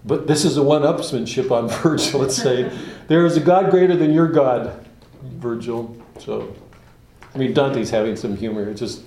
[0.04, 2.20] But this is a one upsmanship on Virgil.
[2.20, 2.70] Let's say,
[3.08, 4.86] there is a God greater than your God,
[5.22, 5.96] Virgil.
[6.18, 6.54] So,
[7.34, 8.68] I mean, Dante's having some humor.
[8.68, 9.02] It's just,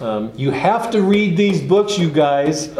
[0.00, 2.68] um, you have to read these books, you guys.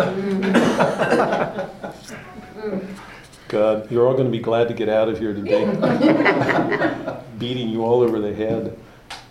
[3.48, 5.64] God, you're all going to be glad to get out of here today.
[7.39, 8.78] Beating you all over the head.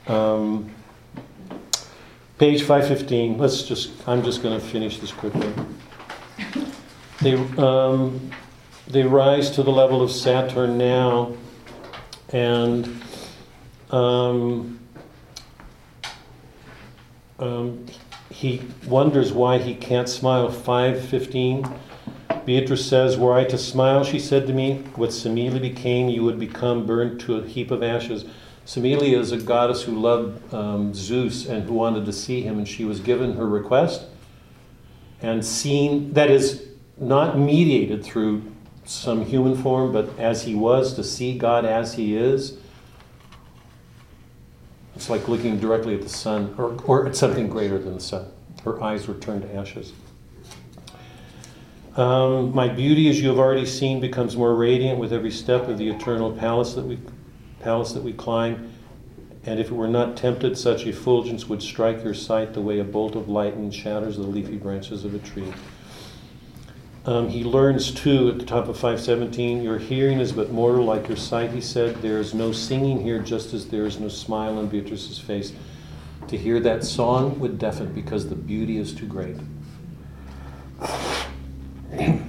[0.08, 0.70] Um,
[2.44, 3.38] page 515.
[3.38, 5.49] Let's just, I'm just going to finish this quickly.
[7.22, 8.32] They, um,
[8.86, 11.38] they rise to the level of Saturn now,
[12.34, 13.02] and
[13.91, 14.78] um,
[17.40, 17.86] um,
[18.30, 20.52] he wonders why he can't smile.
[20.52, 21.65] 515.
[22.45, 26.40] Beatrice says, Were I to smile, she said to me, what Semele became, you would
[26.40, 28.26] become burned to a heap of ashes.
[28.65, 32.68] Semele is a goddess who loved um, Zeus and who wanted to see him, and
[32.68, 34.06] she was given her request
[35.22, 36.68] and seen, that is,
[36.98, 38.44] not mediated through
[38.85, 42.57] some human form, but as he was, to see God as he is.
[44.95, 48.27] It's like looking directly at the sun, or, or at something greater than the sun.
[48.64, 49.94] Her eyes were turned to ashes.
[51.95, 55.77] Um, my beauty, as you have already seen, becomes more radiant with every step of
[55.77, 56.99] the eternal palace that we,
[57.64, 58.72] palace that we climb.
[59.45, 62.84] And if it were not tempted, such effulgence would strike your sight the way a
[62.84, 65.53] bolt of lightning shatters the leafy branches of a tree.
[67.06, 71.10] Um, he learns too at the top of 517 Your hearing is but mortal like
[71.10, 72.02] your sight, he said.
[72.02, 75.52] There is no singing here, just as there is no smile on Beatrice's face.
[76.30, 79.35] To hear that song would deafen because the beauty is too great.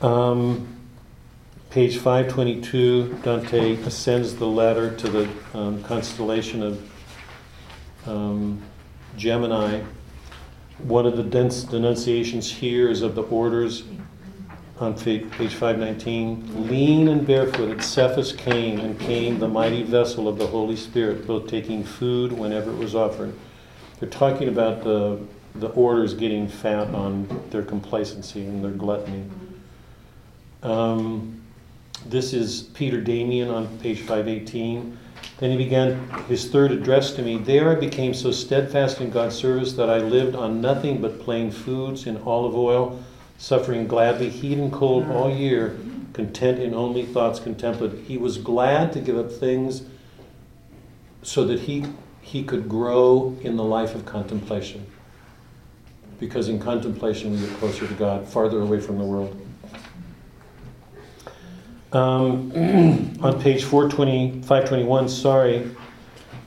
[0.00, 0.79] um,
[1.70, 6.90] page 522, Dante ascends the ladder to the um, constellation of
[8.08, 8.60] um,
[9.16, 9.80] Gemini.
[10.78, 13.84] One of the dense denunciations here is of the orders
[14.80, 16.66] on page 519.
[16.68, 21.46] Lean and barefooted, Cephas came, and came the mighty vessel of the Holy Spirit, both
[21.46, 23.32] taking food whenever it was offered.
[24.00, 25.20] They're talking about the,
[25.54, 29.24] the orders getting fat on their complacency and their gluttony.
[30.62, 31.39] Um,
[32.06, 34.98] this is Peter Damian on page 518.
[35.38, 37.38] Then he began his third address to me.
[37.38, 41.50] There I became so steadfast in God's service that I lived on nothing but plain
[41.50, 43.02] foods and olive oil,
[43.38, 45.78] suffering gladly heat and cold all year,
[46.12, 48.06] content in only thoughts contemplative.
[48.06, 49.82] He was glad to give up things
[51.22, 51.84] so that he,
[52.20, 54.86] he could grow in the life of contemplation.
[56.18, 59.38] Because in contemplation we get closer to God, farther away from the world.
[61.92, 62.52] Um,
[63.20, 65.70] on page 420, 521, sorry,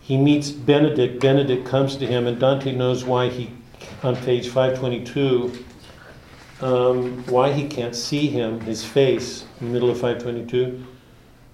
[0.02, 1.20] he meets Benedict.
[1.20, 3.52] Benedict comes to him, and Dante knows why he,
[4.04, 5.66] on page 522,
[6.62, 10.86] um, why he can't see him, his face, in the middle of 522.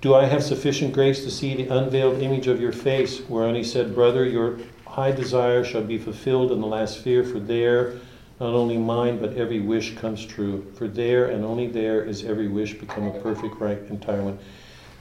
[0.02, 3.22] Do I have sufficient grace to see the unveiled image of your face?
[3.28, 7.40] Whereon he said, Brother, your high desire shall be fulfilled in the last sphere, for
[7.40, 8.00] there
[8.40, 10.66] not only mine, but every wish comes true.
[10.76, 14.40] For there and only there is every wish become a perfect, right, entire one.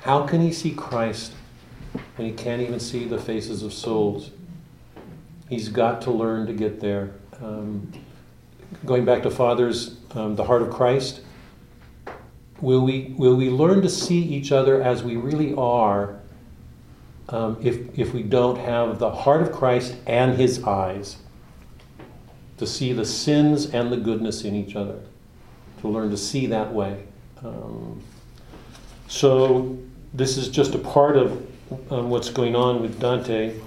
[0.02, 1.32] How can he see Christ
[2.16, 4.30] when he can't even see the faces of souls?
[5.48, 7.12] He's got to learn to get there.
[7.40, 7.92] Um,
[8.84, 11.20] going back to Father's, um, the heart of Christ,
[12.60, 16.18] will we, will we learn to see each other as we really are
[17.28, 21.18] um, if, if we don't have the heart of Christ and his eyes?
[22.58, 24.98] To see the sins and the goodness in each other,
[25.80, 27.04] to learn to see that way.
[27.42, 28.02] Um,
[29.06, 29.78] so,
[30.12, 31.32] this is just a part of
[31.90, 33.58] um, what's going on with Dante.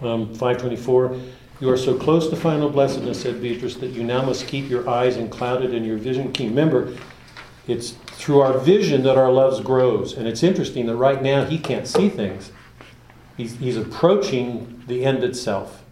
[0.00, 1.16] Um, 524.
[1.60, 4.88] You are so close to final blessedness, said Beatrice, that you now must keep your
[4.90, 6.48] eyes unclouded and your vision keen.
[6.48, 6.96] Remember,
[7.68, 10.14] it's through our vision that our loves grows.
[10.14, 12.50] And it's interesting that right now he can't see things.
[13.36, 15.84] He's, he's approaching the end itself.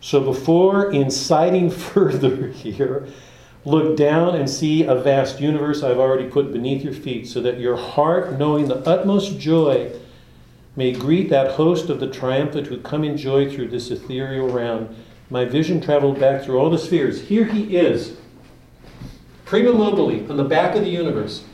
[0.00, 3.06] So before inciting further here,
[3.64, 7.60] look down and see a vast universe I've already put beneath your feet, so that
[7.60, 9.92] your heart, knowing the utmost joy,
[10.76, 14.94] may greet that host of the triumphant who come in joy through this ethereal round.
[15.28, 17.20] My vision traveled back through all the spheres.
[17.20, 18.16] Here he is,
[19.44, 21.44] prima mobile, on the back of the universe.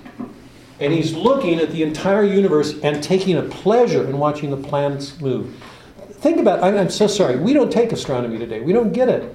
[0.79, 5.19] And he's looking at the entire universe and taking a pleasure in watching the planets
[5.21, 5.55] move.
[6.27, 8.61] Think about I'm, I'm so sorry, we don't take astronomy today.
[8.61, 9.33] We don't get it.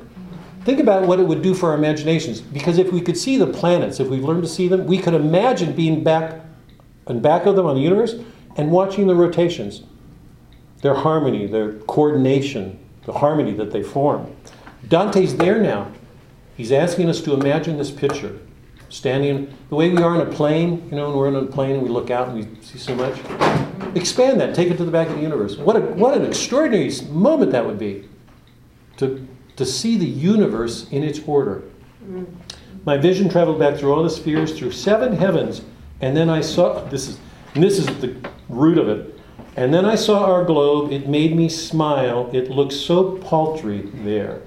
[0.66, 2.42] Think about what it would do for our imaginations.
[2.42, 5.14] Because if we could see the planets, if we learned to see them, we could
[5.14, 6.42] imagine being back
[7.08, 8.16] and back of them on the universe
[8.58, 9.84] and watching the rotations,
[10.82, 14.36] their harmony, their coordination, the harmony that they form.
[14.86, 15.90] Dante's there now.
[16.58, 18.38] He's asking us to imagine this picture,
[18.92, 20.88] standing the way we are in a plane.
[20.92, 22.94] You know, when we're in a plane and we look out and we see so
[22.94, 23.18] much.
[23.96, 24.54] Expand that.
[24.54, 25.58] Take it to the back of the universe.
[25.58, 28.08] What a, what an extraordinary moment that would be,
[28.98, 31.64] to to see the universe in its order.
[32.06, 32.26] Mm.
[32.86, 35.62] My vision traveled back through all the spheres, through seven heavens,
[36.00, 37.20] and then I saw this is
[37.54, 38.16] this is the
[38.50, 39.18] root of it.
[39.58, 44.42] And then I saw our globe, it made me smile, it looked so paltry there.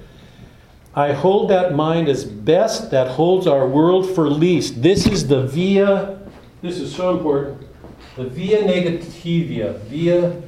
[0.97, 4.81] I hold that mind as best that holds our world for least.
[4.81, 6.21] This is the via,
[6.63, 7.67] this is so important,
[8.15, 10.41] the via negativa, via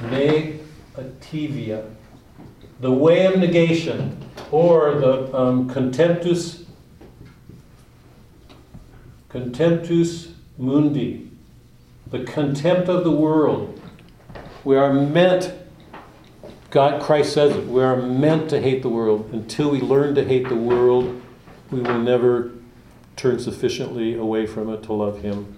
[0.00, 1.90] negativa,
[2.80, 6.64] the way of negation, or the um, contemptus,
[9.30, 11.30] contemptus mundi,
[12.08, 13.80] the contempt of the world.
[14.64, 15.54] We are meant,
[16.70, 19.30] God, Christ says it, we are meant to hate the world.
[19.32, 21.22] Until we learn to hate the world,
[21.70, 22.52] we will never
[23.14, 25.56] turn sufficiently away from it to love Him.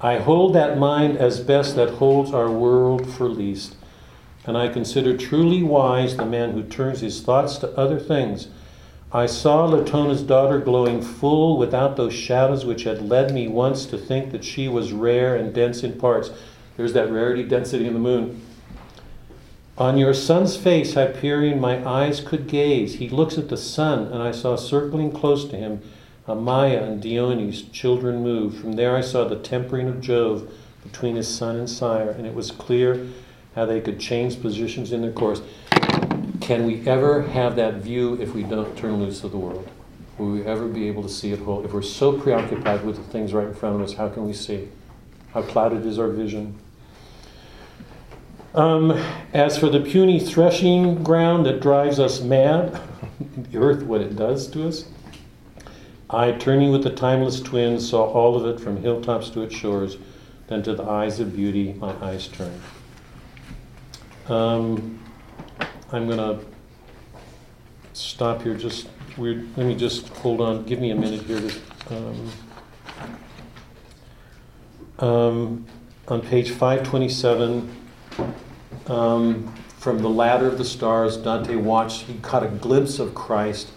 [0.00, 3.76] I hold that mind as best that holds our world for least,
[4.44, 8.48] and I consider truly wise the man who turns his thoughts to other things
[9.14, 13.98] I saw Latona's daughter glowing full without those shadows which had led me once to
[13.98, 16.30] think that she was rare and dense in parts.
[16.78, 18.40] There's that rarity density in the moon.
[19.82, 22.94] On your son's face, Hyperion, my eyes could gaze.
[22.94, 25.82] He looks at the sun, and I saw circling close to him
[26.28, 28.56] Maia and Dione's children move.
[28.56, 30.48] From there, I saw the tempering of Jove
[30.84, 33.08] between his son and sire, and it was clear
[33.56, 35.42] how they could change positions in their course.
[36.40, 39.68] Can we ever have that view if we don't turn loose of the world?
[40.16, 41.64] Will we ever be able to see it whole?
[41.64, 44.32] If we're so preoccupied with the things right in front of us, how can we
[44.32, 44.68] see?
[45.34, 46.60] How clouded is our vision?
[48.54, 48.90] Um,
[49.32, 52.78] as for the puny threshing ground that drives us mad,
[53.36, 54.84] the earth, what it does to us,
[56.10, 59.96] I, turning with the timeless twins, saw all of it from hilltops to its shores.
[60.48, 62.60] Then to the eyes of beauty, my eyes turned.
[64.28, 65.02] Um,
[65.90, 66.44] I'm going to
[67.94, 68.54] stop here.
[68.54, 69.48] Just weird.
[69.56, 70.64] Let me just hold on.
[70.64, 71.40] Give me a minute here.
[71.40, 71.96] To,
[74.98, 75.66] um, um,
[76.08, 77.82] on page 527,
[78.86, 82.02] um, from the ladder of the stars, Dante watched.
[82.02, 83.70] He caught a glimpse of Christ.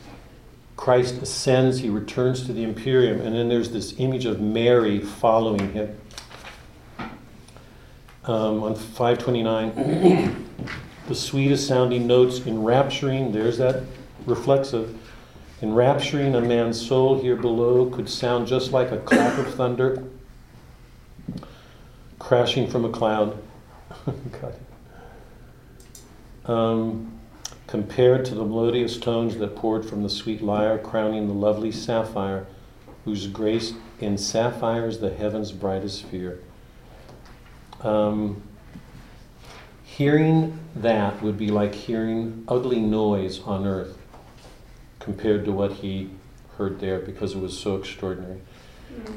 [0.77, 1.79] Christ ascends.
[1.79, 5.97] He returns to the Empyrean, and then there's this image of Mary following him.
[8.25, 10.45] Um, on 529
[11.07, 13.83] the sweetest sounding notes, enrapturing, there's that
[14.25, 14.97] reflexive,
[15.61, 20.03] enrapturing a man's soul here below could sound just like a clap of thunder
[22.17, 23.37] crashing from a cloud.
[26.47, 27.11] um,
[27.67, 32.45] compared to the melodious tones that poured from the sweet lyre, crowning the lovely sapphire,
[33.03, 36.39] whose grace in sapphires the heaven's brightest sphere.
[37.81, 38.41] Um,
[39.95, 43.97] Hearing that would be like hearing ugly noise on earth
[44.99, 46.09] compared to what he
[46.57, 48.41] heard there because it was so extraordinary.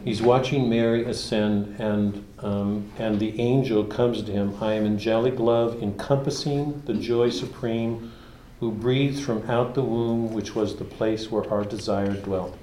[0.04, 4.56] He's watching Mary ascend, and, um, and the angel comes to him.
[4.60, 8.12] I am angelic love, encompassing the joy supreme,
[8.60, 12.56] who breathed from out the womb, which was the place where our desire dwelt.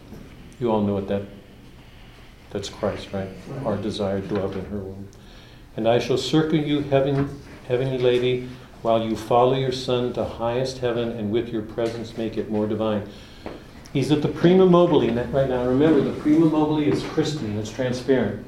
[0.59, 1.23] You all know what that
[2.55, 3.27] that's Christ, right?
[3.65, 5.09] Our desire dwelt in her womb.
[5.75, 8.47] And I shall circle you, heaven, Heavenly Lady,
[8.81, 12.65] while you follow your Son to highest heaven and with your presence make it more
[12.65, 13.09] divine.
[13.95, 15.63] He's at the prima mobile right now.
[15.63, 18.45] Remember, the prima mobile is crystalline, it's transparent.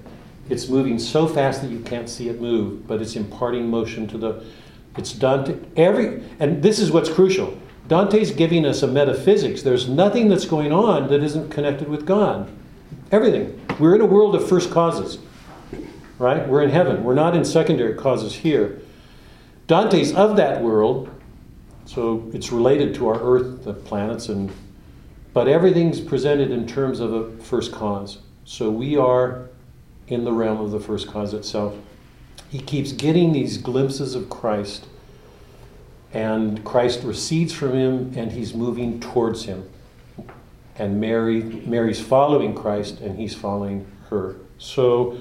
[0.50, 4.18] It's moving so fast that you can't see it move, but it's imparting motion to
[4.18, 4.44] the.
[4.98, 5.56] It's Dante.
[5.78, 7.58] Every and this is what's crucial.
[7.88, 9.62] Dante's giving us a metaphysics.
[9.62, 12.52] There's nothing that's going on that isn't connected with God.
[13.14, 13.58] Everything.
[13.80, 15.18] We're in a world of first causes,
[16.20, 16.46] right?
[16.46, 17.06] We're in heaven.
[17.06, 18.82] We're not in secondary causes here.
[19.68, 21.10] Dante's of that world,
[21.86, 24.52] so it's related to our Earth, the planets, and
[25.38, 28.18] but everything's presented in terms of a first cause.
[28.44, 29.50] So we are
[30.08, 31.76] in the realm of the first cause itself.
[32.50, 34.88] He keeps getting these glimpses of Christ,
[36.12, 39.70] and Christ recedes from him, and he's moving towards him.
[40.76, 44.38] And Mary, Mary's following Christ, and he's following her.
[44.58, 45.20] So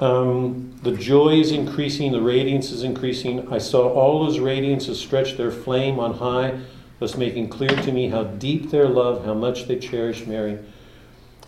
[0.00, 3.52] um, the joy is increasing, the radiance is increasing.
[3.52, 6.58] I saw all those radiances stretch their flame on high,
[6.98, 10.58] thus making clear to me how deep their love, how much they cherish Mary.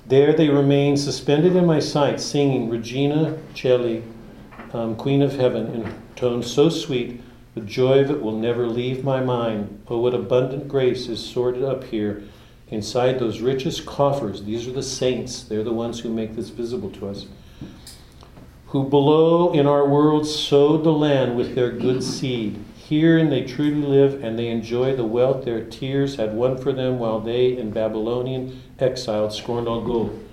[0.07, 4.03] There they remain suspended in my sight, singing Regina Caeli,
[4.73, 7.21] um, Queen of Heaven, in tones so sweet,
[7.55, 9.83] the joy of it will never leave my mind.
[9.89, 12.23] Oh, what abundant grace is sorted up here
[12.69, 14.45] inside those richest coffers.
[14.45, 17.27] These are the saints, they're the ones who make this visible to us.
[18.69, 22.65] Who below in our world sowed the land with their good seed.
[22.91, 26.99] Herein they truly live, and they enjoy the wealth their tears had won for them
[26.99, 30.29] while they in Babylonian exile scorned all gold.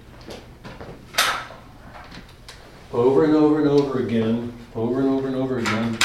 [2.92, 6.00] Over and over and over again, over and over and over again,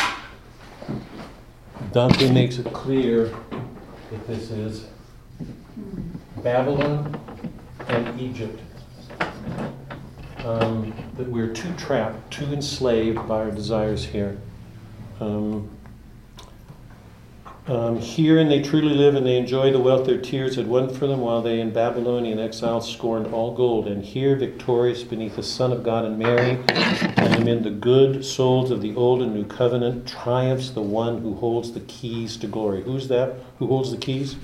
[1.91, 3.35] Dante makes it clear
[4.11, 4.89] that this is
[6.43, 7.19] Babylon
[7.89, 8.61] and Egypt.
[10.45, 14.37] Um, that we're too trapped, too enslaved by our desires here.
[15.19, 15.71] Um,
[17.67, 20.93] um, here and they truly live and they enjoy the wealth their tears had won
[20.93, 23.87] for them while they in Babylonian exile scorned all gold.
[23.87, 28.73] And here, victorious beneath the Son of God and Mary, and amid the good souls
[28.73, 32.83] of the old and new covenant, triumphs the one who holds the keys to glory.
[32.83, 33.37] Who's that?
[33.61, 34.35] Who holds the keys?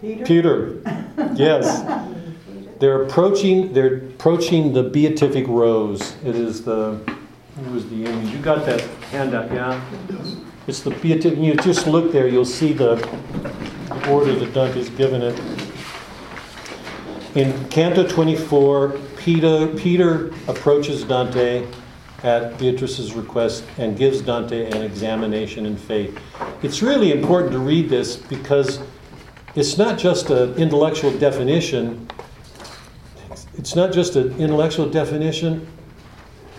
[0.00, 0.24] Peter?
[0.24, 0.80] Peter.
[1.34, 2.12] Yes.
[2.78, 3.72] They're approaching.
[3.72, 6.14] They're approaching the beatific rose.
[6.24, 7.15] It is the.
[7.56, 8.34] Who was the image?
[8.34, 9.82] You got that handout, yeah?
[10.10, 10.36] Yes.
[10.66, 11.38] It's the beatific.
[11.38, 12.28] You just look there.
[12.28, 15.40] You'll see the, the order that Dante's given it.
[17.34, 21.66] In Canto 24, Peter Peter approaches Dante
[22.22, 26.18] at Beatrice's request and gives Dante an examination in faith.
[26.62, 28.80] It's really important to read this because
[29.54, 32.06] it's not just an intellectual definition.
[33.54, 35.66] It's not just an intellectual definition.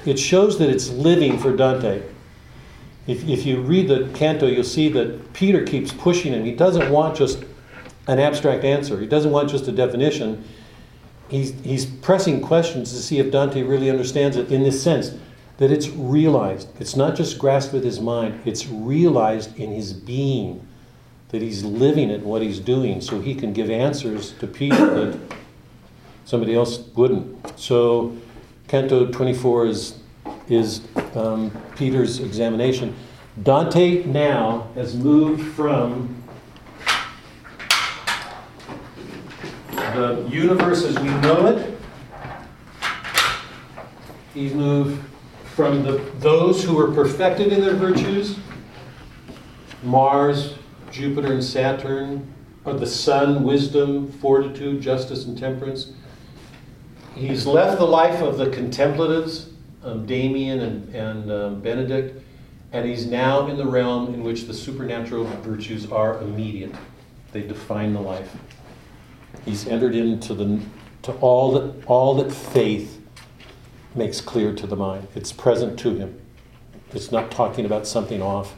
[0.07, 2.01] It shows that it's living for Dante.
[3.07, 6.43] If, if you read the canto, you'll see that Peter keeps pushing him.
[6.43, 7.43] He doesn't want just
[8.07, 10.43] an abstract answer, he doesn't want just a definition.
[11.29, 15.13] He's, he's pressing questions to see if Dante really understands it in this sense
[15.57, 16.69] that it's realized.
[16.79, 20.65] It's not just grasped with his mind, it's realized in his being
[21.29, 25.19] that he's living it, what he's doing, so he can give answers to Peter that
[26.23, 27.59] somebody else wouldn't.
[27.59, 28.15] So,
[28.67, 29.96] Canto 24 is,
[30.49, 30.81] is
[31.15, 32.95] um, Peter's examination.
[33.43, 36.15] Dante now has moved from
[39.71, 41.77] the universe as we know it.
[44.33, 45.03] He's moved
[45.55, 48.37] from the, those who were perfected in their virtues,
[49.83, 50.53] Mars,
[50.91, 52.31] Jupiter and Saturn,
[52.63, 55.93] or the sun, wisdom, fortitude, justice, and temperance.
[57.15, 59.49] He's left the life of the contemplatives,
[59.83, 62.23] um, Damian and, and um, Benedict,
[62.71, 66.73] and he's now in the realm in which the supernatural virtues are immediate.
[67.31, 68.35] They define the life.
[69.45, 70.59] He's entered into the
[71.03, 73.01] to all that all that faith
[73.95, 75.07] makes clear to the mind.
[75.15, 76.19] It's present to him.
[76.91, 78.55] It's not talking about something off.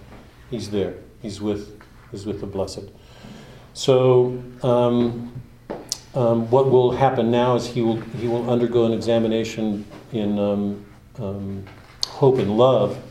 [0.49, 0.95] He's there.
[1.21, 1.81] He's with
[2.11, 2.89] is with the blessed.
[3.73, 5.31] So, um,
[6.15, 10.85] um, what will happen now is he will he will undergo an examination in um,
[11.21, 11.65] um
[12.07, 13.01] hope and love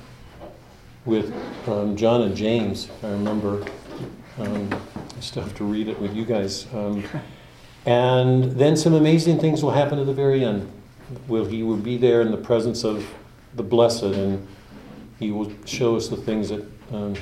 [1.04, 1.32] with
[1.66, 2.88] um, John and James.
[3.02, 3.64] I remember.
[4.38, 4.68] Um,
[5.16, 6.66] I still have to read it with you guys.
[7.86, 10.70] and then some amazing things will happen at the very end.
[11.26, 13.04] Will he will be there in the presence of
[13.54, 14.46] the blessed, and
[15.18, 16.64] he will show us the things that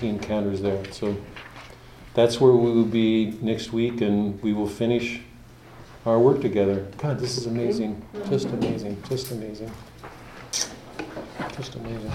[0.01, 0.85] he encounters there.
[0.93, 1.17] So
[2.15, 5.21] that's where we will be next week, and we will finish
[6.05, 6.87] our work together.
[6.99, 8.03] God, this is amazing.
[8.29, 9.03] Just amazing.
[9.09, 9.71] Just amazing.
[11.57, 12.13] Just amazing.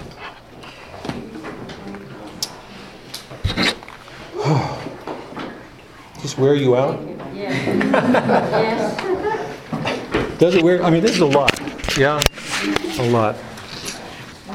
[6.22, 7.00] Just wear you out?
[7.34, 8.98] Yes.
[10.38, 11.58] Does it wear, I mean, this is a lot.
[11.96, 12.20] Yeah,
[12.98, 13.36] a lot.